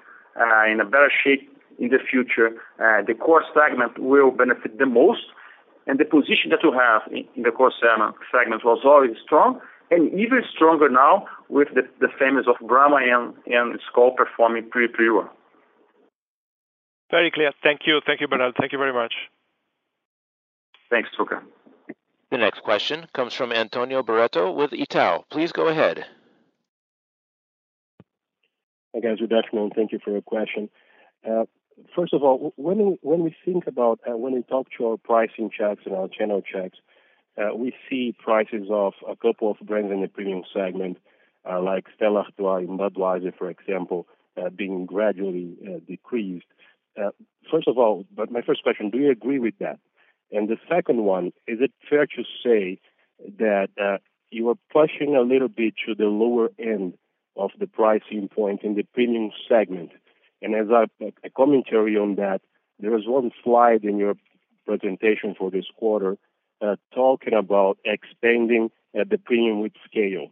in 0.71 0.79
a 0.79 0.85
better 0.85 1.11
shape 1.23 1.49
in 1.79 1.89
the 1.89 1.97
future, 1.97 2.51
the 2.77 3.15
core 3.19 3.43
segment 3.53 3.97
will 3.97 4.31
benefit 4.31 4.77
the 4.77 4.85
most. 4.85 5.23
And 5.87 5.99
the 5.99 6.05
position 6.05 6.51
that 6.51 6.59
we 6.63 6.71
have 6.77 7.01
in 7.11 7.43
the 7.43 7.51
core 7.51 7.71
segment 7.81 8.63
was 8.63 8.81
always 8.85 9.17
strong 9.23 9.59
and 9.91 10.13
even 10.19 10.41
stronger 10.53 10.89
now 10.89 11.27
with 11.49 11.69
the 11.73 11.83
the 11.99 12.09
families 12.19 12.47
of 12.47 12.55
Brahma 12.67 12.97
and 12.97 13.79
Skol 13.87 14.15
performing 14.15 14.69
pretty 14.69 15.09
well. 15.09 15.31
Very 17.09 17.31
clear. 17.31 17.51
Thank 17.63 17.81
you. 17.85 18.01
Thank 18.05 18.21
you, 18.21 18.27
Bernard. 18.27 18.55
Thank 18.59 18.73
you 18.73 18.77
very 18.77 18.93
much. 18.93 19.13
Thanks, 20.89 21.09
Luca. 21.17 21.41
The 22.31 22.37
next 22.37 22.61
question 22.63 23.07
comes 23.13 23.33
from 23.33 23.53
Antonio 23.53 24.03
Barreto 24.03 24.51
with 24.51 24.71
Itaú. 24.71 25.23
Please 25.29 25.53
go 25.53 25.67
ahead. 25.67 26.05
Hi, 28.93 28.99
guys. 28.99 29.19
Good 29.19 29.31
afternoon. 29.31 29.71
Thank 29.73 29.93
you 29.93 29.99
for 30.03 30.11
your 30.11 30.21
question. 30.21 30.69
First 31.95 32.13
of 32.13 32.23
all, 32.23 32.53
when 32.57 32.77
we, 32.77 32.97
when 33.01 33.23
we 33.23 33.35
think 33.45 33.67
about, 33.67 33.99
uh, 34.09 34.17
when 34.17 34.33
we 34.33 34.41
talk 34.43 34.67
to 34.77 34.87
our 34.87 34.97
pricing 34.97 35.49
checks 35.55 35.83
and 35.85 35.93
our 35.93 36.07
channel 36.07 36.41
checks, 36.41 36.79
Uh, 37.37 37.55
we 37.55 37.73
see 37.89 38.15
prices 38.17 38.67
of 38.71 38.93
a 39.07 39.15
couple 39.15 39.51
of 39.51 39.57
brands 39.65 39.91
in 39.91 40.01
the 40.01 40.07
premium 40.07 40.43
segment, 40.53 40.97
uh, 41.49 41.61
like 41.61 41.85
Stella 41.95 42.23
Artois 42.23 42.67
and 42.67 42.79
Budweiser, 42.79 43.35
for 43.37 43.49
example, 43.49 44.07
uh, 44.37 44.49
being 44.49 44.85
gradually 44.85 45.55
decreased. 45.87 46.47
First 47.51 47.67
of 47.67 47.77
all, 47.77 48.05
but 48.13 48.31
My 48.31 48.41
first 48.41 48.63
question, 48.63 48.89
do 48.89 48.97
you 48.97 49.11
agree 49.11 49.39
with 49.39 49.53
that? 49.59 49.79
And 50.31 50.49
the 50.49 50.57
second 50.67 51.05
one, 51.05 51.27
is 51.47 51.59
it 51.61 51.71
fair 51.87 52.05
to 52.07 52.23
say 52.43 52.79
that 53.37 53.69
you 54.31 54.49
are 54.49 54.57
pushing 54.73 55.15
a 55.15 55.21
little 55.21 55.47
bit 55.47 55.75
to 55.85 55.95
the 55.95 56.05
lower 56.05 56.49
end 56.59 56.93
of 57.35 57.51
the 57.59 57.67
pricing 57.67 58.27
point 58.27 58.63
in 58.63 58.73
the 58.75 58.83
premium 58.83 59.31
segment? 59.47 59.91
And 60.41 60.55
as 60.55 60.67
a 60.69 61.29
commentary 61.35 61.97
on 61.97 62.15
that, 62.15 62.41
there 62.79 62.97
is 62.97 63.07
one 63.07 63.31
slide 63.43 63.83
in 63.83 63.97
your 63.97 64.15
presentation 64.65 65.35
for 65.37 65.49
this 65.49 65.65
quarter 65.77 66.17
Uh, 66.59 66.75
talking 66.91 67.35
about 67.35 67.77
expanding 67.85 68.71
uh, 68.99 69.03
the 69.07 69.19
premium 69.19 69.61
with 69.61 69.73
scale. 69.85 70.27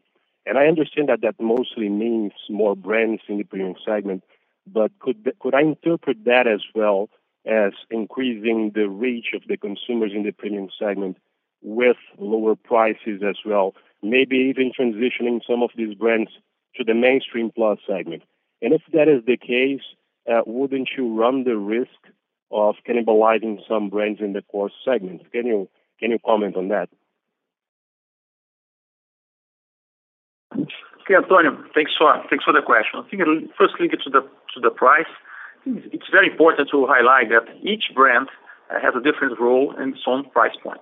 And 0.47 0.57
I 0.57 0.65
understand 0.65 1.09
that 1.09 1.21
that 1.21 1.39
mostly 1.39 1.87
means 1.87 2.33
more 2.49 2.75
brands 2.75 3.21
in 3.27 3.37
the 3.37 3.43
premium 3.43 3.75
segment, 3.85 4.23
but 4.65 4.91
could 4.99 5.31
could 5.39 5.53
I 5.53 5.61
interpret 5.61 6.25
that 6.25 6.47
as 6.47 6.61
well 6.73 7.09
as 7.45 7.73
increasing 7.91 8.71
the 8.73 8.89
reach 8.89 9.33
of 9.35 9.43
the 9.47 9.57
consumers 9.57 10.13
in 10.15 10.23
the 10.23 10.31
premium 10.31 10.69
segment 10.79 11.17
with 11.61 11.97
lower 12.17 12.55
prices 12.55 13.21
as 13.21 13.37
well, 13.45 13.75
maybe 14.01 14.37
even 14.37 14.71
transitioning 14.71 15.41
some 15.47 15.61
of 15.61 15.69
these 15.75 15.93
brands 15.93 16.31
to 16.75 16.83
the 16.83 16.95
mainstream 16.95 17.51
plus 17.51 17.77
segment? 17.85 18.23
And 18.63 18.73
if 18.73 18.81
that 18.93 19.07
is 19.07 19.23
the 19.25 19.37
case, 19.37 19.85
uh, 20.27 20.41
wouldn't 20.47 20.89
you 20.97 21.13
run 21.13 21.43
the 21.43 21.57
risk 21.57 22.01
of 22.51 22.75
cannibalizing 22.87 23.59
some 23.67 23.89
brands 23.89 24.21
in 24.21 24.33
the 24.33 24.41
core 24.41 24.71
segment? 24.83 25.31
Can 25.31 25.45
you 25.45 25.69
comment 26.25 26.55
on 26.55 26.69
that? 26.69 26.89
Okay, 31.05 31.15
Antonio. 31.15 31.63
Thanks 31.73 31.93
for 31.93 32.53
the 32.53 32.61
question. 32.65 32.99
I 32.99 33.09
think 33.09 33.21
first 33.57 33.75
linked 33.79 34.03
to 34.03 34.09
the 34.09 34.21
to 34.53 34.59
the 34.59 34.71
price, 34.71 35.11
it's 35.65 36.09
very 36.11 36.31
important 36.31 36.69
to 36.71 36.87
highlight 36.87 37.29
that 37.29 37.45
each 37.61 37.91
brand 37.93 38.29
uh, 38.71 38.79
has 38.79 38.95
a 38.95 39.01
different 39.01 39.39
role 39.39 39.73
and 39.77 39.93
its 39.93 40.03
own 40.07 40.29
price 40.31 40.55
point. 40.63 40.79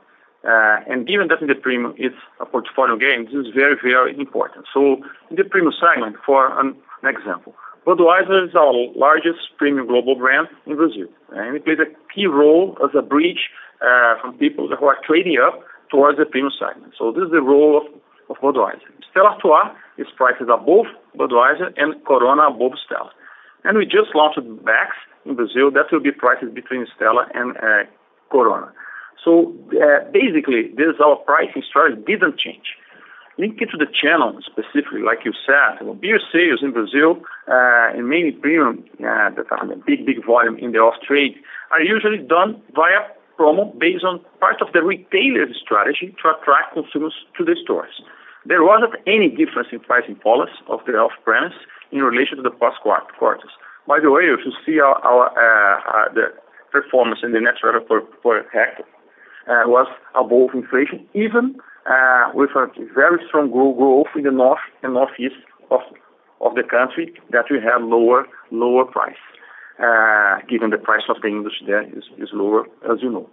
Uh, 0.48 0.80
and 0.90 1.08
given 1.08 1.28
that 1.30 1.42
in 1.42 1.48
the 1.48 1.56
premium 1.56 1.94
it's 1.98 2.16
a 2.40 2.46
portfolio 2.46 2.96
game, 2.96 3.26
this 3.26 3.34
is 3.34 3.54
very 3.54 3.76
very 3.82 4.18
important. 4.18 4.66
So 4.74 5.04
in 5.30 5.36
the 5.36 5.44
premium 5.44 5.74
segment, 5.80 6.16
for 6.26 6.58
an 6.60 6.76
example, 7.04 7.56
Budweiser 7.86 8.48
is 8.48 8.56
our 8.56 8.74
largest 8.96 9.40
premium 9.58 9.88
global 9.88 10.16
brand 10.16 10.48
in 10.66 10.76
Brazil, 10.76 11.08
and 11.36 11.56
it 11.56 11.66
plays 11.66 11.80
a 11.80 11.90
key 12.14 12.28
role 12.28 12.78
as 12.84 12.92
a 12.98 13.02
bridge 13.02 13.50
uh, 13.82 14.16
from 14.22 14.38
people 14.38 14.70
who 14.72 14.86
are 14.86 14.98
trading 15.06 15.38
up 15.38 15.60
towards 15.92 16.18
the 16.18 16.26
premium 16.26 16.54
segment. 16.58 16.94
So 16.98 17.12
this 17.12 17.26
is 17.26 17.32
the 17.32 17.42
role 17.42 17.84
of 18.30 18.38
Budweiser. 18.38 18.88
Stella 19.12 19.36
Artois 19.36 19.76
is 19.98 20.08
priced 20.16 20.42
above 20.42 20.88
Budweiser 21.18 21.74
and 21.78 21.94
Corona 22.06 22.48
above 22.48 22.80
Stella. 22.86 23.12
And 23.64 23.78
we 23.78 23.86
just 23.86 24.16
launched 24.16 24.40
Beck's 24.66 24.98
in 25.26 25.36
Brazil. 25.36 25.72
That 25.72 25.92
will 25.92 26.00
be 26.00 26.12
priced 26.12 26.54
between 26.54 26.88
Stella 26.96 27.28
and 27.34 27.58
uh, 27.58 27.84
Corona. 28.32 28.72
So 29.24 29.54
uh, 29.72 30.10
basically, 30.12 30.72
this 30.76 30.88
is 30.96 31.00
our 31.04 31.18
pricing 31.18 31.64
strategy 31.68 32.02
didn't 32.06 32.40
change. 32.40 32.76
Linked 33.40 33.60
to 33.60 33.78
the 33.78 33.88
channel 33.90 34.38
specifically, 34.46 35.02
like 35.02 35.26
you 35.26 35.34
said, 35.46 35.82
beer 36.00 36.20
sales 36.32 36.62
in 36.62 36.72
Brazil, 36.72 37.18
uh, 37.48 37.90
and 37.96 38.08
mainly 38.08 38.32
premium, 38.32 38.84
uh, 39.00 39.34
that 39.34 39.46
have 39.50 39.72
a 39.72 39.76
big 39.76 40.06
big 40.06 40.24
volume 40.24 40.58
in 40.58 40.72
the 40.72 40.78
off-trade, 40.78 41.34
are 41.72 41.82
usually 41.82 42.20
done 42.20 42.62
via 42.76 43.02
promo 43.40 43.74
based 43.80 44.04
on 44.04 44.22
part 44.40 44.62
of 44.62 44.72
the 44.74 44.84
retailer's 44.84 45.58
strategy 45.60 46.16
to 46.22 46.30
attract 46.30 46.76
consumers 46.76 47.16
to 47.36 47.44
the 47.44 47.56
stores. 47.64 48.04
There 48.46 48.64
wasn't 48.64 48.94
any 49.08 49.30
difference 49.30 49.70
in 49.72 49.80
pricing 49.80 50.16
policy 50.16 50.54
of 50.68 50.82
the 50.86 50.94
off-premise 50.94 51.58
in 51.92 52.04
relation 52.04 52.38
to 52.38 52.44
the 52.44 52.52
past 52.52 52.78
quarters. 52.82 53.50
By 53.88 54.00
the 54.00 54.12
way, 54.12 54.24
if 54.24 54.46
you 54.46 54.54
see 54.64 54.80
our 54.80 54.94
uh, 54.94 55.76
uh, 55.90 56.14
the 56.14 56.34
performance 56.72 57.22
in 57.24 57.32
the 57.32 57.42
net 57.42 57.56
revenue 57.64 58.06
per 58.22 58.46
hectare 58.54 58.86
was 59.66 59.88
above 60.14 60.54
inflation, 60.54 61.08
even 61.14 61.56
with 62.34 62.52
a 62.56 62.68
very 62.94 63.20
strong 63.28 63.52
growth 63.52 64.08
in 64.16 64.24
the 64.24 64.32
north 64.32 64.60
and 64.82 64.94
northeast 64.94 65.36
of 65.72 66.56
the 66.56 66.64
country 66.64 67.14
that 67.32 67.46
we 67.50 67.58
have 67.60 67.82
lower 67.82 68.26
lower 68.52 68.86
price, 68.86 69.24
given 70.50 70.70
the 70.70 70.78
price 70.78 71.04
of 71.10 71.22
the 71.22 71.28
industry 71.28 71.68
there 71.68 71.84
is 71.84 72.04
is 72.18 72.30
lower, 72.34 72.66
as 72.92 73.02
you 73.02 73.10
know. 73.10 73.30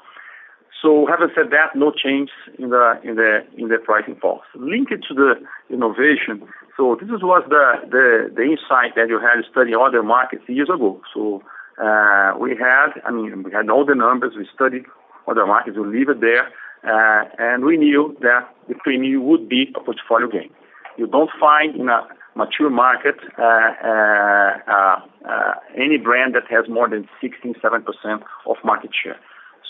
So 0.82 1.06
having 1.06 1.28
said 1.34 1.50
that, 1.50 1.76
no 1.76 1.92
change 1.92 2.30
in 2.58 2.70
the 2.70 2.98
in 3.04 3.16
the 3.16 3.44
in 3.56 3.68
the 3.68 3.78
pricing 3.78 4.16
policy. 4.16 4.48
Linked 4.56 4.90
to 5.08 5.14
the 5.14 5.34
innovation, 5.68 6.48
so 6.76 6.96
this 7.00 7.10
was 7.10 7.44
the 7.48 8.30
the 8.36 8.42
insight 8.42 8.94
that 8.96 9.08
you 9.08 9.20
had 9.20 9.44
studying 9.50 9.76
other 9.76 10.02
markets 10.02 10.42
years 10.48 10.70
ago. 10.70 11.00
So 11.12 11.42
uh 11.82 12.32
we 12.38 12.56
had 12.56 12.96
I 13.04 13.10
mean 13.10 13.42
we 13.42 13.52
had 13.52 13.68
all 13.68 13.84
the 13.84 13.94
numbers, 13.94 14.32
we 14.36 14.48
studied 14.54 14.86
other 15.28 15.46
markets, 15.46 15.76
we 15.76 15.86
leave 15.86 16.08
it 16.08 16.20
there, 16.20 16.48
Uh, 16.82 17.24
and 17.38 17.64
we 17.64 17.76
knew 17.76 18.16
that 18.20 18.48
the 18.68 18.74
premium 18.74 19.26
would 19.26 19.48
be 19.48 19.72
a 19.76 19.80
portfolio 19.80 20.28
gain. 20.28 20.50
You 20.96 21.06
don't 21.06 21.30
find 21.38 21.76
in 21.76 21.88
a 21.88 22.06
mature 22.34 22.70
market 22.70 23.16
uh, 23.38 23.42
uh, 24.66 25.54
any 25.76 25.98
brand 25.98 26.34
that 26.34 26.44
has 26.48 26.68
more 26.68 26.88
than 26.88 27.08
16%, 27.22 27.60
7% 27.60 28.22
of 28.46 28.56
market 28.64 28.90
share. 29.02 29.16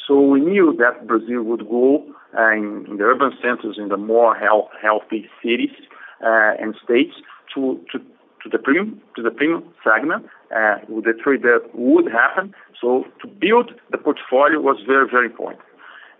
So 0.06 0.20
we 0.20 0.40
knew 0.40 0.76
that 0.78 1.06
Brazil 1.06 1.42
would 1.42 1.68
grow 1.68 2.04
in 2.32 2.96
the 2.96 3.04
urban 3.04 3.32
centers, 3.42 3.76
in 3.78 3.88
the 3.88 3.96
more 3.96 4.36
healthy 4.36 5.28
cities 5.42 5.74
and 6.20 6.74
states 6.84 7.14
to 7.54 7.80
to 7.92 8.48
the 8.50 8.58
premium 8.58 9.00
to 9.16 9.22
the 9.22 9.30
premium 9.30 9.62
segment, 9.84 10.24
uh 10.56 10.76
with 10.88 11.04
the 11.04 11.12
trade 11.12 11.42
that 11.42 11.62
would 11.74 12.10
happen. 12.10 12.54
So 12.80 13.04
to 13.20 13.28
build 13.28 13.72
the 13.90 13.98
portfolio 13.98 14.60
was 14.60 14.78
very, 14.86 15.06
very 15.08 15.26
important. 15.26 15.60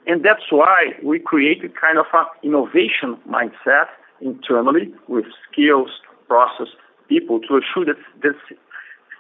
And 0.07 0.24
that's 0.24 0.51
why 0.51 0.94
we 1.03 1.18
created 1.18 1.72
kind 1.80 1.98
of 1.98 2.07
an 2.12 2.26
innovation 2.42 3.16
mindset 3.28 3.86
internally 4.20 4.92
with 5.09 5.26
skills, 5.51 5.90
process, 6.28 6.68
people 7.09 7.40
to 7.40 7.59
assure 7.59 7.84
that 7.84 7.96
this 8.22 8.36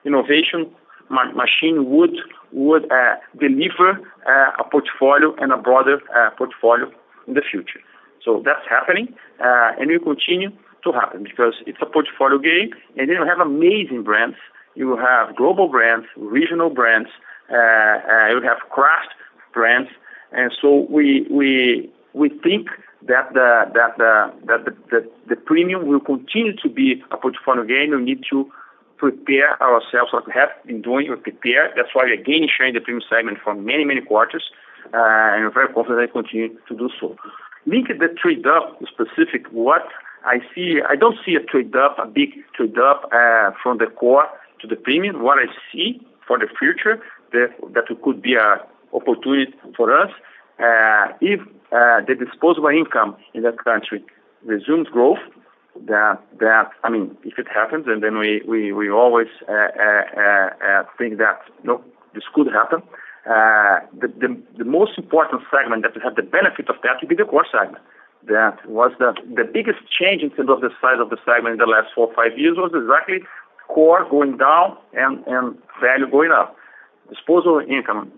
innovation 0.04 0.70
machine 1.10 1.90
would 1.90 2.16
would 2.52 2.90
uh, 2.90 3.16
deliver 3.38 4.00
a 4.26 4.64
portfolio 4.70 5.34
and 5.36 5.52
a 5.52 5.56
broader 5.56 6.00
uh, 6.16 6.30
portfolio 6.30 6.90
in 7.26 7.34
the 7.34 7.42
future. 7.42 7.80
So 8.24 8.42
that's 8.44 8.66
happening, 8.68 9.14
and 9.38 9.90
will 9.90 10.14
continue 10.14 10.50
to 10.84 10.92
happen 10.92 11.22
because 11.24 11.54
it's 11.66 11.78
a 11.80 11.86
portfolio 11.86 12.38
game, 12.38 12.70
and 12.96 13.08
then 13.08 13.16
you 13.16 13.26
have 13.26 13.40
amazing 13.40 14.02
brands. 14.02 14.36
You 14.74 14.96
have 14.96 15.36
global 15.36 15.68
brands, 15.68 16.06
regional 16.16 16.70
brands, 16.70 17.08
you 17.50 18.40
have 18.44 18.58
craft 18.70 19.10
brands. 19.52 19.90
And 20.32 20.52
so 20.60 20.86
we 20.88 21.26
we 21.30 21.90
we 22.12 22.28
think 22.28 22.68
that 23.02 23.32
the 23.32 23.70
that 23.74 23.98
the 23.98 24.32
that 24.46 24.64
the, 24.64 24.76
the, 24.90 25.10
the 25.28 25.36
premium 25.36 25.86
will 25.86 26.00
continue 26.00 26.56
to 26.56 26.68
be 26.68 27.02
a 27.10 27.16
portfolio 27.16 27.64
game. 27.64 27.90
We 27.90 28.02
need 28.02 28.24
to 28.30 28.50
prepare 28.98 29.60
ourselves 29.62 30.10
like 30.12 30.26
we 30.26 30.32
have 30.34 30.50
been 30.66 30.82
doing. 30.82 31.10
We 31.10 31.16
prepare. 31.16 31.72
That's 31.74 31.88
why 31.94 32.04
we're 32.04 32.22
gaining 32.22 32.50
share 32.54 32.66
in 32.66 32.74
the 32.74 32.80
premium 32.80 33.02
segment 33.08 33.38
for 33.42 33.54
many 33.54 33.84
many 33.84 34.02
quarters, 34.02 34.50
uh, 34.92 35.34
and 35.34 35.44
we're 35.44 35.50
very 35.50 35.72
confident 35.72 36.14
we 36.14 36.22
continue 36.22 36.58
to 36.68 36.76
do 36.76 36.90
so. 37.00 37.16
Linked 37.66 37.98
the 37.98 38.08
trade 38.22 38.46
up 38.46 38.80
specific, 38.88 39.46
what 39.50 39.86
I 40.24 40.40
see, 40.54 40.80
I 40.86 40.96
don't 40.96 41.16
see 41.24 41.34
a 41.34 41.40
trade 41.40 41.74
up, 41.76 41.98
a 41.98 42.06
big 42.06 42.30
trade 42.54 42.78
up 42.78 43.08
from 43.62 43.78
the 43.78 43.86
core 43.86 44.28
to 44.60 44.66
the 44.66 44.76
premium. 44.76 45.22
What 45.22 45.38
I 45.38 45.46
see 45.72 46.00
for 46.26 46.38
the 46.38 46.46
future, 46.58 47.02
that 47.32 47.54
that 47.74 47.84
could 48.02 48.22
be 48.22 48.34
an 48.34 48.58
opportunity 48.92 49.52
for 49.76 49.86
us, 49.96 50.10
uh, 50.58 51.06
if 51.20 51.40
uh, 51.72 52.00
the 52.06 52.14
disposable 52.18 52.68
income 52.68 53.16
in 53.34 53.42
that 53.42 53.62
country 53.64 54.04
resumes 54.44 54.88
growth, 54.88 55.24
That, 55.86 56.18
that 56.40 56.68
I 56.86 56.88
mean, 56.90 57.06
if 57.30 57.38
it 57.38 57.48
happens, 57.60 57.84
and 57.86 58.02
then 58.04 58.14
we 58.22 58.30
we, 58.52 58.60
we 58.80 58.86
always 58.90 59.30
uh, 59.46 60.82
think 60.98 61.12
that 61.24 61.38
no, 61.62 61.74
this 62.14 62.26
could 62.34 62.48
happen. 62.60 62.80
Uh, 63.34 63.76
The 64.02 64.08
the 64.62 64.68
most 64.78 64.94
important 65.02 65.40
segment 65.54 65.80
that 65.84 65.94
have 66.06 66.16
the 66.20 66.26
benefit 66.38 66.66
of 66.72 66.76
that 66.82 66.94
will 66.98 67.10
be 67.14 67.18
the 67.22 67.28
core 67.32 67.48
segment. 67.56 67.84
That 68.34 68.56
was 68.78 68.90
the 69.02 69.10
the 69.40 69.46
biggest 69.56 69.80
change 69.98 70.20
in 70.26 70.30
terms 70.34 70.50
of 70.54 70.60
the 70.66 70.72
size 70.82 71.00
of 71.04 71.08
the 71.14 71.20
segment 71.28 71.52
in 71.56 71.60
the 71.64 71.70
last 71.76 71.88
four 71.94 72.06
or 72.10 72.14
five 72.20 72.32
years 72.42 72.56
was 72.64 72.72
exactly 72.74 73.18
core 73.74 74.02
going 74.14 74.34
down 74.46 74.66
and, 75.02 75.14
and 75.34 75.44
value 75.80 76.08
going 76.16 76.32
up. 76.40 76.48
Disposable 77.14 77.62
income 77.76 78.10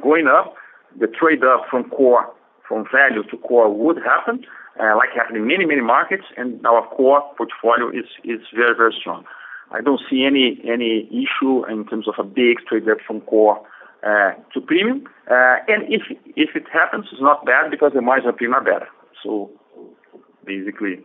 going 0.00 0.26
up, 0.26 0.54
the 0.98 1.06
trade 1.06 1.44
up 1.44 1.66
from 1.70 1.88
core, 1.90 2.30
from 2.68 2.84
value 2.92 3.22
to 3.30 3.36
core 3.38 3.72
would 3.72 3.98
happen, 3.98 4.44
uh, 4.80 4.96
like 4.96 5.10
happened 5.14 5.36
in 5.36 5.46
many 5.46 5.64
many 5.66 5.80
markets, 5.80 6.24
and 6.36 6.64
our 6.66 6.86
core 6.88 7.22
portfolio 7.36 7.88
is 7.90 8.06
is 8.24 8.40
very 8.54 8.76
very 8.76 8.94
strong. 8.98 9.24
I 9.70 9.80
don't 9.80 10.00
see 10.08 10.24
any 10.24 10.60
any 10.64 11.08
issue 11.10 11.64
in 11.66 11.86
terms 11.86 12.06
of 12.08 12.14
a 12.18 12.24
big 12.24 12.58
trade 12.68 12.88
up 12.88 12.98
from 13.06 13.20
core 13.22 13.60
uh, 14.06 14.32
to 14.52 14.60
premium. 14.60 15.04
And 15.28 15.84
if 15.88 16.02
if 16.36 16.56
it 16.56 16.66
happens, 16.72 17.06
it's 17.12 17.22
not 17.22 17.44
bad 17.46 17.70
because 17.70 17.92
the 17.94 18.02
margin 18.02 18.28
of 18.28 18.36
premium 18.36 18.60
are 18.60 18.64
better. 18.64 18.88
So 19.22 19.50
basically, 20.44 21.04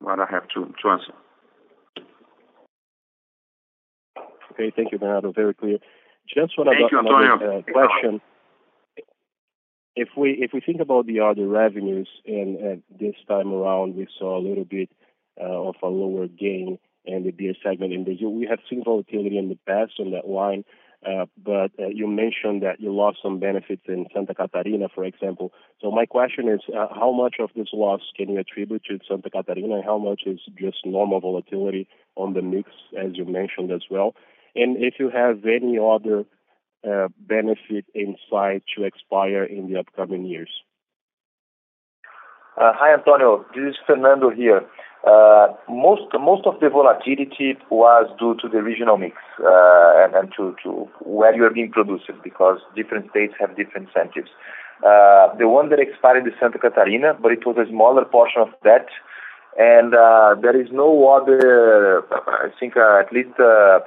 what 0.00 0.20
I 0.20 0.26
have 0.30 0.48
to, 0.54 0.72
to 0.82 0.88
answer. 0.88 1.12
Okay. 4.52 4.72
Thank 4.74 4.92
you, 4.92 4.98
Bernardo. 4.98 5.32
Very 5.32 5.54
clear. 5.54 5.78
Thank 6.78 6.92
you, 6.92 6.98
Antonio. 6.98 7.36
Another 7.36 7.62
question. 7.72 8.20
If 9.96 10.08
we 10.16 10.30
if 10.40 10.52
we 10.52 10.60
think 10.60 10.80
about 10.80 11.06
the 11.06 11.20
other 11.20 11.46
revenues, 11.46 12.08
and 12.24 12.56
uh, 12.56 12.76
this 12.98 13.16
time 13.28 13.52
around, 13.52 13.96
we 13.96 14.06
saw 14.18 14.38
a 14.38 14.42
little 14.46 14.64
bit 14.64 14.88
uh, 15.40 15.44
of 15.44 15.74
a 15.82 15.86
lower 15.86 16.28
gain 16.28 16.78
in 17.04 17.24
the 17.24 17.32
beer 17.32 17.54
segment 17.62 17.92
in 17.92 18.04
Brazil. 18.04 18.32
We 18.32 18.46
have 18.46 18.60
seen 18.68 18.84
volatility 18.84 19.36
in 19.36 19.48
the 19.48 19.58
past 19.66 19.92
on 19.98 20.12
that 20.12 20.28
line, 20.28 20.64
but 21.42 21.72
you 21.78 22.06
mentioned 22.06 22.62
that 22.62 22.78
you 22.78 22.94
lost 22.94 23.18
some 23.22 23.40
benefits 23.40 23.82
in 23.88 24.06
Santa 24.14 24.34
Catarina, 24.34 24.88
for 24.94 25.04
example. 25.04 25.52
So 25.80 25.90
my 25.90 26.06
question 26.06 26.48
is, 26.48 26.60
how 26.72 27.10
much 27.12 27.36
of 27.40 27.50
this 27.56 27.68
loss 27.72 28.02
can 28.16 28.28
you 28.28 28.38
attribute 28.38 28.84
to 28.84 28.98
Santa 29.08 29.30
Catarina, 29.30 29.76
and 29.76 29.84
how 29.84 29.98
much 29.98 30.22
is 30.26 30.40
just 30.56 30.78
normal 30.84 31.20
volatility 31.20 31.88
on 32.16 32.34
the 32.34 32.42
mix, 32.42 32.70
as 32.96 33.12
you 33.14 33.24
mentioned 33.24 33.72
as 33.72 33.82
well? 33.90 34.14
And 34.54 34.76
if 34.78 34.94
you 34.98 35.10
have 35.10 35.44
any 35.44 35.78
other 35.78 36.24
benefit 37.18 37.84
in 37.94 38.16
sight 38.30 38.62
to 38.76 38.84
expire 38.84 39.44
in 39.44 39.70
the 39.70 39.78
upcoming 39.78 40.24
years. 40.24 40.50
Uh, 42.56 42.72
Hi, 42.74 42.92
Antonio. 42.94 43.44
This 43.54 43.70
is 43.70 43.76
Fernando 43.86 44.30
here. 44.30 44.62
Uh, 45.06 45.48
Most 45.68 46.02
most 46.18 46.46
of 46.46 46.60
the 46.60 46.68
volatility 46.68 47.56
was 47.70 48.10
due 48.18 48.34
to 48.42 48.48
the 48.48 48.62
regional 48.62 48.98
mix, 48.98 49.16
uh, 49.40 50.04
and 50.04 50.14
and 50.14 50.32
to 50.36 50.88
where 51.00 51.34
you 51.34 51.44
are 51.44 51.54
being 51.54 51.70
produced, 51.70 52.10
because 52.22 52.58
different 52.76 53.08
states 53.10 53.32
have 53.40 53.56
different 53.56 53.88
incentives. 53.88 54.28
Uh, 54.84 55.32
The 55.38 55.48
one 55.48 55.70
that 55.70 55.80
expired 55.80 56.26
is 56.26 56.34
Santa 56.38 56.58
Catarina, 56.58 57.14
but 57.14 57.32
it 57.32 57.46
was 57.46 57.56
a 57.56 57.68
smaller 57.70 58.04
portion 58.04 58.42
of 58.42 58.50
that. 58.62 58.86
Uh, 59.58 60.34
there 60.40 60.58
is 60.60 60.68
no 60.70 61.08
other, 61.08 62.04
I 62.12 62.48
think, 62.58 62.76
uh, 62.76 63.00
at 63.00 63.12
least 63.12 63.38
uh, 63.38 63.80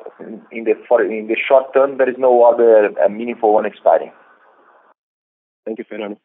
in 0.51 0.65
the 0.65 1.35
short 1.47 1.73
term, 1.73 1.97
there 1.97 2.09
is 2.09 2.17
no 2.17 2.43
other 2.43 2.91
meaningful 3.09 3.53
one 3.53 3.65
expiring. 3.65 4.11
Thank 5.65 5.79
you, 5.79 5.85
Fernando. 5.87 6.19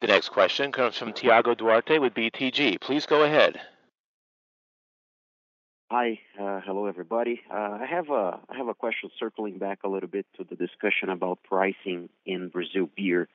The 0.00 0.06
next 0.08 0.30
question 0.30 0.72
comes 0.72 0.96
from 0.96 1.12
Tiago 1.12 1.54
Duarte 1.54 1.98
with 1.98 2.14
BTG. 2.14 2.80
Please 2.80 3.06
go 3.06 3.22
ahead. 3.22 3.60
Hi. 5.90 6.18
Hello, 6.36 6.86
everybody. 6.86 7.40
I 7.50 7.86
have 7.88 8.08
a 8.08 8.74
question 8.74 9.10
circling 9.18 9.58
back 9.58 9.80
a 9.84 9.88
little 9.88 10.08
bit 10.08 10.26
to 10.38 10.44
the 10.44 10.56
discussion 10.56 11.08
about 11.08 11.40
pricing 11.42 12.08
in 12.24 12.48
Brazil 12.48 12.88
beer. 12.96 13.28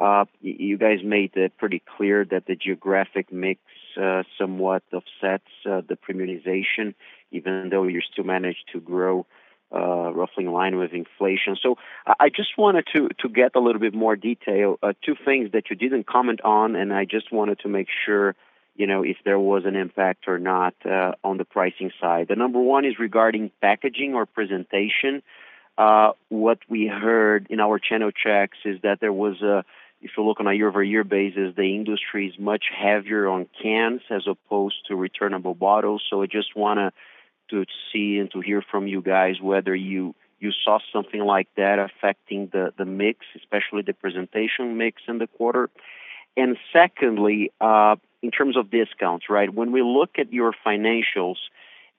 Uh, 0.00 0.24
you 0.40 0.78
guys 0.78 1.00
made 1.04 1.36
it 1.36 1.56
pretty 1.58 1.82
clear 1.96 2.24
that 2.24 2.46
the 2.46 2.56
geographic 2.56 3.30
mix 3.30 3.60
uh, 4.00 4.22
somewhat 4.38 4.82
offsets 4.92 5.44
uh, 5.66 5.82
the 5.86 5.96
premiumization, 5.96 6.94
even 7.30 7.68
though 7.70 7.84
you 7.84 8.00
still 8.10 8.24
managed 8.24 8.64
to 8.72 8.80
grow 8.80 9.26
roughly 9.70 10.44
in 10.44 10.52
line 10.52 10.76
with 10.76 10.92
inflation. 10.92 11.56
So 11.62 11.76
I 12.18 12.28
just 12.28 12.58
wanted 12.58 12.86
to 12.94 13.08
to 13.20 13.28
get 13.28 13.52
a 13.54 13.60
little 13.60 13.80
bit 13.80 13.94
more 13.94 14.16
detail. 14.16 14.78
Two 15.04 15.14
things 15.24 15.52
that 15.52 15.70
you 15.70 15.76
didn't 15.76 16.06
comment 16.06 16.40
on, 16.42 16.74
and 16.74 16.92
I 16.92 17.04
just 17.04 17.30
wanted 17.30 17.60
to 17.60 17.68
make 17.68 17.88
sure 18.04 18.34
you 18.80 18.86
know, 18.86 19.02
if 19.02 19.18
there 19.26 19.38
was 19.38 19.64
an 19.66 19.76
impact 19.76 20.26
or 20.26 20.38
not 20.38 20.74
uh, 20.86 21.12
on 21.22 21.36
the 21.36 21.44
pricing 21.44 21.90
side. 22.00 22.28
The 22.28 22.34
number 22.34 22.58
one 22.58 22.86
is 22.86 22.98
regarding 22.98 23.50
packaging 23.60 24.14
or 24.14 24.24
presentation. 24.24 25.22
Uh, 25.76 26.12
what 26.30 26.58
we 26.68 26.86
heard 26.86 27.46
in 27.50 27.60
our 27.60 27.78
channel 27.78 28.10
checks 28.10 28.56
is 28.64 28.80
that 28.82 29.00
there 29.00 29.12
was 29.12 29.42
a, 29.42 29.64
if 30.02 30.12
you 30.16 30.24
look 30.24 30.40
on 30.40 30.46
a 30.46 30.54
year-over-year 30.54 31.04
basis, 31.04 31.54
the 31.56 31.74
industry 31.74 32.28
is 32.28 32.38
much 32.38 32.64
heavier 32.74 33.28
on 33.28 33.46
cans 33.62 34.00
as 34.10 34.26
opposed 34.26 34.86
to 34.88 34.96
returnable 34.96 35.54
bottles. 35.54 36.02
So 36.08 36.22
I 36.22 36.26
just 36.26 36.56
wanna 36.56 36.92
to 37.50 37.66
see 37.92 38.18
and 38.18 38.30
to 38.30 38.40
hear 38.40 38.62
from 38.62 38.86
you 38.86 39.02
guys 39.02 39.40
whether 39.40 39.74
you 39.74 40.14
you 40.38 40.52
saw 40.64 40.78
something 40.90 41.20
like 41.20 41.48
that 41.56 41.78
affecting 41.78 42.48
the 42.52 42.72
the 42.78 42.86
mix, 42.86 43.26
especially 43.36 43.82
the 43.82 43.92
presentation 43.92 44.78
mix 44.78 45.02
in 45.06 45.18
the 45.18 45.26
quarter. 45.26 45.68
And 46.36 46.56
secondly, 46.72 47.52
uh, 47.60 47.96
in 48.22 48.30
terms 48.30 48.56
of 48.56 48.70
discounts, 48.70 49.28
right? 49.28 49.52
When 49.52 49.72
we 49.72 49.82
look 49.82 50.18
at 50.18 50.32
your 50.32 50.54
financials, 50.64 51.36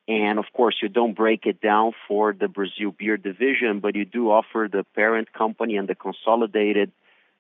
and 0.08 0.40
of 0.40 0.46
course, 0.54 0.78
you 0.82 0.90
don't 0.90 1.14
break 1.14 1.46
it 1.46 1.62
down 1.62 1.92
for 2.08 2.34
the 2.34 2.48
Brazil 2.48 2.92
beer 2.98 3.18
division, 3.18 3.80
but 3.80 3.96
you 3.96 4.06
do 4.06 4.32
offer 4.32 4.68
the 4.72 4.84
parent 4.96 5.34
company 5.34 5.76
and 5.78 5.88
the 5.88 5.96
consolidated 5.96 6.92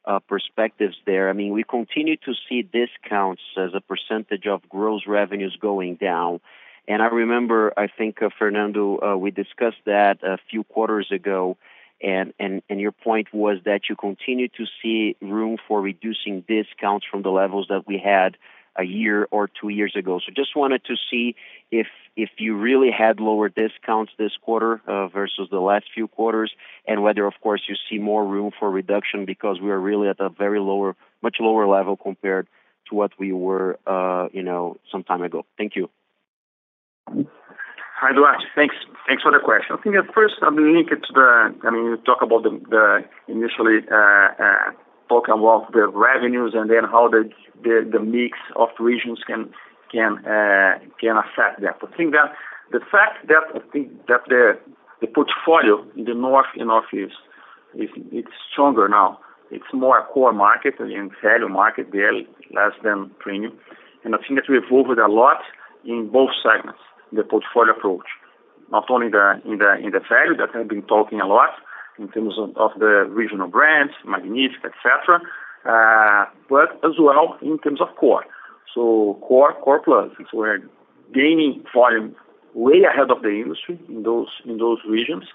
uh, 0.05 0.19
perspectives 0.19 0.95
there. 1.05 1.29
I 1.29 1.33
mean, 1.33 1.53
we 1.53 1.63
continue 1.63 2.17
to 2.17 2.33
see 2.47 2.61
discounts 2.61 3.41
as 3.57 3.71
a 3.73 3.81
percentage 3.81 4.47
of 4.47 4.67
gross 4.69 5.03
revenues 5.07 5.57
going 5.59 5.95
down. 5.95 6.39
And 6.87 7.01
I 7.01 7.07
remember, 7.07 7.73
I 7.77 7.87
think, 7.87 8.21
uh, 8.21 8.29
Fernando, 8.37 8.99
uh, 8.99 9.15
we 9.15 9.31
discussed 9.31 9.83
that 9.85 10.23
a 10.23 10.37
few 10.49 10.63
quarters 10.63 11.11
ago 11.11 11.57
and, 12.03 12.33
and, 12.39 12.63
and 12.69 12.79
your 12.79 12.91
point 12.91 13.33
was 13.33 13.59
that 13.65 13.81
you 13.89 13.95
continue 13.95 14.47
to 14.49 14.65
see 14.81 15.15
room 15.21 15.57
for 15.67 15.81
reducing 15.81 16.41
discounts 16.41 17.05
from 17.09 17.21
the 17.21 17.29
levels 17.29 17.67
that 17.69 17.85
we 17.85 17.99
had 17.99 18.37
a 18.77 18.83
year 18.83 19.27
or 19.31 19.47
two 19.47 19.69
years 19.69 19.95
ago. 19.95 20.19
So 20.25 20.31
just 20.35 20.55
wanted 20.55 20.83
to 20.85 20.95
see 21.09 21.35
if 21.71 21.87
if 22.15 22.29
you 22.37 22.57
really 22.57 22.91
had 22.91 23.19
lower 23.19 23.47
discounts 23.47 24.11
this 24.17 24.33
quarter 24.41 24.81
uh, 24.85 25.07
versus 25.07 25.47
the 25.49 25.59
last 25.59 25.85
few 25.93 26.07
quarters, 26.07 26.51
and 26.85 27.03
whether, 27.03 27.25
of 27.25 27.33
course, 27.41 27.61
you 27.69 27.75
see 27.89 27.99
more 27.99 28.25
room 28.25 28.51
for 28.59 28.69
reduction 28.69 29.25
because 29.25 29.61
we 29.61 29.71
are 29.71 29.79
really 29.79 30.09
at 30.09 30.19
a 30.19 30.27
very 30.29 30.59
lower, 30.59 30.95
much 31.21 31.37
lower 31.39 31.67
level 31.67 31.95
compared 31.95 32.47
to 32.89 32.95
what 32.95 33.11
we 33.17 33.31
were, 33.31 33.79
uh, 33.87 34.27
you 34.33 34.43
know, 34.43 34.77
some 34.91 35.03
time 35.03 35.21
ago. 35.21 35.45
Thank 35.57 35.77
you. 35.77 35.89
Hi, 37.07 38.11
Duarte. 38.13 38.43
Thanks. 38.55 38.75
Thanks 39.07 39.23
for 39.23 39.31
the 39.31 39.39
question. 39.39 39.77
I 39.77 39.81
think 39.81 39.95
at 39.95 40.13
first 40.13 40.35
I'm 40.41 40.55
link 40.55 40.91
it 40.91 41.03
to 41.03 41.13
the. 41.13 41.55
I 41.63 41.69
mean, 41.69 41.85
you 41.85 41.97
talk 41.97 42.21
about 42.21 42.43
the, 42.43 42.49
the 42.69 43.05
initially 43.27 43.87
uh, 43.89 44.71
uh, 45.11 45.13
talk 45.13 45.27
about 45.27 45.71
the 45.73 45.87
revenues 45.87 46.53
and 46.55 46.69
then 46.69 46.83
how 46.83 47.09
the 47.09 47.29
the, 47.63 47.87
the 47.91 47.99
mix 47.99 48.37
of 48.55 48.69
regions 48.79 49.19
can 49.25 49.49
can 49.91 50.17
uh, 50.25 50.79
can 50.99 51.17
affect 51.17 51.61
that. 51.61 51.77
I 51.81 51.97
think 51.97 52.13
that 52.13 52.33
the 52.71 52.79
fact 52.79 53.27
that 53.27 53.43
I 53.53 53.59
think 53.71 54.07
that 54.07 54.21
the 54.27 54.57
the 55.01 55.07
portfolio 55.07 55.85
in 55.95 56.05
the 56.05 56.13
north 56.13 56.47
and 56.55 56.67
northeast 56.67 57.15
is 57.75 57.89
it's 58.11 58.35
stronger 58.51 58.87
now. 58.87 59.19
It's 59.51 59.73
more 59.73 59.99
a 59.99 60.05
core 60.05 60.33
market 60.33 60.79
and 60.79 61.11
value 61.21 61.49
market 61.49 61.91
there, 61.91 62.13
less 62.13 62.75
than 62.83 63.11
premium. 63.19 63.57
And 64.03 64.15
I 64.15 64.17
think 64.19 64.39
that 64.39 64.49
we 64.49 64.57
evolved 64.57 64.97
a 64.97 65.11
lot 65.11 65.41
in 65.83 66.09
both 66.11 66.31
segments, 66.41 66.79
the 67.11 67.23
portfolio 67.23 67.75
approach. 67.75 68.07
Not 68.71 68.89
only 68.89 69.09
the 69.09 69.41
in 69.43 69.57
the 69.57 69.75
in 69.75 69.91
the 69.91 69.99
value 69.99 70.37
that 70.37 70.55
I've 70.55 70.69
been 70.69 70.83
talking 70.83 71.19
a 71.19 71.27
lot 71.27 71.51
in 72.01 72.09
terms 72.09 72.35
of, 72.37 72.57
of 72.57 72.71
the 72.79 73.05
regional 73.09 73.47
brands, 73.47 73.93
Magnífica, 74.05 74.65
etc 74.65 75.21
uh, 75.65 76.25
but 76.49 76.79
as 76.83 76.97
well 76.99 77.37
in 77.41 77.59
terms 77.59 77.81
of 77.81 77.95
core. 77.95 78.25
So 78.73 79.19
core, 79.21 79.53
core 79.61 79.81
plus. 79.83 80.11
So 80.31 80.37
we're 80.37 80.59
gaining 81.13 81.63
volume 81.73 82.15
way 82.53 82.83
ahead 82.83 83.11
of 83.11 83.21
the 83.21 83.29
industry 83.29 83.79
in 83.87 84.03
those 84.03 84.29
in 84.45 84.57
those 84.57 84.79
regions, 84.87 85.25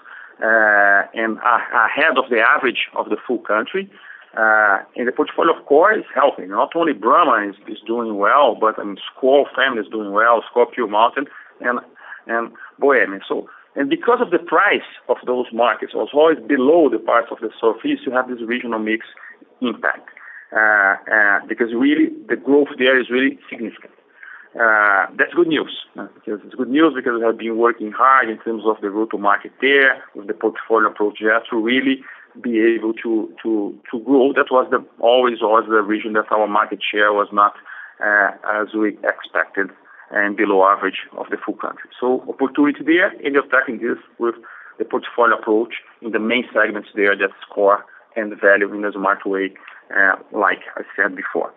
uh, 0.43 1.03
and 1.13 1.37
ahead 1.37 2.17
of 2.17 2.29
the 2.29 2.41
average 2.41 2.87
of 2.95 3.09
the 3.09 3.17
full 3.25 3.39
country. 3.39 3.89
Uh, 4.35 4.79
and 4.95 5.07
the 5.07 5.11
portfolio 5.11 5.57
of 5.57 5.65
core 5.65 5.93
is 5.93 6.03
helping. 6.13 6.49
Not 6.49 6.75
only 6.75 6.93
Brahma 6.93 7.49
is, 7.49 7.55
is 7.67 7.79
doing 7.87 8.17
well, 8.17 8.55
but 8.59 8.77
I 8.77 8.83
mean, 8.83 8.97
Skol 9.09 9.45
family 9.55 9.81
is 9.81 9.87
doing 9.87 10.11
well, 10.11 10.43
Skol 10.43 10.71
Puro 10.71 10.87
Malte, 10.87 11.21
and 11.61 11.79
and 12.27 12.51
Bohemia. 12.77 13.21
So 13.27 13.49
and 13.77 13.89
because 13.89 14.19
of 14.21 14.31
the 14.31 14.39
price 14.39 14.89
of 15.07 15.17
those 15.25 15.45
markets 15.53 15.93
was 15.93 16.09
always 16.13 16.39
below 16.39 16.89
the 16.89 16.97
parts 16.97 17.27
of 17.31 17.39
the 17.39 17.51
Southeast, 17.61 18.01
you 18.05 18.11
have 18.11 18.27
this 18.27 18.41
regional 18.41 18.79
mix 18.79 19.05
impact. 19.61 20.09
Uh, 20.51 20.95
uh, 21.11 21.39
because 21.47 21.73
really 21.73 22.07
the 22.29 22.37
growth 22.37 22.69
there 22.79 22.97
is 22.99 23.09
really 23.09 23.37
significant. 23.49 23.91
Uh, 24.55 25.05
that's 25.17 25.33
good 25.35 25.47
news. 25.47 25.85
because 25.93 26.39
it's 26.45 26.55
good 26.55 26.69
news 26.69 26.93
because 26.95 27.19
we 27.19 27.25
have 27.25 27.37
been 27.37 27.57
working 27.57 27.91
hard 27.91 28.29
in 28.29 28.39
terms 28.39 28.63
of 28.65 28.77
the 28.81 28.89
go-to-market 28.89 29.51
there 29.61 30.01
with 30.15 30.27
the 30.27 30.33
portfolio 30.33 30.89
approach 30.89 31.19
there 31.21 31.41
to 31.49 31.57
really 31.57 32.01
be 32.41 32.61
able 32.61 32.93
to 32.93 33.29
to 33.43 33.77
to 33.91 33.99
grow. 33.99 34.31
That 34.31 34.49
was 34.49 34.67
the 34.71 34.83
always 34.99 35.41
was 35.41 35.65
the 35.67 35.81
region 35.81 36.13
that 36.13 36.31
our 36.31 36.47
market 36.47 36.79
share 36.81 37.11
was 37.11 37.27
not 37.33 37.53
as 37.99 38.73
we 38.73 38.97
expected 39.03 39.69
and 40.11 40.37
below 40.37 40.65
average 40.65 41.01
of 41.17 41.27
the 41.29 41.37
full 41.37 41.55
country. 41.55 41.89
So 41.99 42.23
opportunity 42.29 42.83
there, 42.83 43.09
and 43.09 43.33
you're 43.33 43.45
attacking 43.45 43.79
this 43.79 43.97
with 44.19 44.35
the 44.79 44.85
portfolio 44.85 45.37
approach 45.37 45.75
in 46.01 46.11
the 46.11 46.19
main 46.19 46.45
segments 46.53 46.89
there 46.95 47.15
that 47.15 47.31
score 47.49 47.85
and 48.15 48.33
value 48.39 48.73
in 48.73 48.85
a 48.85 48.91
smart 48.91 49.25
way 49.25 49.53
uh, 49.95 50.15
like 50.31 50.59
I 50.75 50.81
said 50.95 51.15
before. 51.15 51.53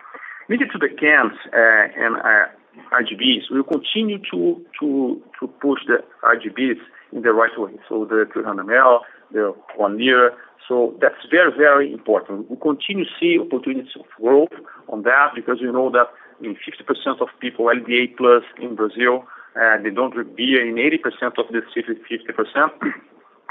Moving 0.49 0.69
to 0.71 0.77
the 0.77 0.89
cans 0.89 1.33
uh, 1.53 2.03
and 2.03 2.15
uh, 2.17 2.47
RGBs, 2.91 3.49
we 3.51 3.57
will 3.57 3.63
continue 3.63 4.19
to, 4.31 4.61
to, 4.79 5.21
to 5.39 5.47
push 5.47 5.81
the 5.87 6.03
RGBs 6.23 6.79
in 7.13 7.21
the 7.21 7.33
right 7.33 7.51
way. 7.57 7.71
So 7.89 8.05
the 8.05 8.25
300 8.31 8.65
ml, 8.65 8.99
the 9.31 9.53
one 9.75 9.97
liter. 9.97 10.33
So 10.67 10.95
that's 11.01 11.15
very, 11.29 11.51
very 11.57 11.91
important. 11.91 12.49
We 12.49 12.57
continue 12.57 13.05
to 13.05 13.11
see 13.19 13.39
opportunities 13.39 13.91
of 13.99 14.05
growth 14.21 14.53
on 14.89 15.03
that 15.03 15.31
because 15.35 15.57
we 15.61 15.71
know 15.71 15.89
that 15.91 16.07
in 16.43 16.55
50% 16.55 17.21
of 17.21 17.27
people 17.39 17.65
LDA 17.65 18.17
plus 18.17 18.43
in 18.61 18.75
Brazil, 18.75 19.25
uh, 19.55 19.81
they 19.83 19.89
don't 19.89 20.13
drink 20.13 20.35
beer. 20.35 20.65
In 20.65 20.75
80% 20.75 21.37
of 21.37 21.47
the 21.51 21.61
this 21.61 21.83
50% 22.11 22.69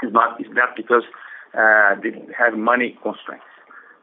is 0.03 0.11
not 0.11 0.39
is 0.41 0.47
that 0.55 0.75
because 0.75 1.03
uh, 1.57 1.95
they 2.01 2.11
have 2.37 2.57
money 2.57 2.97
constraints. 3.03 3.45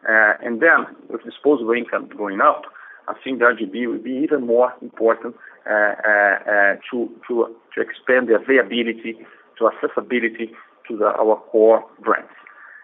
Uh, 0.09 0.35
and 0.43 0.61
then 0.63 0.87
with 1.09 1.25
disposable 1.25 1.73
income 1.73 2.09
going 2.17 2.41
up, 2.41 2.63
I 3.09 3.15
think 3.25 3.41
the 3.41 3.47
RGB 3.47 3.89
will 3.89 4.03
be 4.03 4.13
even 4.13 4.47
more 4.47 4.73
important 4.81 5.35
uh, 5.67 5.73
uh, 5.73 6.77
to, 6.91 7.11
to, 7.27 7.57
to 7.75 7.81
expand 7.81 8.29
the 8.29 8.37
availability, 8.37 9.19
to 9.59 9.69
accessibility 9.69 10.53
to 10.87 10.97
the, 10.97 11.07
our 11.07 11.37
core 11.51 11.85
brands. 12.05 12.31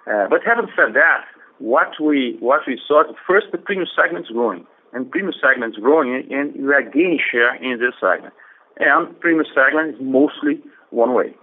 but 0.07 0.41
having 0.45 0.67
said 0.75 0.95
that, 0.95 1.25
what 1.59 2.01
we 2.01 2.37
what 2.41 2.63
we 2.67 2.81
saw 2.87 3.05
first 3.27 3.47
the 3.53 3.59
premium 3.59 3.87
segment 3.95 4.27
is 4.27 4.33
growing, 4.33 4.67
and 4.95 5.11
premium 5.11 5.35
segment 5.43 5.75
is 5.75 5.81
growing, 5.83 6.25
and 6.31 6.55
we 6.55 6.73
are 6.73 6.83
gaining 6.83 7.19
share 7.31 7.55
in 7.57 7.79
this 7.79 7.95
segment. 8.01 8.33
And 8.79 9.19
premium 9.21 9.47
segment 9.55 9.97
is 9.97 10.01
mostly 10.01 10.63
one 10.91 11.15
way. 11.15 11.35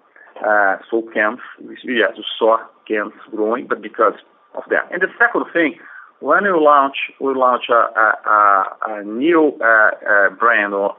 Uh, 0.46 0.78
so 0.90 1.04
cans, 1.14 1.40
yes, 1.84 2.14
we 2.18 2.26
saw 2.40 2.58
cans 2.88 3.14
growing, 3.30 3.68
but 3.68 3.82
because 3.82 4.16
of 4.56 4.64
that. 4.70 4.92
And 4.92 5.02
the 5.02 5.08
second 5.20 5.46
thing, 5.54 5.76
when 6.20 6.44
we 6.44 6.52
launch 6.52 6.98
we 7.20 7.34
launch 7.36 7.66
a, 7.70 9.04
new 9.04 9.58
uh, 9.62 9.92
uh, 10.10 10.30
brand 10.30 10.74
or 10.74 10.96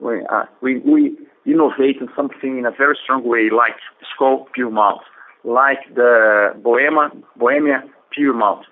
we, 0.00 1.16
innovate 1.46 1.96
in 2.00 2.08
something 2.14 2.58
in 2.58 2.66
a 2.66 2.70
very 2.70 2.96
strong 3.02 3.24
way, 3.24 3.48
like 3.50 3.76
Skol 4.14 4.44
Pure 4.52 4.70
like 5.42 5.78
the 5.94 6.52
Bohemia, 6.62 7.10
Bohemia 7.36 7.82
Pure 8.12 8.34
Malt. 8.34 8.66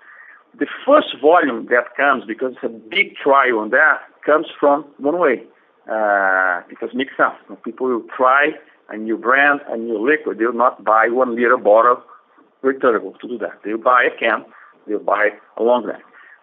The 0.57 0.67
first 0.85 1.15
volume 1.21 1.67
that 1.69 1.95
comes, 1.95 2.25
because 2.25 2.53
it's 2.53 2.63
a 2.63 2.69
big 2.69 3.15
trial 3.15 3.59
on 3.59 3.69
that, 3.69 4.01
comes 4.25 4.47
from 4.59 4.85
one 4.97 5.19
way, 5.19 5.43
uh, 5.89 6.61
because 6.67 6.89
makes 6.93 7.15
sense. 7.15 7.35
People 7.63 7.87
will 7.87 8.03
try 8.15 8.51
a 8.89 8.97
new 8.97 9.17
brand, 9.17 9.61
a 9.69 9.77
new 9.77 9.97
liquid. 10.03 10.39
They 10.39 10.45
will 10.45 10.53
not 10.53 10.83
buy 10.83 11.07
one 11.09 11.35
liter 11.35 11.57
bottle 11.57 12.01
returnable 12.61 13.13
to 13.21 13.27
do 13.27 13.37
that. 13.37 13.59
They 13.63 13.71
will 13.71 13.83
buy 13.83 14.03
a 14.03 14.19
can, 14.19 14.45
they 14.87 14.93
will 14.93 15.03
buy 15.03 15.29
a 15.57 15.63
long 15.63 15.87
neck. 15.87 16.01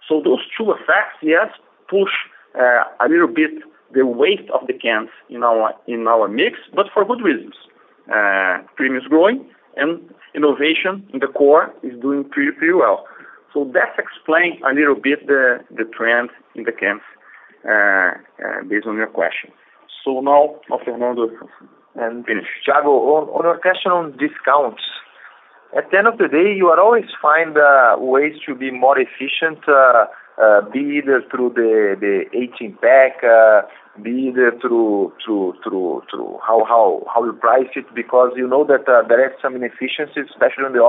So 0.09 0.23
those 0.25 0.41
two 0.57 0.71
effects, 0.71 1.19
yes, 1.21 1.51
push 1.89 2.13
uh, 2.59 2.85
a 3.01 3.09
little 3.09 3.29
bit 3.29 3.51
the 3.93 4.07
weight 4.07 4.49
of 4.51 4.67
the 4.67 4.73
cans 4.73 5.11
in 5.29 5.43
our 5.43 5.75
in 5.87 6.07
our 6.07 6.29
mix, 6.29 6.59
but 6.75 6.87
for 6.93 7.05
good 7.05 7.21
reasons. 7.23 7.55
Uh, 8.13 8.59
premium 8.77 9.03
is 9.03 9.09
growing, 9.09 9.45
and 9.77 10.01
innovation 10.35 11.07
in 11.13 11.19
the 11.21 11.27
core 11.27 11.73
is 11.83 11.99
doing 12.01 12.25
pretty 12.25 12.53
pretty 12.53 12.73
well. 12.73 13.07
So 13.57 13.65
that 13.73 13.97
explains 13.97 14.61
a 14.71 14.75
little 14.75 14.95
bit 14.95 15.27
the 15.27 15.65
the 15.71 15.85
trend 15.97 16.29
in 16.55 16.65
the 16.65 16.73
cans 16.73 17.01
uh, 17.65 18.13
uh, 18.45 18.63
based 18.69 18.87
on 18.87 18.99
your 18.99 19.07
question. 19.07 19.49
So 20.05 20.21
now, 20.21 20.61
Fernando 20.85 21.31
Finish. 21.95 22.51
Thiago, 22.69 22.93
on 23.17 23.25
on 23.33 23.45
your 23.45 23.57
question 23.57 23.93
on 23.93 24.13
discounts, 24.21 24.85
at 25.75 25.91
the 25.91 25.97
end 25.97 26.07
of 26.07 26.19
the 26.19 26.29
day, 26.29 26.53
you 26.53 26.67
are 26.67 26.79
always 26.79 27.09
find 27.23 27.57
ways 27.97 28.35
to 28.45 28.55
be 28.55 28.71
more 28.71 28.99
efficient, 29.01 29.65
uh, 29.67 30.05
uh, 30.37 30.61
be 30.69 31.01
either 31.01 31.25
through 31.31 31.57
the 31.57 31.97
the 31.97 32.29
18 32.37 32.77
pack, 32.85 33.25
be 34.05 34.29
either 34.29 34.53
through 34.61 35.15
through 35.25 35.55
through 35.65 36.03
through 36.11 36.37
how 36.47 36.61
how 36.69 37.01
how 37.09 37.25
you 37.25 37.33
price 37.33 37.73
it, 37.75 37.87
because 37.95 38.33
you 38.37 38.47
know 38.47 38.65
that 38.69 38.85
there 39.09 39.25
is 39.25 39.33
some 39.41 39.57
inefficiencies, 39.57 40.29
especially 40.29 40.69
on 40.69 40.75
the 40.75 40.85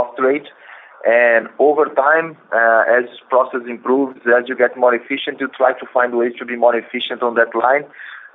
off-trade. 1.06 1.48
Over 1.60 1.86
time, 1.86 2.38
uh, 2.52 2.84
as 2.90 3.06
process 3.30 3.62
improves, 3.68 4.20
as 4.26 4.48
you 4.48 4.56
get 4.56 4.78
more 4.78 4.94
efficient, 4.94 5.40
you 5.40 5.48
try 5.56 5.74
to 5.74 5.86
find 5.94 6.18
ways 6.18 6.34
to 6.40 6.46
be 6.46 6.56
more 6.56 6.76
efficient 6.76 7.22
on 7.22 7.36
that 7.36 7.56
line. 7.56 7.86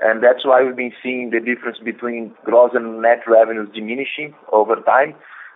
And 0.00 0.22
that's 0.22 0.44
why 0.44 0.64
we've 0.64 0.76
been 0.76 0.92
seeing 1.02 1.30
the 1.30 1.40
difference 1.40 1.78
between 1.78 2.34
gross 2.44 2.72
and 2.74 3.02
net 3.02 3.20
revenues 3.26 3.68
diminishing 3.72 4.34
over 4.50 4.76
time. 4.76 5.14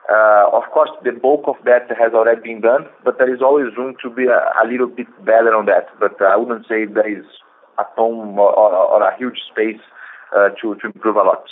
Uh, 0.09 0.46
Of 0.52 0.62
course, 0.72 0.90
the 1.02 1.11
bulk 1.11 1.48
of 1.48 1.57
that 1.64 1.90
has 1.98 2.12
already 2.14 2.40
been 2.40 2.61
done, 2.61 2.86
but 3.04 3.18
there 3.18 3.32
is 3.34 3.42
always 3.42 3.76
room 3.76 3.96
to 4.02 4.11
be 4.11 4.26
a 4.26 4.64
little 4.64 4.86
bit 4.86 5.09
better 5.24 5.52
on 5.54 5.66
that. 5.66 5.88
But 5.98 6.22
I 6.22 6.36
wouldn't 6.36 6.68
say 6.68 6.84
there 6.84 7.09
is 7.09 7.24
a 7.78 7.84
ton 7.96 8.38
or 8.38 9.02
a 9.02 9.16
huge 9.18 9.40
space 9.50 9.80
to 10.32 10.74
to 10.76 10.86
improve 10.86 11.16
a 11.16 11.22
lot. 11.22 11.44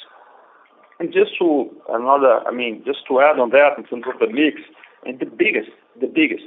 And 1.01 1.13
just 1.13 1.37
to 1.41 1.69
another, 1.89 2.47
I 2.47 2.53
mean, 2.53 2.83
just 2.87 3.07
to 3.09 3.21
add 3.21 3.41
on 3.41 3.51
that 3.51 3.77
in 3.77 3.85
terms 3.85 4.05
of 4.07 4.21
the 4.21 4.29
mix, 4.33 4.63
the 5.05 5.27
biggest 5.27 5.71
the 6.01 6.07
biggest, 6.07 6.45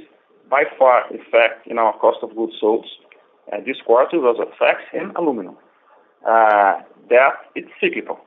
by 0.50 0.64
far 0.78 1.04
effect 1.10 1.66
in 1.66 1.78
our 1.78 1.96
cost 1.98 2.18
of 2.22 2.34
goods 2.36 2.52
sold 2.60 2.86
uh, 3.52 3.56
this 3.64 3.76
quarter 3.84 4.20
was 4.20 4.36
FX 4.60 4.76
and 4.92 5.16
aluminum. 5.16 5.56
Uh, 6.26 6.80
that 7.08 7.34
it's 7.54 7.70
cyclical. 7.80 8.20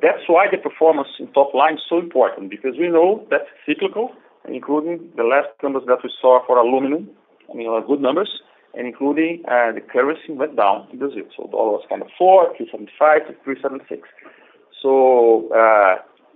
That's 0.00 0.22
why 0.28 0.46
the 0.50 0.58
performance 0.58 1.08
in 1.18 1.26
top 1.32 1.54
line 1.54 1.74
is 1.74 1.80
so 1.88 1.98
important, 1.98 2.50
because 2.50 2.76
we 2.78 2.88
know 2.88 3.26
that's 3.30 3.48
cyclical, 3.66 4.12
including 4.48 5.10
the 5.16 5.24
last 5.24 5.48
numbers 5.62 5.82
that 5.86 5.98
we 6.04 6.10
saw 6.20 6.44
for 6.46 6.58
aluminum, 6.58 7.10
I 7.50 7.54
mean, 7.54 7.68
uh, 7.68 7.80
good 7.80 8.00
numbers, 8.00 8.40
and 8.74 8.86
including 8.86 9.42
the 9.46 9.82
currency 9.92 10.32
went 10.32 10.56
down 10.56 10.88
in 10.92 10.98
Brazil. 10.98 11.24
The 11.36 11.48
dollar 11.48 11.72
was 11.72 11.84
kind 11.88 12.02
of 12.02 12.08
4, 12.18 12.56
375 12.56 13.26
to 13.26 13.32
376. 13.44 14.08
So 14.82 15.48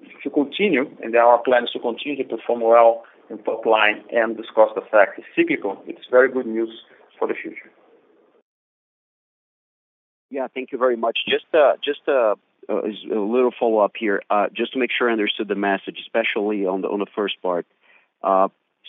If 0.02 0.24
you 0.24 0.30
continue, 0.30 0.86
and 1.02 1.14
our 1.16 1.38
plan 1.38 1.64
is 1.64 1.70
to 1.70 1.80
continue 1.80 2.16
to 2.22 2.24
perform 2.24 2.60
well 2.60 3.02
in 3.30 3.38
top 3.38 3.66
line 3.66 4.04
and 4.10 4.36
this 4.36 4.46
cost 4.54 4.76
effect 4.76 5.18
is 5.18 5.24
cyclical, 5.36 5.82
it's 5.86 6.06
very 6.10 6.30
good 6.30 6.46
news 6.46 6.70
for 7.18 7.28
the 7.28 7.34
future. 7.34 7.70
Yeah. 10.30 10.46
Thank 10.54 10.72
you 10.72 10.78
very 10.78 10.96
much. 10.96 11.20
Just 11.26 11.46
uh, 11.54 11.74
uh, 12.08 12.34
uh, 12.68 12.82
a 12.82 13.20
little 13.34 13.52
follow-up 13.58 13.92
here, 13.98 14.22
just 14.54 14.72
to 14.74 14.78
make 14.78 14.90
sure 14.96 15.08
I 15.08 15.12
understood 15.12 15.48
the 15.48 15.54
message, 15.54 15.98
especially 16.02 16.66
on 16.66 16.82
the 16.82 17.06
first 17.14 17.40
part. 17.40 17.66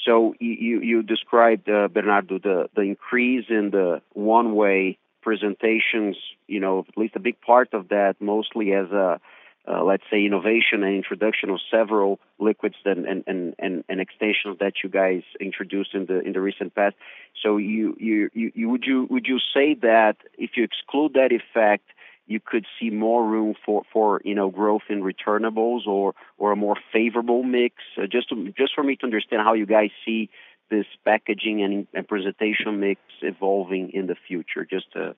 So 0.06 0.34
you 0.40 0.82
you 0.82 1.04
described, 1.04 1.66
Bernardo, 1.66 2.40
the 2.40 2.82
increase 2.82 3.46
in 3.50 3.72
the 3.72 4.02
one-way 4.14 4.98
presentations, 5.22 6.18
you 6.48 6.60
know, 6.60 6.86
at 6.88 6.98
least 6.98 7.16
a 7.16 7.20
big 7.20 7.40
part 7.42 7.74
of 7.74 7.90
that 7.90 8.16
mostly 8.20 8.74
as 8.74 8.90
a, 8.92 9.20
let's 9.68 10.04
say, 10.10 10.26
innovation 10.26 10.84
and 10.84 10.96
introduction 10.96 11.50
of 11.50 11.60
several 11.70 12.20
liquids 12.40 12.76
and 12.86 13.06
and, 13.06 13.24
and, 13.58 13.84
and 13.88 14.02
extensions 14.02 14.58
that 14.60 14.74
you 14.84 14.90
guys 14.90 15.22
introduced 15.40 15.94
in 15.94 16.06
the 16.06 16.20
in 16.22 16.34
the 16.34 16.42
recent 16.42 16.74
past. 16.76 16.96
So 17.44 17.58
you, 17.58 17.96
you, 18.00 18.30
you, 18.34 18.52
you 18.56 18.70
would 18.70 18.84
you 18.86 19.08
would 19.10 19.28
you 19.28 19.40
say 19.54 19.76
that 19.82 20.18
if 20.38 20.52
you 20.56 20.64
exclude 20.64 21.14
that 21.14 21.32
effect, 21.32 21.86
you 22.26 22.40
could 22.40 22.66
see 22.80 22.90
more 22.90 23.26
room 23.26 23.56
for 23.66 23.84
for 23.92 24.22
you 24.24 24.36
know 24.36 24.50
growth 24.50 24.84
in 24.90 25.02
returnables 25.02 25.88
or 25.88 26.14
or 26.38 26.52
a 26.52 26.56
more 26.56 26.76
favorable 26.94 27.44
mix? 27.44 27.76
Uh, 27.98 28.08
Just 28.08 28.30
to, 28.30 28.54
just 28.58 28.74
for 28.74 28.84
me 28.84 28.96
to 28.98 29.06
understand 29.06 29.42
how 29.44 29.54
you 29.54 29.66
guys 29.66 29.90
see 30.06 30.30
this 30.70 30.86
packaging 31.04 31.88
and 31.94 32.08
presentation 32.08 32.80
mix 32.80 33.02
evolving 33.22 33.92
in 33.92 34.08
the 34.08 34.16
future. 34.28 34.66
Just 34.66 34.96
a 34.96 35.16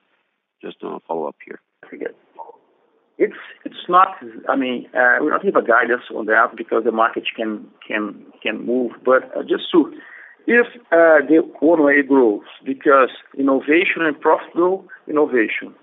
just 0.62 0.78
a 0.84 1.00
follow-up 1.08 1.36
here. 1.44 1.60
We 5.22 5.30
don't 5.30 5.44
give 5.44 5.56
a 5.56 5.62
guidance 5.62 6.04
on 6.16 6.26
that 6.26 6.56
because 6.56 6.84
the 6.84 6.92
market 6.92 7.24
can 7.36 7.68
can 7.88 8.26
can 8.42 8.66
move. 8.66 8.92
But 9.06 9.36
uh, 9.38 9.44
just 9.44 9.72
to, 9.72 9.94
if 10.48 10.68
uh, 10.92 11.22
the 11.28 11.42
one-way 11.60 12.02
grows 12.02 12.44
because 12.66 13.10
innovation 13.38 14.02
and 14.02 14.20
profitable 14.20 14.88
innovation 15.08 15.74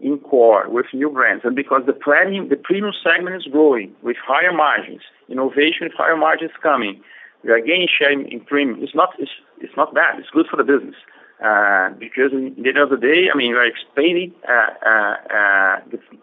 in 0.00 0.18
core 0.18 0.68
with 0.68 0.86
new 0.92 1.10
brands, 1.10 1.44
and 1.44 1.56
because 1.56 1.82
the 1.86 1.92
premium 1.92 2.48
the 2.48 2.56
premium 2.56 2.92
segment 3.02 3.36
is 3.36 3.46
growing 3.50 3.92
with 4.02 4.16
higher 4.24 4.52
margins, 4.52 5.02
innovation 5.28 5.82
with 5.82 5.92
higher 5.96 6.16
margins 6.16 6.52
coming, 6.62 7.00
we 7.42 7.50
are 7.50 7.60
gaining 7.60 7.88
share 7.88 8.12
in 8.12 8.40
premium. 8.40 8.82
It's 8.82 8.94
not 8.94 9.14
it's, 9.18 9.30
it's 9.60 9.76
not 9.76 9.94
bad. 9.94 10.18
It's 10.18 10.30
good 10.30 10.46
for 10.50 10.56
the 10.56 10.64
business. 10.64 10.96
Uh, 11.44 11.90
because 11.98 12.32
at 12.32 12.56
the 12.56 12.68
end 12.68 12.78
of 12.78 12.88
the 12.88 12.96
day, 12.96 13.28
I 13.32 13.36
mean, 13.36 13.52
we 13.52 13.58
are 13.58 13.66
expanding 13.66 14.32
uh, 14.48 14.88
uh, 14.88 15.76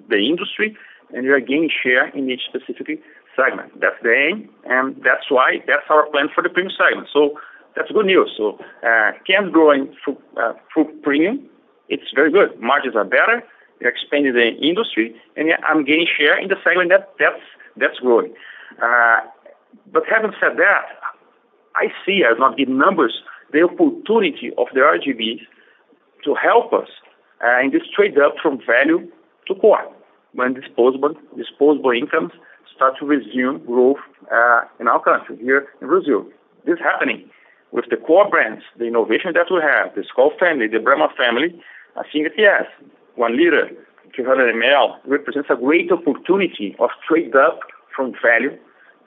the 0.09 0.17
industry, 0.17 0.75
and 1.13 1.23
we 1.27 1.29
are 1.29 1.39
gaining 1.39 1.69
share 1.69 2.07
in 2.07 2.29
each 2.29 2.41
specific 2.49 3.01
segment. 3.35 3.79
That's 3.79 4.01
the 4.01 4.13
aim, 4.13 4.49
and 4.65 4.95
that's 5.03 5.29
why 5.29 5.61
that's 5.67 5.85
our 5.89 6.07
plan 6.09 6.29
for 6.33 6.41
the 6.41 6.49
premium 6.49 6.73
segment. 6.75 7.07
So 7.13 7.39
that's 7.75 7.91
good 7.91 8.07
news. 8.07 8.31
So 8.35 8.57
uh, 8.83 9.11
cans 9.27 9.51
growing 9.51 9.95
through 10.03 10.85
premium, 11.03 11.47
it's 11.87 12.09
very 12.15 12.31
good. 12.31 12.59
Margins 12.59 12.95
are 12.95 13.05
better. 13.05 13.43
We're 13.79 13.89
expanding 13.89 14.33
the 14.33 14.55
industry, 14.57 15.15
and 15.37 15.51
I'm 15.67 15.85
gaining 15.85 16.07
share 16.17 16.37
in 16.39 16.47
the 16.49 16.57
segment 16.63 16.89
that 16.89 17.13
that's 17.19 17.43
that's 17.77 17.99
growing. 17.99 18.33
Uh, 18.81 19.17
but 19.91 20.03
having 20.09 20.31
said 20.39 20.57
that, 20.57 20.85
I 21.75 21.87
see, 22.05 22.23
I've 22.27 22.39
not 22.39 22.57
given 22.57 22.77
numbers, 22.77 23.21
the 23.51 23.63
opportunity 23.63 24.51
of 24.57 24.67
the 24.73 24.79
RGBs 24.79 25.41
to 26.23 26.35
help 26.35 26.73
us 26.73 26.89
uh, 27.43 27.59
in 27.63 27.71
this 27.71 27.83
trade 27.95 28.17
up 28.17 28.35
from 28.41 28.59
value 28.65 29.09
to 29.47 29.55
core 29.55 29.91
when 30.33 30.53
disposable 30.53 31.13
disposable 31.35 31.91
incomes 31.91 32.31
start 32.73 32.95
to 32.99 33.05
resume 33.05 33.59
growth 33.65 33.97
uh, 34.31 34.61
in 34.79 34.87
our 34.87 35.01
country, 35.03 35.37
here 35.37 35.67
in 35.81 35.87
Brazil. 35.87 36.25
This 36.65 36.75
is 36.75 36.79
happening 36.79 37.29
with 37.71 37.85
the 37.89 37.97
core 37.97 38.29
brands, 38.29 38.63
the 38.77 38.85
innovation 38.85 39.33
that 39.33 39.47
we 39.51 39.61
have, 39.61 39.93
the 39.95 40.01
Skol 40.01 40.37
family, 40.39 40.67
the 40.67 40.79
Brahma 40.79 41.09
family. 41.17 41.59
I 41.95 42.03
think 42.11 42.27
that, 42.27 42.37
yes, 42.37 42.65
1 43.15 43.37
liter, 43.37 43.69
200 44.15 44.55
ml 44.55 44.97
represents 45.05 45.49
a 45.49 45.55
great 45.55 45.91
opportunity 45.91 46.75
of 46.79 46.89
trade 47.07 47.35
up 47.35 47.59
from 47.95 48.13
value 48.21 48.57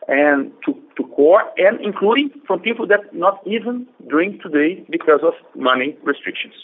and 0.09 0.53
to 0.67 1.05
core, 1.15 1.43
and 1.57 1.81
including 1.81 2.31
from 2.47 2.61
people 2.61 2.87
that 2.87 3.15
not 3.15 3.41
even 3.47 3.87
drink 4.09 4.43
today 4.43 4.85
because 4.91 5.21
of 5.23 5.35
money 5.55 5.97
restrictions. 6.03 6.55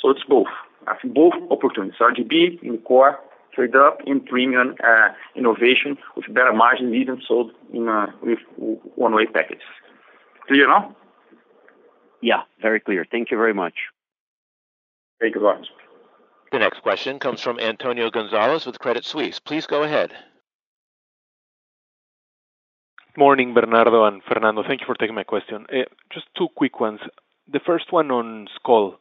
So 0.00 0.10
it's 0.10 0.24
both. 0.28 0.48
I 0.86 0.96
think 1.00 1.14
both 1.14 1.32
opportunities, 1.50 1.98
RGB 1.98 2.62
in 2.62 2.78
core, 2.78 3.18
trade 3.54 3.74
up 3.74 3.98
in 4.06 4.20
premium 4.20 4.74
uh, 4.84 5.08
innovation 5.34 5.96
with 6.16 6.26
better 6.32 6.52
margin 6.52 6.94
even 6.94 7.20
sold 7.26 7.52
in 7.72 7.88
uh, 7.88 8.06
with 8.22 8.38
one-way 8.96 9.26
packages. 9.26 9.62
Clear 10.46 10.68
now? 10.68 10.94
Yeah, 12.20 12.42
very 12.60 12.80
clear. 12.80 13.06
Thank 13.10 13.30
you 13.30 13.36
very 13.36 13.54
much. 13.54 13.74
Thank 15.20 15.34
you, 15.34 15.40
Laurence. 15.40 15.68
The 16.52 16.58
next 16.58 16.82
question 16.82 17.18
comes 17.18 17.40
from 17.40 17.58
Antonio 17.58 18.10
Gonzalez 18.10 18.66
with 18.66 18.78
Credit 18.78 19.04
Suisse. 19.04 19.38
Please 19.38 19.66
go 19.66 19.82
ahead. 19.82 20.12
Morning, 23.16 23.54
Bernardo 23.54 24.04
and 24.06 24.22
Fernando. 24.24 24.64
Thank 24.66 24.80
you 24.80 24.88
for 24.88 24.96
taking 24.96 25.14
my 25.14 25.22
question. 25.22 25.66
Uh, 25.72 25.84
just 26.12 26.26
two 26.36 26.48
quick 26.56 26.80
ones. 26.80 26.98
The 27.46 27.60
first 27.60 27.92
one 27.92 28.10
on 28.10 28.48
Skol. 28.58 28.96